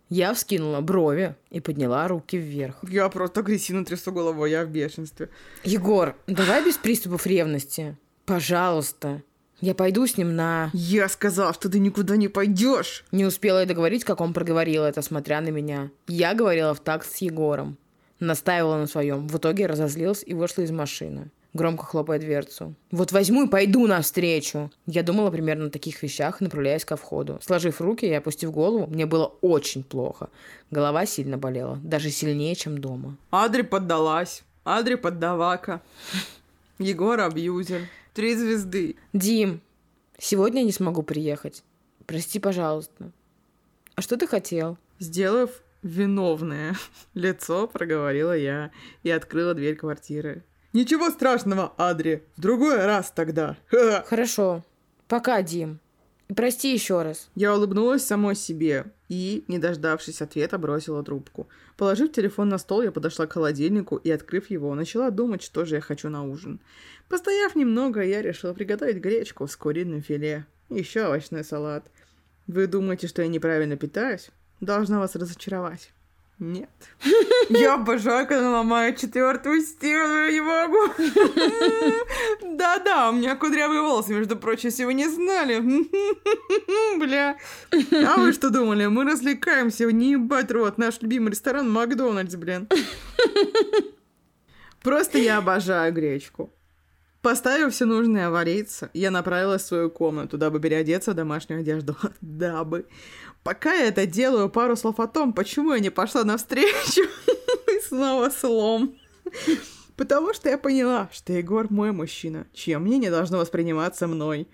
Я 0.09 0.35
вскинула 0.35 0.81
брови 0.81 1.37
и 1.51 1.61
подняла 1.61 2.09
руки 2.09 2.37
вверх. 2.37 2.77
Я 2.89 3.09
просто 3.11 3.41
агрессивно 3.41 3.85
трясу 3.85 4.11
головой, 4.11 4.51
я 4.51 4.64
в 4.64 4.69
бешенстве. 4.69 5.31
Егор, 5.62 6.17
давай 6.27 6.64
без 6.64 6.77
приступов 6.77 7.27
ревности. 7.27 7.97
Пожалуйста. 8.25 9.23
Я 9.61 9.74
пойду 9.74 10.07
с 10.07 10.18
ним 10.18 10.36
на... 10.36 10.70
Я 10.74 11.09
сказал, 11.09 11.54
что 11.54 11.70
ты 11.70 11.78
никуда 11.78 12.16
не 12.16 12.28
пойдешь. 12.28 13.04
Не 13.11 13.24
успела 13.24 13.61
я 13.61 13.66
договорить, 13.66 14.04
как 14.04 14.20
он 14.20 14.34
проговорил 14.34 14.82
это, 14.82 15.00
смотря 15.00 15.40
на 15.40 15.48
меня. 15.48 15.90
Я 16.07 16.34
говорила 16.34 16.74
в 16.74 16.80
такт 16.80 17.11
с 17.11 17.16
Егором. 17.18 17.78
Настаивала 18.20 18.76
на 18.76 18.86
своем. 18.86 19.28
В 19.28 19.38
итоге 19.38 19.66
разозлилась 19.66 20.22
и 20.26 20.34
вышла 20.34 20.62
из 20.62 20.70
машины. 20.70 21.30
Громко 21.54 21.86
хлопая 21.86 22.18
дверцу. 22.18 22.74
«Вот 22.90 23.12
возьму 23.12 23.44
и 23.44 23.48
пойду 23.48 23.86
навстречу!» 23.86 24.70
Я 24.86 25.02
думала 25.02 25.30
примерно 25.30 25.66
о 25.66 25.70
таких 25.70 26.02
вещах, 26.02 26.42
направляясь 26.42 26.84
ко 26.84 26.96
входу. 26.96 27.38
Сложив 27.42 27.80
руки 27.80 28.04
и 28.04 28.12
опустив 28.12 28.50
голову, 28.50 28.86
мне 28.86 29.07
было 29.07 29.32
очень 29.40 29.82
плохо. 29.82 30.28
Голова 30.70 31.07
сильно 31.07 31.38
болела. 31.38 31.80
Даже 31.82 32.11
сильнее, 32.11 32.54
чем 32.57 32.76
дома. 32.76 33.16
Адри 33.30 33.62
поддалась. 33.62 34.42
Адри 34.64 34.96
поддавака. 34.96 35.80
Егор 36.78 37.18
абьюзер. 37.20 37.88
Три 38.17 38.35
звезды. 38.35 38.97
Дим, 39.12 39.61
сегодня 40.17 40.61
я 40.61 40.64
не 40.64 40.73
смогу 40.73 41.03
приехать. 41.03 41.62
Прости, 42.07 42.39
пожалуйста. 42.39 43.12
А 43.95 44.01
что 44.01 44.17
ты 44.17 44.27
хотел? 44.27 44.79
Сделав 44.99 45.51
виновное 45.83 46.77
лицо, 47.14 47.67
проговорила 47.69 48.35
я 48.35 48.71
и 49.03 49.11
открыла 49.11 49.53
дверь 49.53 49.77
квартиры. 49.77 50.45
Ничего 50.73 51.11
страшного, 51.11 51.75
Адри. 51.77 52.25
В 52.39 52.41
другой 52.41 52.87
раз 52.87 53.12
тогда. 53.14 53.59
Хорошо. 54.07 54.64
Пока, 55.09 55.43
Дим. 55.43 55.79
И 56.29 56.33
прости 56.33 56.73
еще 56.73 57.03
раз. 57.03 57.29
Я 57.35 57.55
улыбнулась 57.55 58.07
самой 58.07 58.35
себе 58.35 58.87
и, 59.09 59.44
не 59.48 59.59
дождавшись 59.59 60.22
ответа, 60.22 60.59
бросила 60.59 61.02
трубку. 61.02 61.48
Положив 61.76 62.12
телефон 62.12 62.48
на 62.48 62.59
стол, 62.59 62.82
я 62.82 62.92
подошла 62.92 63.26
к 63.26 63.32
холодильнику 63.32 63.96
и, 63.96 64.11
открыв 64.11 64.50
его, 64.50 64.74
начала 64.74 65.11
думать, 65.11 65.42
что 65.42 65.64
же 65.64 65.76
я 65.76 65.80
хочу 65.80 66.09
на 66.09 66.24
ужин. 66.24 66.61
Постояв 67.09 67.54
немного, 67.54 68.02
я 68.02 68.22
решила 68.22 68.52
приготовить 68.52 68.96
гречку 68.96 69.46
с 69.46 69.57
куриным 69.57 70.02
филе. 70.02 70.46
Еще 70.68 71.02
овощной 71.02 71.44
салат. 71.44 71.90
Вы 72.46 72.66
думаете, 72.66 73.07
что 73.07 73.22
я 73.22 73.28
неправильно 73.28 73.76
питаюсь? 73.76 74.30
Должна 74.61 74.98
вас 74.98 75.14
разочаровать. 75.14 75.92
Нет. 76.39 76.68
Я 77.49 77.74
обожаю, 77.74 78.26
когда 78.26 78.51
ломаю 78.51 78.95
четвертую 78.95 79.62
стену, 79.62 80.26
я 80.26 80.32
не 80.32 80.41
могу. 80.43 80.93
Да-да, 82.57 83.09
у 83.09 83.12
меня 83.14 83.37
кудрявые 83.37 83.80
волосы, 83.80 84.12
между 84.12 84.37
прочим, 84.37 84.68
если 84.68 84.84
вы 84.84 84.93
не 84.93 85.09
знали. 85.09 85.61
Бля. 86.99 87.39
А 87.72 88.20
вы 88.20 88.32
что 88.32 88.51
думали? 88.51 88.84
Мы 88.87 89.05
развлекаемся, 89.05 89.91
не 89.91 90.12
ебать 90.12 90.51
рот. 90.51 90.76
Наш 90.76 91.01
любимый 91.01 91.30
ресторан 91.30 91.70
Макдональдс, 91.70 92.34
блин. 92.34 92.68
Просто 94.82 95.18
я 95.18 95.39
обожаю 95.39 95.93
гречку. 95.95 96.53
Поставив 97.27 97.74
все 97.74 97.87
нужное 97.87 98.31
вариться, 98.31 98.89
я 98.95 99.11
направилась 99.11 99.62
в 99.62 99.66
свою 99.66 99.91
комнату, 99.91 100.39
дабы 100.39 100.61
переодеться 100.61 101.11
в 101.11 101.14
домашнюю 101.16 101.62
одежду. 101.62 101.97
Дабы. 102.20 102.87
Пока 103.43 103.74
я 103.74 103.89
это 103.89 104.07
делаю, 104.07 104.49
пару 104.49 104.77
слов 104.77 105.01
о 105.01 105.09
том, 105.09 105.33
почему 105.33 105.72
я 105.72 105.81
не 105.81 105.91
пошла 105.91 106.22
навстречу. 106.22 107.03
И 107.66 107.81
снова 107.89 108.31
слом. 108.31 108.95
Потому 109.97 110.35
что 110.35 110.49
я 110.49 110.57
поняла, 110.57 111.09
что 111.12 111.33
Егор 111.33 111.66
мой 111.68 111.91
мужчина, 111.91 112.47
чье 112.53 112.79
мнение 112.79 113.11
должно 113.11 113.39
восприниматься 113.39 114.07
мной. 114.07 114.47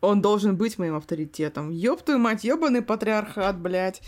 Он 0.00 0.20
должен 0.20 0.56
быть 0.56 0.76
моим 0.76 0.96
авторитетом. 0.96 1.70
Ёб 1.70 2.02
твою 2.02 2.18
мать, 2.18 2.42
ёбаный 2.42 2.82
патриархат, 2.82 3.60
блядь. 3.60 4.02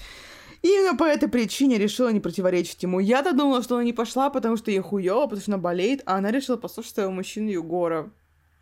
Именно 0.63 0.97
по 0.97 1.05
этой 1.05 1.29
причине 1.29 1.79
решила 1.79 2.11
не 2.11 2.21
противоречить 2.21 2.83
ему. 2.83 3.01
Я-то 3.01 3.33
думала, 3.33 3.63
что 3.63 3.77
она 3.77 3.85
не 3.85 3.93
пошла, 3.93 4.29
потому 4.31 4.57
что 4.57 4.71
ей 4.71 4.81
хуёво, 4.81 5.23
потому 5.25 5.41
что 5.41 5.53
она 5.53 5.59
болеет, 5.59 6.03
а 6.05 6.17
она 6.17 6.31
решила 6.31 6.57
послушать 6.57 6.95
своего 6.95 7.13
мужчину 7.13 7.49
Егора. 7.49 8.11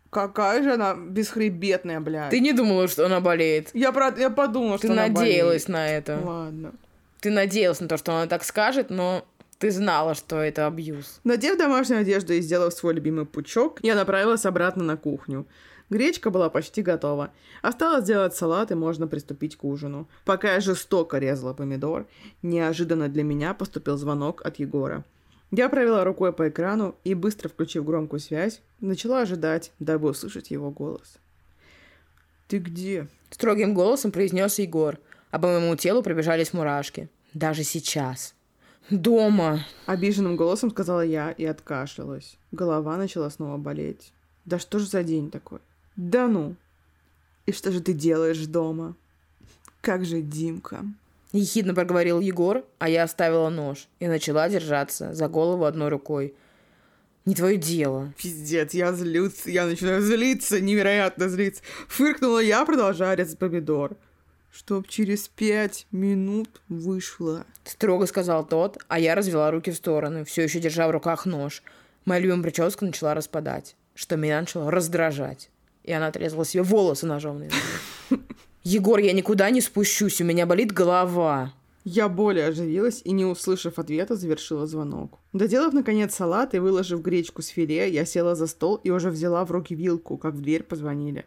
Какая 0.09 0.63
же 0.63 0.73
она 0.73 0.95
бесхребетная, 0.95 1.99
блядь. 1.99 2.31
Ты 2.31 2.39
не 2.39 2.53
думала, 2.53 2.87
что 2.87 3.05
она 3.05 3.19
болеет? 3.19 3.69
Я, 3.73 3.91
про... 3.91 4.13
я 4.17 4.29
подумала, 4.29 4.79
Ты 4.79 4.87
что 4.87 4.93
она 4.93 5.07
надеялась 5.07 5.65
болеет. 5.65 5.67
на 5.67 5.87
это. 5.87 6.19
Ладно. 6.23 6.73
Ты 7.19 7.29
надеялась 7.31 7.79
на 7.79 7.87
то, 7.87 7.97
что 7.97 8.13
она 8.13 8.25
так 8.27 8.43
скажет, 8.43 8.89
но 8.89 9.25
ты 9.59 9.69
знала, 9.71 10.15
что 10.15 10.37
это 10.37 10.65
абьюз. 10.65 11.19
Надев 11.25 11.57
домашнюю 11.57 12.01
одежду 12.01 12.33
и 12.33 12.41
сделав 12.41 12.73
свой 12.73 12.93
любимый 12.93 13.25
пучок, 13.25 13.79
я 13.83 13.93
направилась 13.93 14.45
обратно 14.45 14.83
на 14.83 14.97
кухню. 14.97 15.45
Гречка 15.89 16.29
была 16.29 16.49
почти 16.49 16.81
готова. 16.81 17.31
Осталось 17.61 18.03
сделать 18.03 18.35
салат, 18.35 18.71
и 18.71 18.75
можно 18.75 19.07
приступить 19.07 19.55
к 19.55 19.63
ужину. 19.63 20.07
Пока 20.25 20.53
я 20.53 20.59
жестоко 20.59 21.17
резала 21.17 21.53
помидор, 21.53 22.05
неожиданно 22.41 23.09
для 23.09 23.23
меня 23.23 23.53
поступил 23.53 23.97
звонок 23.97 24.45
от 24.45 24.59
Егора. 24.59 25.03
Я 25.51 25.67
провела 25.67 26.03
рукой 26.03 26.31
по 26.31 26.47
экрану 26.47 26.95
и, 27.03 27.15
быстро 27.15 27.49
включив 27.49 27.83
громкую 27.83 28.19
связь, 28.19 28.61
начала 28.79 29.21
ожидать, 29.21 29.71
дабы 29.79 30.09
услышать 30.09 30.51
его 30.51 30.69
голос. 30.69 31.17
«Ты 32.47 32.59
где?» 32.59 33.07
Строгим 33.31 33.73
голосом 33.73 34.11
произнес 34.11 34.59
Егор, 34.59 34.97
а 35.31 35.39
по 35.39 35.47
моему 35.47 35.75
телу 35.75 36.01
пробежались 36.01 36.53
мурашки. 36.53 37.09
Даже 37.33 37.63
сейчас. 37.63 38.33
Дома. 38.89 39.59
Обиженным 39.85 40.35
голосом 40.35 40.71
сказала 40.71 41.01
я 41.01 41.31
и 41.31 41.45
откашлялась. 41.45 42.37
Голова 42.51 42.97
начала 42.97 43.29
снова 43.29 43.57
болеть. 43.57 44.13
Да 44.45 44.57
что 44.57 44.79
ж 44.79 44.83
за 44.83 45.03
день 45.03 45.29
такой? 45.29 45.59
Да 45.99 46.29
ну! 46.29 46.55
И 47.45 47.51
что 47.51 47.73
же 47.73 47.81
ты 47.81 47.91
делаешь 47.91 48.45
дома? 48.45 48.95
Как 49.81 50.05
же 50.05 50.21
Димка? 50.21 50.85
Ехидно 51.33 51.75
проговорил 51.75 52.21
Егор, 52.21 52.63
а 52.77 52.87
я 52.87 53.03
оставила 53.03 53.49
нож 53.49 53.89
и 53.99 54.07
начала 54.07 54.47
держаться 54.47 55.13
за 55.13 55.27
голову 55.27 55.65
одной 55.65 55.89
рукой. 55.89 56.33
Не 57.25 57.35
твое 57.35 57.57
дело. 57.57 58.13
Пиздец, 58.17 58.73
я 58.73 58.93
злюсь, 58.93 59.45
я 59.45 59.65
начинаю 59.65 60.01
злиться, 60.01 60.61
невероятно 60.61 61.27
злиться. 61.27 61.63
Фыркнула 61.89 62.39
я, 62.39 62.63
продолжая 62.63 63.17
резать 63.17 63.37
помидор. 63.37 63.97
Чтоб 64.53 64.87
через 64.87 65.27
пять 65.27 65.85
минут 65.91 66.61
вышла. 66.69 67.45
Строго 67.65 68.05
сказал 68.05 68.47
тот, 68.47 68.77
а 68.87 68.99
я 68.99 69.15
развела 69.15 69.51
руки 69.51 69.71
в 69.71 69.75
стороны, 69.75 70.23
все 70.23 70.43
еще 70.43 70.61
держа 70.61 70.87
в 70.87 70.91
руках 70.91 71.25
нож. 71.25 71.61
Моя 72.05 72.21
любимая 72.21 72.43
прическа 72.43 72.85
начала 72.85 73.13
распадать, 73.15 73.75
что 73.95 74.15
меня 74.15 74.39
начало 74.39 74.71
раздражать. 74.71 75.49
И 75.83 75.91
она 75.91 76.07
отрезала 76.07 76.45
себе 76.45 76.63
волосы 76.63 77.05
ножом. 77.05 77.43
Егор, 78.63 78.99
я 78.99 79.13
никуда 79.13 79.49
не 79.49 79.61
спущусь, 79.61 80.21
у 80.21 80.25
меня 80.25 80.45
болит 80.45 80.71
голова. 80.71 81.53
Я 81.85 82.09
более 82.09 82.47
оживилась 82.47 83.01
и, 83.03 83.11
не 83.11 83.25
услышав 83.25 83.79
ответа, 83.79 84.15
завершила 84.15 84.67
звонок. 84.67 85.17
Доделав, 85.33 85.73
наконец, 85.73 86.13
салат 86.13 86.53
и 86.53 86.59
выложив 86.59 87.01
гречку 87.01 87.41
с 87.41 87.47
филе, 87.47 87.89
я 87.89 88.05
села 88.05 88.35
за 88.35 88.47
стол 88.47 88.75
и 88.75 88.91
уже 88.91 89.09
взяла 89.09 89.45
в 89.45 89.51
руки 89.51 89.73
вилку, 89.75 90.17
как 90.17 90.35
в 90.35 90.41
дверь 90.41 90.63
позвонили. 90.63 91.25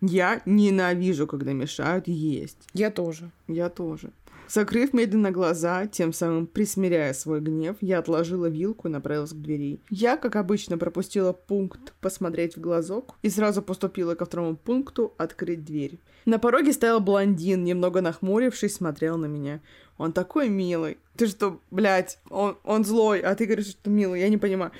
Я 0.00 0.40
ненавижу, 0.46 1.26
когда 1.26 1.52
мешают 1.52 2.08
есть. 2.08 2.56
Я 2.72 2.90
тоже. 2.90 3.30
Я 3.48 3.68
тоже. 3.68 4.10
Закрыв 4.52 4.92
медленно 4.92 5.30
глаза, 5.30 5.86
тем 5.86 6.12
самым 6.12 6.48
присмиряя 6.48 7.12
свой 7.12 7.40
гнев, 7.40 7.76
я 7.80 8.00
отложила 8.00 8.46
вилку 8.46 8.88
и 8.88 8.90
направилась 8.90 9.30
к 9.30 9.36
двери. 9.36 9.80
Я, 9.90 10.16
как 10.16 10.34
обычно, 10.34 10.76
пропустила 10.76 11.32
пункт 11.32 11.94
«посмотреть 12.00 12.56
в 12.56 12.60
глазок» 12.60 13.14
и 13.22 13.30
сразу 13.30 13.62
поступила 13.62 14.16
ко 14.16 14.24
второму 14.24 14.56
пункту 14.56 15.14
«открыть 15.18 15.64
дверь». 15.64 16.00
На 16.24 16.40
пороге 16.40 16.72
стоял 16.72 16.98
блондин, 17.00 17.62
немного 17.62 18.00
нахмурившись, 18.00 18.74
смотрел 18.74 19.16
на 19.18 19.26
меня. 19.26 19.60
Он 19.98 20.12
такой 20.12 20.48
милый. 20.48 20.98
Ты 21.20 21.26
что, 21.26 21.60
блядь, 21.70 22.18
он, 22.30 22.56
он 22.64 22.82
злой, 22.82 23.20
а 23.20 23.34
ты 23.34 23.44
говоришь, 23.44 23.66
что 23.66 23.90
милый, 23.90 24.20
я 24.20 24.30
не 24.30 24.38
понимаю. 24.38 24.72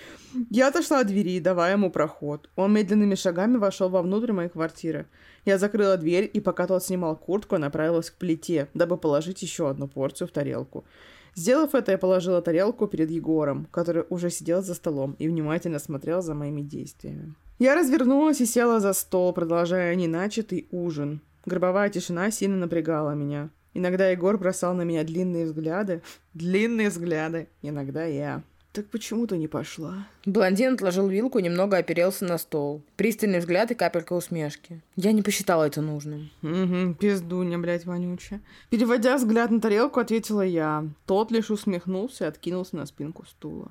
Я 0.48 0.68
отошла 0.68 1.00
от 1.00 1.08
двери, 1.08 1.38
давая 1.38 1.72
ему 1.72 1.90
проход. 1.90 2.48
Он 2.56 2.72
медленными 2.72 3.14
шагами 3.14 3.58
вошел 3.58 3.90
вовнутрь 3.90 4.32
моей 4.32 4.48
квартиры. 4.48 5.04
Я 5.44 5.58
закрыла 5.58 5.98
дверь, 5.98 6.30
и 6.32 6.40
пока 6.40 6.66
тот 6.66 6.82
снимал 6.82 7.14
куртку, 7.14 7.58
направилась 7.58 8.08
к 8.08 8.14
плите, 8.14 8.68
дабы 8.72 8.96
положить 8.96 9.42
еще 9.42 9.68
одну 9.68 9.86
порцию 9.86 10.28
в 10.28 10.30
тарелку. 10.30 10.86
Сделав 11.34 11.74
это, 11.74 11.92
я 11.92 11.98
положила 11.98 12.40
тарелку 12.40 12.86
перед 12.86 13.10
Егором, 13.10 13.66
который 13.70 14.04
уже 14.08 14.30
сидел 14.30 14.62
за 14.62 14.72
столом 14.72 15.16
и 15.18 15.28
внимательно 15.28 15.78
смотрел 15.78 16.22
за 16.22 16.32
моими 16.32 16.62
действиями. 16.62 17.34
Я 17.58 17.74
развернулась 17.74 18.40
и 18.40 18.46
села 18.46 18.80
за 18.80 18.94
стол, 18.94 19.34
продолжая 19.34 19.94
неначатый 19.94 20.68
ужин. 20.70 21.20
Гробовая 21.44 21.90
тишина 21.90 22.30
сильно 22.30 22.56
напрягала 22.56 23.10
меня. 23.10 23.50
Иногда 23.74 24.08
Егор 24.08 24.36
бросал 24.36 24.74
на 24.74 24.82
меня 24.82 25.04
длинные 25.04 25.46
взгляды. 25.46 26.02
Длинные 26.34 26.88
взгляды. 26.88 27.48
Иногда 27.62 28.04
я. 28.04 28.42
Так 28.72 28.86
почему 28.86 29.26
ты 29.26 29.36
не 29.36 29.48
пошла? 29.48 30.06
Блондин 30.24 30.74
отложил 30.74 31.08
вилку 31.08 31.38
и 31.38 31.42
немного 31.42 31.76
оперелся 31.76 32.24
на 32.24 32.38
стол. 32.38 32.82
Пристальный 32.96 33.40
взгляд 33.40 33.72
и 33.72 33.74
капелька 33.74 34.12
усмешки. 34.12 34.80
Я 34.94 35.10
не 35.10 35.22
посчитала 35.22 35.64
это 35.66 35.82
нужным. 35.82 36.30
Угу, 36.42 36.94
пиздуня, 36.94 37.58
блядь, 37.58 37.84
вонючая. 37.84 38.40
Переводя 38.70 39.16
взгляд 39.16 39.50
на 39.50 39.60
тарелку, 39.60 39.98
ответила 39.98 40.42
я. 40.42 40.86
Тот 41.06 41.32
лишь 41.32 41.50
усмехнулся 41.50 42.24
и 42.24 42.28
откинулся 42.28 42.76
на 42.76 42.86
спинку 42.86 43.24
стула. 43.26 43.68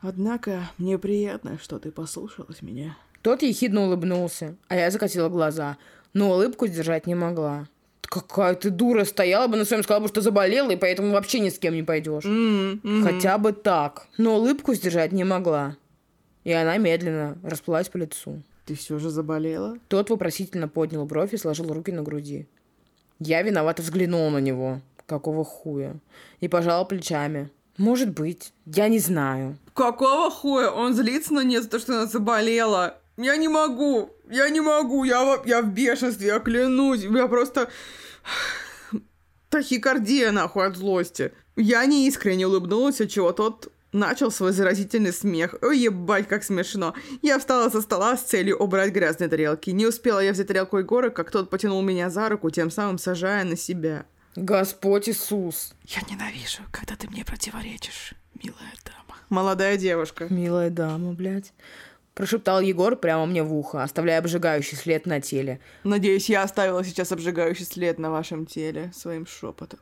Однако, 0.00 0.70
мне 0.78 0.96
приятно, 0.96 1.58
что 1.60 1.80
ты 1.80 1.90
послушалась 1.90 2.62
меня. 2.62 2.96
Тот 3.22 3.42
ехидно 3.42 3.86
улыбнулся, 3.86 4.56
а 4.68 4.76
я 4.76 4.92
закатила 4.92 5.28
глаза, 5.28 5.78
но 6.12 6.30
улыбку 6.30 6.68
сдержать 6.68 7.08
не 7.08 7.16
могла. 7.16 7.66
Какая 8.06 8.54
ты 8.54 8.70
дура, 8.70 9.04
стояла 9.04 9.48
бы 9.48 9.56
на 9.56 9.64
своем, 9.64 9.82
сказала 9.82 10.02
бы, 10.02 10.08
что 10.08 10.20
заболела, 10.20 10.70
и 10.70 10.76
поэтому 10.76 11.12
вообще 11.12 11.40
ни 11.40 11.48
с 11.48 11.58
кем 11.58 11.74
не 11.74 11.82
пойдешь. 11.82 12.24
Mm-hmm. 12.24 13.02
Хотя 13.02 13.38
бы 13.38 13.52
так. 13.52 14.06
Но 14.16 14.36
улыбку 14.36 14.74
сдержать 14.74 15.12
не 15.12 15.24
могла. 15.24 15.76
И 16.44 16.52
она 16.52 16.76
медленно 16.78 17.36
расплылась 17.42 17.88
по 17.88 17.96
лицу. 17.96 18.42
Ты 18.64 18.74
все 18.74 18.98
же 18.98 19.10
заболела? 19.10 19.78
Тот 19.88 20.10
вопросительно 20.10 20.68
поднял 20.68 21.04
бровь 21.04 21.34
и 21.34 21.36
сложил 21.36 21.72
руки 21.72 21.92
на 21.92 22.02
груди. 22.02 22.46
Я 23.18 23.42
виновато 23.42 23.82
взглянула 23.82 24.30
на 24.30 24.38
него. 24.38 24.80
Какого 25.06 25.44
хуя? 25.44 25.94
И 26.40 26.48
пожала 26.48 26.84
плечами. 26.84 27.50
Может 27.78 28.10
быть. 28.10 28.52
Я 28.64 28.88
не 28.88 28.98
знаю. 28.98 29.56
Какого 29.74 30.30
хуя? 30.30 30.70
Он 30.70 30.94
злится 30.94 31.32
на 31.32 31.44
нее 31.44 31.62
за 31.62 31.68
то, 31.68 31.78
что 31.78 31.94
она 31.94 32.06
заболела. 32.06 32.98
Я 33.16 33.36
не 33.36 33.48
могу. 33.48 34.10
Я 34.28 34.48
не 34.50 34.60
могу. 34.60 35.04
Я, 35.04 35.40
я 35.44 35.62
в 35.62 35.72
бешенстве, 35.72 36.28
я 36.28 36.38
клянусь. 36.38 37.02
Я 37.02 37.28
просто... 37.28 37.68
Тахикардия, 39.48 40.32
нахуй, 40.32 40.66
от 40.66 40.76
злости. 40.76 41.32
Я 41.54 41.86
не 41.86 42.08
искренне 42.08 42.46
улыбнулась, 42.46 43.00
от 43.00 43.10
чего 43.10 43.32
тот 43.32 43.72
начал 43.92 44.30
свой 44.30 44.52
заразительный 44.52 45.12
смех. 45.12 45.54
Ой, 45.62 45.78
ебать, 45.78 46.28
как 46.28 46.44
смешно. 46.44 46.94
Я 47.22 47.38
встала 47.38 47.70
со 47.70 47.80
стола 47.80 48.16
с 48.16 48.22
целью 48.22 48.58
убрать 48.58 48.92
грязные 48.92 49.28
тарелки. 49.28 49.70
Не 49.70 49.86
успела 49.86 50.20
я 50.20 50.32
взять 50.32 50.48
тарелку 50.48 50.78
Егора, 50.78 51.10
как 51.10 51.30
тот 51.30 51.48
потянул 51.48 51.80
меня 51.82 52.10
за 52.10 52.28
руку, 52.28 52.50
тем 52.50 52.70
самым 52.70 52.98
сажая 52.98 53.44
на 53.44 53.56
себя. 53.56 54.04
Господь 54.34 55.08
Иисус. 55.08 55.72
Я 55.84 56.02
ненавижу, 56.10 56.62
когда 56.70 56.94
ты 56.94 57.08
мне 57.08 57.24
противоречишь, 57.24 58.12
милая 58.34 58.74
дама. 58.84 59.18
Молодая 59.30 59.78
девушка. 59.78 60.26
Милая 60.28 60.68
дама, 60.68 61.12
блядь. 61.12 61.54
Прошептал 62.16 62.62
Егор 62.62 62.96
прямо 62.96 63.26
мне 63.26 63.42
в 63.42 63.54
ухо, 63.54 63.82
оставляя 63.82 64.20
обжигающий 64.20 64.78
след 64.78 65.04
на 65.04 65.20
теле. 65.20 65.60
Надеюсь, 65.84 66.30
я 66.30 66.44
оставила 66.44 66.82
сейчас 66.82 67.12
обжигающий 67.12 67.66
след 67.66 67.98
на 67.98 68.10
вашем 68.10 68.46
теле 68.46 68.90
своим 68.94 69.26
шепотом. 69.26 69.80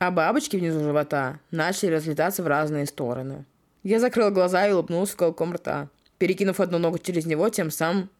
А 0.00 0.10
бабочки 0.10 0.56
внизу 0.56 0.80
живота 0.80 1.38
начали 1.52 1.92
разлетаться 1.92 2.42
в 2.42 2.48
разные 2.48 2.86
стороны. 2.86 3.44
Я 3.84 4.00
закрыл 4.00 4.32
глаза 4.32 4.66
и 4.66 4.72
улыбнулся 4.72 5.14
уголком 5.14 5.52
рта, 5.54 5.88
перекинув 6.18 6.58
одну 6.58 6.78
ногу 6.78 6.98
через 6.98 7.24
него, 7.24 7.48
тем 7.50 7.70
самым 7.70 8.10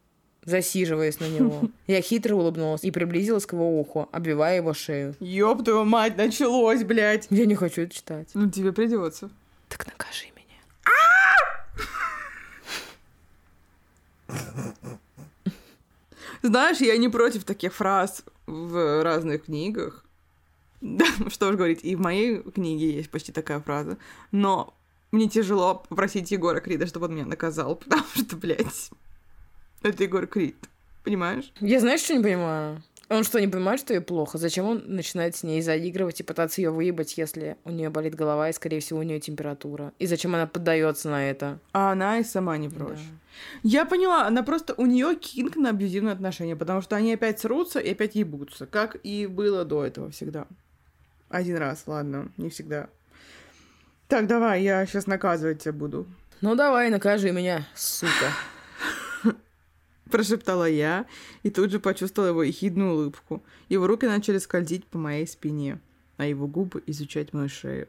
засиживаясь 0.45 1.19
на 1.19 1.29
него. 1.29 1.63
Я 1.89 2.01
хитро 2.01 2.37
улыбнулась 2.37 2.85
и 2.85 2.93
приблизилась 2.93 3.47
к 3.47 3.53
его 3.53 3.81
уху, 3.81 4.09
обвивая 4.13 4.59
его 4.59 4.75
шею. 4.75 5.17
Ёб 5.19 5.65
твою 5.65 5.85
мать, 5.85 6.17
началось, 6.17 6.85
блядь! 6.85 7.27
Я 7.31 7.47
не 7.47 7.57
хочу 7.57 7.83
это 7.83 7.93
читать. 7.93 8.29
Ну, 8.35 8.49
тебе 8.49 8.73
придется. 8.73 9.29
Так 9.69 9.85
накажи 9.87 10.27
меня. 10.37 10.63
Знаешь, 16.43 16.79
я 16.79 16.97
не 16.97 17.09
против 17.09 17.45
таких 17.45 17.75
фраз 17.75 18.25
в 18.47 19.03
разных 19.03 19.45
книгах. 19.45 20.03
Да, 20.83 21.07
что 21.31 21.49
уж 21.49 21.57
говорить, 21.57 21.81
и 21.83 21.97
в 21.97 22.01
моей 22.01 22.43
книге 22.43 22.91
есть 22.93 23.11
почти 23.11 23.33
такая 23.33 23.61
фраза. 23.61 23.97
Но 24.31 24.75
мне 25.11 25.27
тяжело 25.27 25.83
попросить 25.89 26.31
Егора 26.31 26.61
Крида, 26.61 26.87
чтобы 26.87 27.07
он 27.07 27.15
меня 27.15 27.25
наказал, 27.25 27.77
потому 27.85 28.05
что, 28.15 28.37
блядь, 28.37 28.91
это 29.83 30.05
Егор 30.05 30.27
Крид. 30.27 30.57
Понимаешь? 31.03 31.51
Я 31.61 31.81
знаешь, 31.81 32.01
что 32.01 32.15
не 32.15 32.23
понимаю? 32.23 32.83
Он 33.09 33.23
что, 33.23 33.41
не 33.41 33.47
понимает, 33.47 33.79
что 33.79 33.95
ей 33.95 34.01
плохо? 34.01 34.37
Зачем 34.37 34.67
он 34.67 34.83
начинает 34.87 35.37
с 35.37 35.45
ней 35.45 35.63
заигрывать 35.63 36.19
и 36.19 36.25
пытаться 36.25 36.61
ее 36.61 36.71
выебать, 36.71 37.17
если 37.17 37.57
у 37.65 37.71
нее 37.71 37.89
болит 37.89 38.17
голова 38.17 38.49
и, 38.49 38.53
скорее 38.53 38.81
всего, 38.81 38.99
у 38.99 39.03
нее 39.03 39.21
температура? 39.21 39.93
И 40.01 40.07
зачем 40.07 40.35
она 40.35 40.49
поддается 40.49 41.09
на 41.09 41.31
это? 41.31 41.61
А 41.73 41.93
она 41.93 42.19
и 42.19 42.25
сама 42.25 42.57
не 42.57 42.69
прочь. 42.69 42.99
Да. 42.99 43.61
Я 43.63 43.85
поняла, 43.85 44.27
она 44.27 44.43
просто 44.43 44.75
у 44.77 44.87
нее 44.87 45.15
кинг 45.15 45.55
на 45.55 45.71
абьюзивные 45.71 46.15
отношения, 46.15 46.57
потому 46.57 46.81
что 46.81 46.97
они 46.97 47.15
опять 47.15 47.39
срутся 47.39 47.79
и 47.79 47.93
опять 47.93 48.17
ебутся, 48.17 48.67
как 48.67 48.97
и 49.05 49.27
было 49.27 49.65
до 49.65 49.85
этого 49.85 50.11
всегда. 50.11 50.49
Один 51.29 51.59
раз, 51.59 51.85
ладно, 51.87 52.33
не 52.37 52.51
всегда. 52.51 52.89
Так, 54.09 54.27
давай, 54.27 54.63
я 54.63 54.85
сейчас 54.87 55.07
наказывать 55.07 55.63
тебя 55.63 55.73
буду. 55.73 56.07
Ну 56.41 56.55
давай, 56.55 56.91
накажи 56.91 57.31
меня, 57.31 57.67
сука. 57.75 58.11
Прошептала 60.11 60.69
я 60.69 61.07
и 61.43 61.51
тут 61.51 61.71
же 61.71 61.81
почувствовала 61.81 62.31
его 62.31 62.43
ехидную 62.43 62.95
улыбку. 62.95 63.43
Его 63.69 63.87
руки 63.87 64.07
начали 64.07 64.39
скользить 64.39 64.87
по 64.87 64.99
моей 64.99 65.27
спине, 65.27 65.81
а 66.17 66.27
его 66.27 66.47
губы 66.47 66.83
изучать 66.87 67.33
мою 67.33 67.49
шею. 67.49 67.89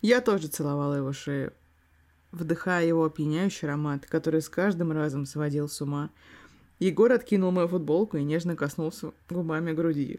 Я 0.00 0.20
тоже 0.20 0.48
целовала 0.48 0.94
его 0.94 1.12
шею, 1.12 1.52
вдыхая 2.32 2.84
его 2.84 3.04
опьяняющий 3.04 3.68
аромат, 3.68 4.06
который 4.06 4.42
с 4.42 4.48
каждым 4.48 4.90
разом 4.90 5.26
сводил 5.26 5.68
с 5.68 5.80
ума. 5.80 6.10
Егор 6.80 7.12
откинул 7.12 7.52
мою 7.52 7.68
футболку 7.68 8.16
и 8.16 8.24
нежно 8.24 8.56
коснулся 8.56 9.12
губами 9.30 9.72
груди. 9.72 10.18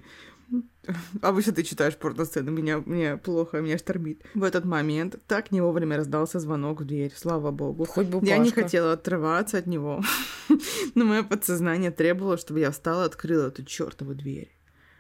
Обычно 1.22 1.54
ты 1.54 1.64
читаешь 1.64 1.96
порно-сцену, 1.96 2.52
меня, 2.52 2.80
мне 2.80 3.18
плохо, 3.18 3.62
меня 3.62 3.78
штормит. 3.78 4.22
В 4.34 4.44
этот 4.44 4.66
момент 4.66 5.16
так 5.28 5.52
не 5.52 5.62
вовремя 5.62 5.98
раздался 5.98 6.40
звонок 6.40 6.82
в 6.82 6.86
дверь, 6.86 7.14
слава 7.16 7.52
богу. 7.52 7.86
Хоть 7.86 8.08
бы 8.08 8.26
Я 8.26 8.38
не 8.38 8.52
хотела 8.52 8.94
отрываться 8.94 9.58
от 9.58 9.66
него, 9.66 10.04
но 10.96 11.06
мое 11.06 11.24
подсознание 11.24 11.92
требовало, 11.92 12.38
чтобы 12.38 12.60
я 12.60 12.72
встала 12.72 13.04
и 13.04 13.06
открыла 13.08 13.48
эту 13.48 13.64
чертову 13.64 14.14
дверь. 14.14 14.52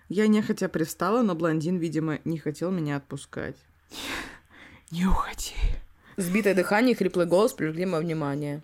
Я 0.10 0.28
нехотя 0.28 0.70
пристала, 0.70 1.22
но 1.22 1.36
блондин, 1.36 1.78
видимо, 1.78 2.20
не 2.24 2.38
хотел 2.38 2.72
меня 2.72 2.98
отпускать. 2.98 3.58
Не 4.92 5.08
уходи. 5.08 5.56
Сбитое 6.18 6.54
дыхание 6.54 6.94
и 6.94 6.96
хриплый 6.98 7.26
голос 7.26 7.54
привлекли 7.54 7.86
мое 7.86 8.02
внимание. 8.02 8.62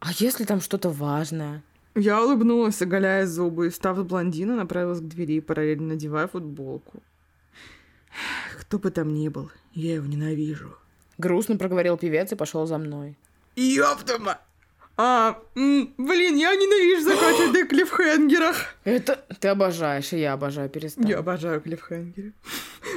А 0.00 0.10
если 0.18 0.44
там 0.44 0.60
что-то 0.60 0.90
важное? 0.90 1.62
Я 1.94 2.22
улыбнулась, 2.24 2.80
оголяя 2.80 3.26
зубы, 3.26 3.66
и, 3.66 3.70
став 3.70 4.04
блондина, 4.06 4.56
направилась 4.56 5.00
к 5.00 5.04
двери, 5.04 5.40
параллельно 5.40 5.88
надевая 5.88 6.26
футболку. 6.26 7.02
Кто 8.60 8.78
бы 8.78 8.90
там 8.90 9.12
ни 9.12 9.28
был, 9.28 9.50
я 9.74 9.94
его 9.94 10.06
ненавижу. 10.06 10.74
Грустно 11.18 11.56
проговорил 11.56 11.98
певец 11.98 12.32
и 12.32 12.36
пошел 12.36 12.66
за 12.66 12.78
мной. 12.78 13.16
Ёптама! 13.56 14.38
А, 14.96 15.38
м, 15.54 15.92
блин, 15.96 16.36
я 16.36 16.54
ненавижу 16.54 17.04
заканчивать 17.04 17.52
на 17.52 17.66
клиффхенгерах. 17.66 18.56
Это 18.84 19.24
ты 19.40 19.48
обожаешь, 19.48 20.12
и 20.12 20.18
я 20.20 20.34
обожаю, 20.34 20.68
перестань. 20.70 21.08
Я 21.08 21.18
обожаю 21.18 21.60
клиффхенгеры. 21.60 22.32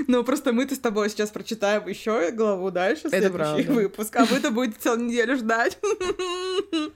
Но 0.08 0.24
просто 0.24 0.52
мы-то 0.54 0.76
с 0.76 0.80
тобой 0.80 1.10
сейчас 1.10 1.32
прочитаем 1.32 1.88
еще 1.88 2.32
главу 2.32 2.70
дальше, 2.72 3.08
Это 3.12 3.30
правда. 3.30 3.72
выпуск, 3.72 4.16
а 4.18 4.26
вы-то 4.26 4.52
будете 4.52 4.78
целую 4.80 5.08
неделю 5.08 5.38
ждать. 5.38 5.78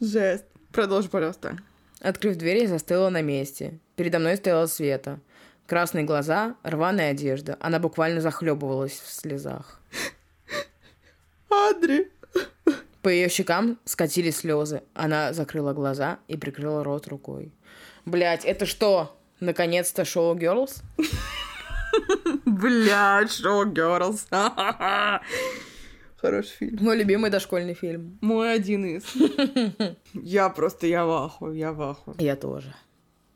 Жесть. 0.00 0.44
Продолжи, 0.74 1.08
пожалуйста. 1.08 1.56
Открыв 2.00 2.36
дверь, 2.36 2.62
я 2.62 2.68
застыла 2.68 3.08
на 3.08 3.22
месте. 3.22 3.78
Передо 3.94 4.18
мной 4.18 4.36
стояла 4.36 4.66
Света. 4.66 5.20
Красные 5.68 6.04
глаза, 6.04 6.56
рваная 6.64 7.12
одежда. 7.12 7.56
Она 7.60 7.78
буквально 7.78 8.20
захлебывалась 8.20 8.98
в 8.98 9.08
слезах. 9.08 9.80
Адри! 11.48 12.10
По 13.02 13.08
ее 13.08 13.28
щекам 13.28 13.78
скатились 13.84 14.38
слезы. 14.38 14.82
Она 14.94 15.32
закрыла 15.32 15.74
глаза 15.74 16.18
и 16.26 16.36
прикрыла 16.36 16.82
рот 16.82 17.06
рукой. 17.06 17.52
Блять, 18.04 18.44
это 18.44 18.66
что? 18.66 19.16
Наконец-то 19.38 20.04
шоу 20.04 20.34
Girls? 20.34 20.82
Блять, 22.44 23.30
шоу 23.30 23.64
Girls. 23.66 24.26
Хороший 26.24 26.56
фильм. 26.56 26.78
Мой 26.80 26.96
любимый 26.96 27.30
дошкольный 27.30 27.74
фильм. 27.74 28.16
Мой 28.22 28.54
один 28.54 28.86
из. 28.86 29.02
Я 30.14 30.48
просто, 30.48 30.86
я 30.86 31.04
в 31.04 31.10
ахуе, 31.10 31.58
я 31.58 31.72
в 31.72 31.82
ахуе. 31.82 32.16
Я 32.18 32.34
тоже. 32.34 32.74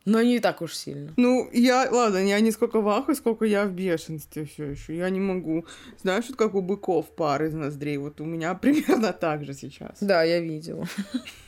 Но 0.06 0.22
не 0.22 0.40
так 0.40 0.62
уж 0.62 0.74
сильно. 0.74 1.12
Ну, 1.18 1.50
я, 1.52 1.86
ладно, 1.90 2.16
я 2.16 2.40
не 2.40 2.50
сколько 2.50 2.80
в 2.80 2.88
ахуе, 2.88 3.14
сколько 3.14 3.44
я 3.44 3.66
в 3.66 3.72
бешенстве 3.72 4.46
все 4.46 4.70
еще. 4.70 4.96
Я 4.96 5.10
не 5.10 5.20
могу. 5.20 5.66
Знаешь, 6.02 6.24
вот 6.28 6.38
как 6.38 6.54
у 6.54 6.62
быков 6.62 7.10
пар 7.14 7.44
из 7.44 7.52
ноздрей. 7.52 7.98
Вот 7.98 8.22
у 8.22 8.24
меня 8.24 8.54
примерно 8.62 9.12
так 9.12 9.44
же 9.44 9.52
сейчас. 9.52 9.98
Да, 10.00 10.22
я 10.22 10.40
видела. 10.40 10.86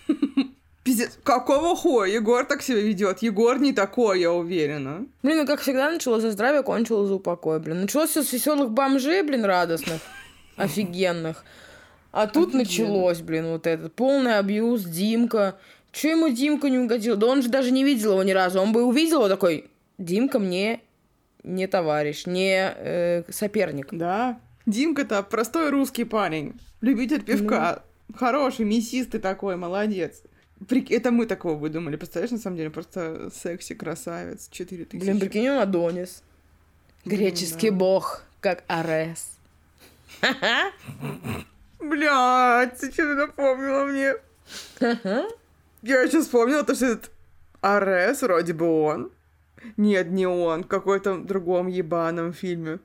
Пиздец, 0.85 1.19
какого 1.23 1.75
хуя? 1.75 2.07
Егор 2.07 2.45
так 2.45 2.61
себя 2.61 2.81
ведет. 2.81 3.23
Егор 3.23 3.59
не 3.59 3.73
такой, 3.73 4.21
я 4.21 4.31
уверена. 4.31 5.07
Блин, 5.23 5.39
ну 5.39 5.47
как 5.47 5.61
всегда 5.61 5.91
началось 5.91 6.21
за 6.21 6.33
здравие, 6.33 6.63
кончилось 6.63 7.09
за 7.09 7.15
упокой, 7.15 7.61
блин. 7.61 7.81
Началось 7.81 8.11
все 8.11 8.23
с 8.23 8.31
веселых 8.31 8.71
бомжей, 8.73 9.23
блин, 9.23 9.47
радостных, 9.47 10.01
офигенных. 10.63 11.45
А 12.13 12.27
тут 12.27 12.49
Офигенно. 12.49 12.65
началось, 12.65 13.21
блин, 13.21 13.47
вот 13.47 13.67
этот 13.67 13.95
полный 13.95 14.39
абьюз, 14.39 14.85
Димка. 14.85 15.57
Че 15.93 16.11
ему 16.11 16.29
Димка 16.29 16.69
не 16.69 16.79
угодил? 16.79 17.17
Да 17.17 17.27
он 17.27 17.43
же 17.43 17.49
даже 17.49 17.71
не 17.71 17.85
видел 17.85 18.13
его 18.13 18.23
ни 18.23 18.33
разу. 18.33 18.61
Он 18.61 18.73
бы 18.73 18.85
увидел 18.85 19.19
его 19.19 19.29
такой, 19.29 19.71
Димка 19.99 20.39
мне 20.39 20.81
не 21.43 21.67
товарищ, 21.67 22.27
не 22.27 22.73
э, 22.77 23.23
соперник. 23.31 23.89
Да. 23.93 24.41
Димка-то 24.67 25.23
простой 25.23 25.71
русский 25.71 26.05
парень. 26.05 26.61
Любитель 26.81 27.23
пивка. 27.23 27.83
Хороший, 28.15 28.65
мясистый 28.65 29.21
такой, 29.21 29.57
молодец. 29.57 30.23
Это 30.69 31.11
мы 31.11 31.27
такого 31.27 31.55
выдумали. 31.55 31.97
Представляешь, 31.97 32.33
на 32.33 32.39
самом 32.39 32.57
деле, 32.57 32.71
просто 32.71 33.31
секси 33.33 33.75
красавец. 33.75 34.49
4 34.51 34.85
тысячи. 34.85 35.03
Блин, 35.03 35.19
прикинь, 35.19 35.49
он 35.49 35.59
Адонис. 35.59 36.23
Греческий 37.05 37.71
да. 37.71 37.77
бог, 37.77 38.25
как 38.41 38.65
Арес. 38.67 39.39
Блядь, 41.81 42.79
ты 42.79 42.93
что 42.93 43.15
напомнила 43.15 43.85
мне? 43.85 44.15
Я 45.83 46.07
сейчас 46.07 46.25
вспомнила, 46.25 46.63
то, 46.63 46.75
что 46.75 46.87
этот 46.87 47.11
Арес, 47.61 48.23
вроде 48.23 48.53
бы 48.53 48.67
он. 48.67 49.11
Нет, 49.77 50.11
не 50.11 50.27
он, 50.27 50.65
в 50.65 50.69
какой-то 50.69 51.19
другом 51.19 51.69
ебаном 51.69 52.33
фильме. 52.33 52.79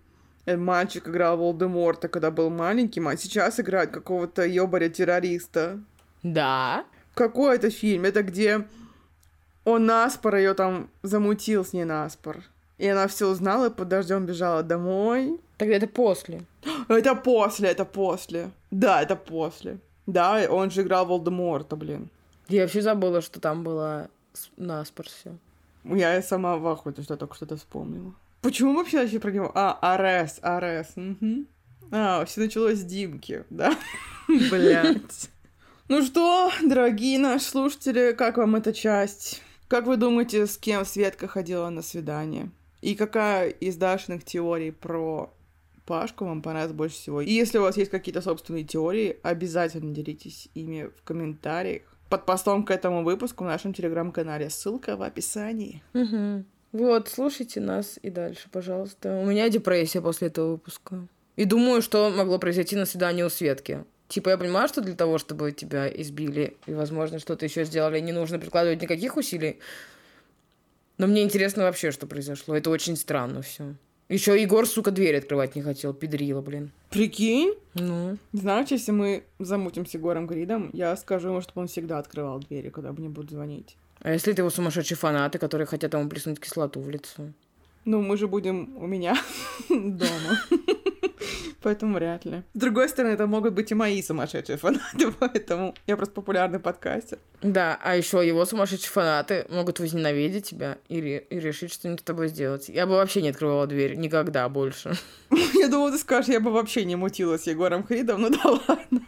Этот 0.45 0.61
мальчик 0.61 1.07
играл 1.07 1.37
Волдеморта, 1.37 2.07
когда 2.07 2.31
был 2.31 2.49
маленьким, 2.49 3.07
а 3.07 3.17
сейчас 3.17 3.59
играет 3.59 3.91
какого-то 3.91 4.45
ёбаря-террориста. 4.45 5.79
Да. 6.23 6.85
Какой 7.15 7.55
это 7.55 7.69
фильм? 7.69 8.05
Это 8.05 8.23
где 8.23 8.65
он 9.65 9.85
наспор 9.85 10.35
ее 10.35 10.53
там 10.53 10.89
замутил 11.01 11.65
с 11.65 11.73
ней 11.73 11.85
наспор. 11.85 12.37
И 12.77 12.87
она 12.87 13.07
все 13.07 13.27
узнала 13.27 13.67
и 13.67 13.73
под 13.73 13.87
дождем 13.87 14.25
бежала 14.25 14.61
домой. 14.61 15.39
Тогда 15.57 15.75
это 15.75 15.87
после. 15.87 16.43
Это 16.87 17.15
после, 17.15 17.69
это 17.69 17.85
после. 17.85 18.51
Да, 18.71 19.01
это 19.01 19.15
после. 19.15 19.79
Да, 20.07 20.45
он 20.49 20.71
же 20.71 20.81
играл 20.81 21.05
Волдеморта, 21.05 21.75
блин. 21.75 22.09
Я 22.47 22.61
вообще 22.63 22.81
забыла, 22.81 23.21
что 23.21 23.39
там 23.39 23.63
было 23.63 24.09
с- 24.33 24.49
наспор 24.57 25.07
все. 25.07 25.35
Я 25.83 26.17
и 26.17 26.21
сама 26.21 26.57
в 26.57 26.67
ахуе, 26.67 26.93
что 27.01 27.13
я 27.13 27.17
только 27.17 27.35
что-то 27.35 27.57
вспомнила. 27.57 28.13
Почему 28.41 28.71
мы 28.71 28.79
вообще 28.79 28.97
начали 28.97 29.17
про 29.17 29.31
него? 29.31 29.51
А, 29.55 29.77
Арес, 29.81 30.39
Арес. 30.41 30.91
мгм. 30.95 31.47
А, 31.91 32.23
все 32.25 32.41
началось 32.41 32.79
с 32.79 32.83
Димки, 32.83 33.45
да? 33.49 33.75
Блять. 34.27 35.29
Ну 35.87 36.01
что, 36.03 36.51
дорогие 36.63 37.19
наши 37.19 37.45
слушатели, 37.45 38.13
как 38.17 38.37
вам 38.37 38.55
эта 38.55 38.73
часть? 38.73 39.41
Как 39.67 39.85
вы 39.87 39.97
думаете, 39.97 40.45
с 40.47 40.57
кем 40.57 40.85
Светка 40.85 41.27
ходила 41.27 41.69
на 41.69 41.81
свидание? 41.81 42.49
И 42.81 42.93
какая 42.95 43.49
из 43.49 43.75
Дашиных 43.77 44.23
теорий 44.23 44.71
про 44.71 45.31
Пашку 45.85 46.25
вам 46.25 46.41
понравилась 46.41 46.73
больше 46.73 46.95
всего? 46.95 47.21
И 47.21 47.31
если 47.31 47.57
у 47.59 47.61
вас 47.61 47.77
есть 47.77 47.91
какие-то 47.91 48.21
собственные 48.21 48.63
теории, 48.63 49.17
обязательно 49.21 49.93
делитесь 49.93 50.49
ими 50.55 50.89
в 50.97 51.03
комментариях. 51.03 51.83
Под 52.09 52.25
постом 52.25 52.63
к 52.65 52.71
этому 52.71 53.03
выпуску 53.03 53.43
в 53.43 53.47
нашем 53.47 53.73
телеграм-канале. 53.73 54.49
Ссылка 54.49 54.95
в 54.95 55.01
описании. 55.01 55.83
Угу. 55.93 56.45
Вот, 56.73 57.07
слушайте 57.07 57.61
нас 57.61 57.99
и 58.01 58.09
дальше, 58.09 58.49
пожалуйста. 58.51 59.19
У 59.21 59.25
меня 59.25 59.49
депрессия 59.49 60.01
после 60.01 60.27
этого 60.27 60.51
выпуска. 60.51 61.07
И 61.35 61.45
думаю, 61.45 61.81
что 61.81 62.09
могло 62.09 62.39
произойти 62.39 62.75
на 62.75 62.85
свидании 62.85 63.23
у 63.23 63.29
Светки. 63.29 63.85
Типа, 64.07 64.29
я 64.29 64.37
понимаю, 64.37 64.67
что 64.67 64.81
для 64.81 64.93
того, 64.93 65.17
чтобы 65.17 65.51
тебя 65.51 65.87
избили 65.89 66.57
и, 66.65 66.73
возможно, 66.73 67.19
что-то 67.19 67.45
еще 67.45 67.63
сделали, 67.65 67.99
не 67.99 68.11
нужно 68.11 68.39
прикладывать 68.39 68.81
никаких 68.81 69.17
усилий. 69.17 69.59
Но 70.97 71.07
мне 71.07 71.23
интересно 71.23 71.63
вообще, 71.63 71.91
что 71.91 72.07
произошло. 72.07 72.55
Это 72.55 72.69
очень 72.69 72.95
странно 72.95 73.41
все. 73.41 73.75
Еще 74.07 74.39
Егор, 74.39 74.67
сука, 74.67 74.91
дверь 74.91 75.17
открывать 75.17 75.55
не 75.55 75.61
хотел. 75.63 75.93
Педрила, 75.93 76.41
блин. 76.41 76.71
Прикинь? 76.91 77.55
Ну, 77.73 78.17
Знаешь, 78.33 78.69
если 78.69 78.91
мы 78.91 79.23
замутим 79.39 79.85
с 79.87 79.93
Егором 79.95 80.27
Гридом, 80.27 80.69
я 80.73 80.95
скажу 80.95 81.29
ему, 81.29 81.41
чтобы 81.41 81.61
он 81.61 81.67
всегда 81.67 81.97
открывал 81.97 82.39
двери, 82.39 82.69
когда 82.69 82.91
мне 82.91 83.09
будут 83.09 83.31
звонить. 83.31 83.75
а 84.01 84.11
если 84.13 84.31
это 84.33 84.41
его 84.43 84.51
сумасшедшие 84.51 84.97
фанаты, 84.97 85.39
которые 85.39 85.65
хотят 85.65 85.93
ему 85.93 86.07
плеснуть 86.07 86.39
кислоту 86.39 86.81
в 86.81 86.89
лицо? 86.89 87.23
Ну, 87.85 88.01
мы 88.01 88.17
же 88.17 88.27
будем 88.27 88.77
у 88.77 88.85
меня 88.87 89.15
дома. 89.69 90.39
Поэтому 91.65 91.95
вряд 91.95 92.25
ли. 92.25 92.43
С 92.53 92.59
другой 92.59 92.87
стороны, 92.89 93.13
это 93.13 93.25
могут 93.25 93.55
быть 93.55 93.71
и 93.71 93.73
мои 93.73 93.99
сумасшедшие 94.03 94.55
фанаты, 94.59 95.11
поэтому 95.19 95.73
я 95.87 95.97
просто 95.97 96.13
популярный 96.13 96.59
подкастер. 96.59 97.17
Да, 97.41 97.79
а 97.83 97.95
еще 97.95 98.25
его 98.25 98.45
сумасшедшие 98.45 98.91
фанаты 98.91 99.47
могут 99.49 99.79
возненавидеть 99.79 100.47
тебя 100.47 100.77
и, 100.89 101.01
ре- 101.01 101.25
и 101.27 101.39
решить 101.39 101.73
что-нибудь 101.73 102.01
с 102.01 102.03
тобой 102.03 102.27
сделать. 102.27 102.69
Я 102.69 102.85
бы 102.85 102.91
вообще 102.93 103.23
не 103.23 103.29
открывала 103.29 103.65
дверь 103.65 103.95
никогда 103.95 104.47
больше. 104.47 104.93
Я 105.55 105.67
думала, 105.67 105.91
ты 105.91 105.97
скажешь, 105.97 106.29
я 106.29 106.39
бы 106.39 106.51
вообще 106.51 106.85
не 106.85 106.95
мутила 106.95 107.39
с 107.39 107.47
Егором 107.47 107.81
Кридом, 107.81 108.21
ну 108.21 108.29
да 108.29 108.41
ладно. 108.67 109.01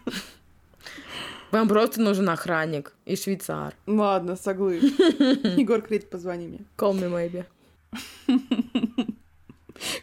Вам 1.52 1.68
просто 1.68 2.02
нужен 2.02 2.28
охранник 2.28 2.94
и 3.06 3.16
швейцар. 3.16 3.76
Ладно, 3.86 4.36
соглы. 4.36 4.78
Егор 4.78 5.80
Крид, 5.84 6.10
позвони 6.10 6.48
мне. 6.48 6.60
Call 6.76 6.94
me 7.00 7.46
maybe. 8.28 9.14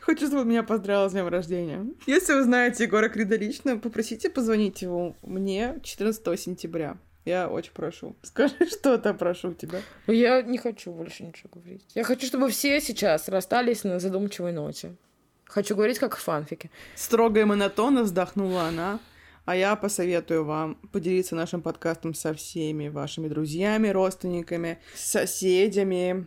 Хочу, 0.01 0.27
чтобы 0.27 0.45
меня 0.45 0.63
поздравил 0.63 1.09
с 1.09 1.13
днем 1.13 1.29
рождения. 1.29 1.87
Если 2.07 2.33
вы 2.35 2.43
знаете 2.43 2.85
Егора 2.85 3.09
Крида 3.09 3.37
лично, 3.37 3.79
попросите 3.79 4.31
позвонить 4.31 4.83
его 4.83 5.15
мне 5.23 5.81
14 5.83 6.41
сентября. 6.41 6.97
Я 7.25 7.49
очень 7.49 7.73
прошу. 7.73 8.17
Скажи 8.23 8.55
что-то, 8.71 9.15
прошу 9.15 9.55
тебя. 9.55 9.81
Я 10.07 10.43
не 10.43 10.59
хочу 10.59 10.93
больше 10.93 11.25
ничего 11.25 11.51
говорить. 11.55 11.85
Я 11.95 12.05
хочу, 12.05 12.27
чтобы 12.27 12.51
все 12.51 12.81
сейчас 12.81 13.29
расстались 13.29 13.85
на 13.85 13.99
задумчивой 13.99 14.53
ноте. 14.53 14.95
Хочу 15.45 15.75
говорить 15.75 15.99
как 15.99 16.17
в 16.17 16.21
фанфике. 16.21 16.71
Строго 16.95 17.41
и 17.41 17.45
монотонно 17.45 18.03
вздохнула 18.03 18.65
она. 18.65 19.01
А 19.45 19.55
я 19.57 19.77
посоветую 19.77 20.45
вам 20.45 20.77
поделиться 20.91 21.37
нашим 21.37 21.61
подкастом 21.61 22.15
со 22.15 22.33
всеми 22.33 22.89
вашими 22.89 23.29
друзьями, 23.29 23.89
родственниками, 23.89 24.79
соседями 24.95 26.27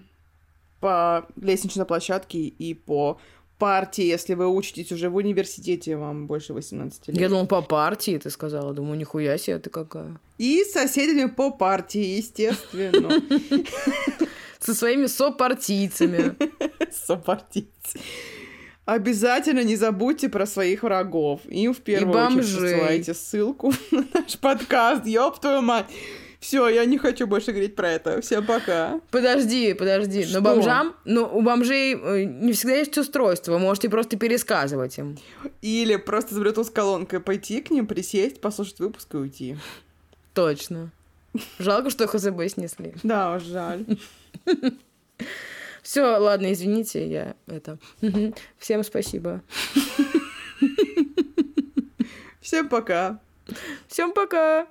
по 0.79 1.27
лестничной 1.35 1.85
площадке 1.85 2.39
и 2.39 2.75
по 2.75 3.19
партии, 3.57 4.05
если 4.05 4.33
вы 4.33 4.47
учитесь 4.47 4.91
уже 4.91 5.09
в 5.09 5.15
университете, 5.15 5.97
вам 5.97 6.27
больше 6.27 6.53
18 6.53 7.07
лет. 7.09 7.17
Я 7.17 7.29
думал, 7.29 7.47
по 7.47 7.61
партии 7.61 8.17
ты 8.17 8.29
сказала. 8.29 8.73
Думаю, 8.73 8.97
нихуя 8.97 9.37
себе 9.37 9.59
ты 9.59 9.69
какая. 9.69 10.19
И 10.37 10.63
с 10.63 10.73
соседями 10.73 11.25
по 11.27 11.51
партии, 11.51 12.17
естественно. 12.17 13.09
Со 14.59 14.73
своими 14.73 15.05
сопартийцами. 15.05 16.35
Сопартийцы. 16.91 17.99
Обязательно 18.85 19.63
не 19.63 19.75
забудьте 19.75 20.29
про 20.29 20.45
своих 20.45 20.83
врагов. 20.83 21.41
Им 21.45 21.73
в 21.73 21.79
первую 21.79 22.25
очередь 22.25 22.53
посылайте 22.53 23.13
ссылку 23.13 23.73
на 23.91 24.05
наш 24.13 24.37
подкаст. 24.37 25.05
Ёб 25.05 25.39
твою 25.39 25.61
мать. 25.61 25.87
Все, 26.47 26.69
я 26.69 26.85
не 26.85 26.97
хочу 26.97 27.27
больше 27.27 27.51
говорить 27.51 27.75
про 27.75 27.91
это. 27.91 28.21
Всем 28.21 28.45
пока. 28.45 29.01
Подожди, 29.11 29.73
подожди. 29.73 30.23
Что? 30.23 30.35
Но 30.35 30.41
бомжам, 30.41 30.95
ну, 31.03 31.25
у 31.25 31.41
бомжей 31.41 31.93
э, 31.93 32.23
не 32.23 32.53
всегда 32.53 32.75
есть 32.75 32.97
устройство. 32.97 33.51
Вы 33.51 33.59
можете 33.59 33.89
просто 33.89 34.15
пересказывать 34.15 34.97
им. 34.97 35.17
Или 35.61 35.97
просто 35.97 36.35
с 36.35 36.37
Bluetooth-колонкой 36.37 37.19
пойти 37.19 37.61
к 37.61 37.69
ним, 37.69 37.85
присесть, 37.85 38.39
послушать 38.39 38.79
выпуск 38.79 39.13
и 39.13 39.17
уйти. 39.17 39.57
Точно. 40.33 40.89
Жалко, 41.59 41.89
что 41.89 42.07
ХЗБ 42.07 42.47
снесли. 42.47 42.93
Да, 43.03 43.39
жаль. 43.39 43.83
Все, 45.83 46.17
ладно, 46.17 46.53
извините, 46.53 47.09
я 47.09 47.35
это. 47.47 47.77
Всем 48.57 48.85
спасибо. 48.85 49.41
Всем 52.39 52.69
пока. 52.69 53.19
Всем 53.89 54.13
пока. 54.13 54.67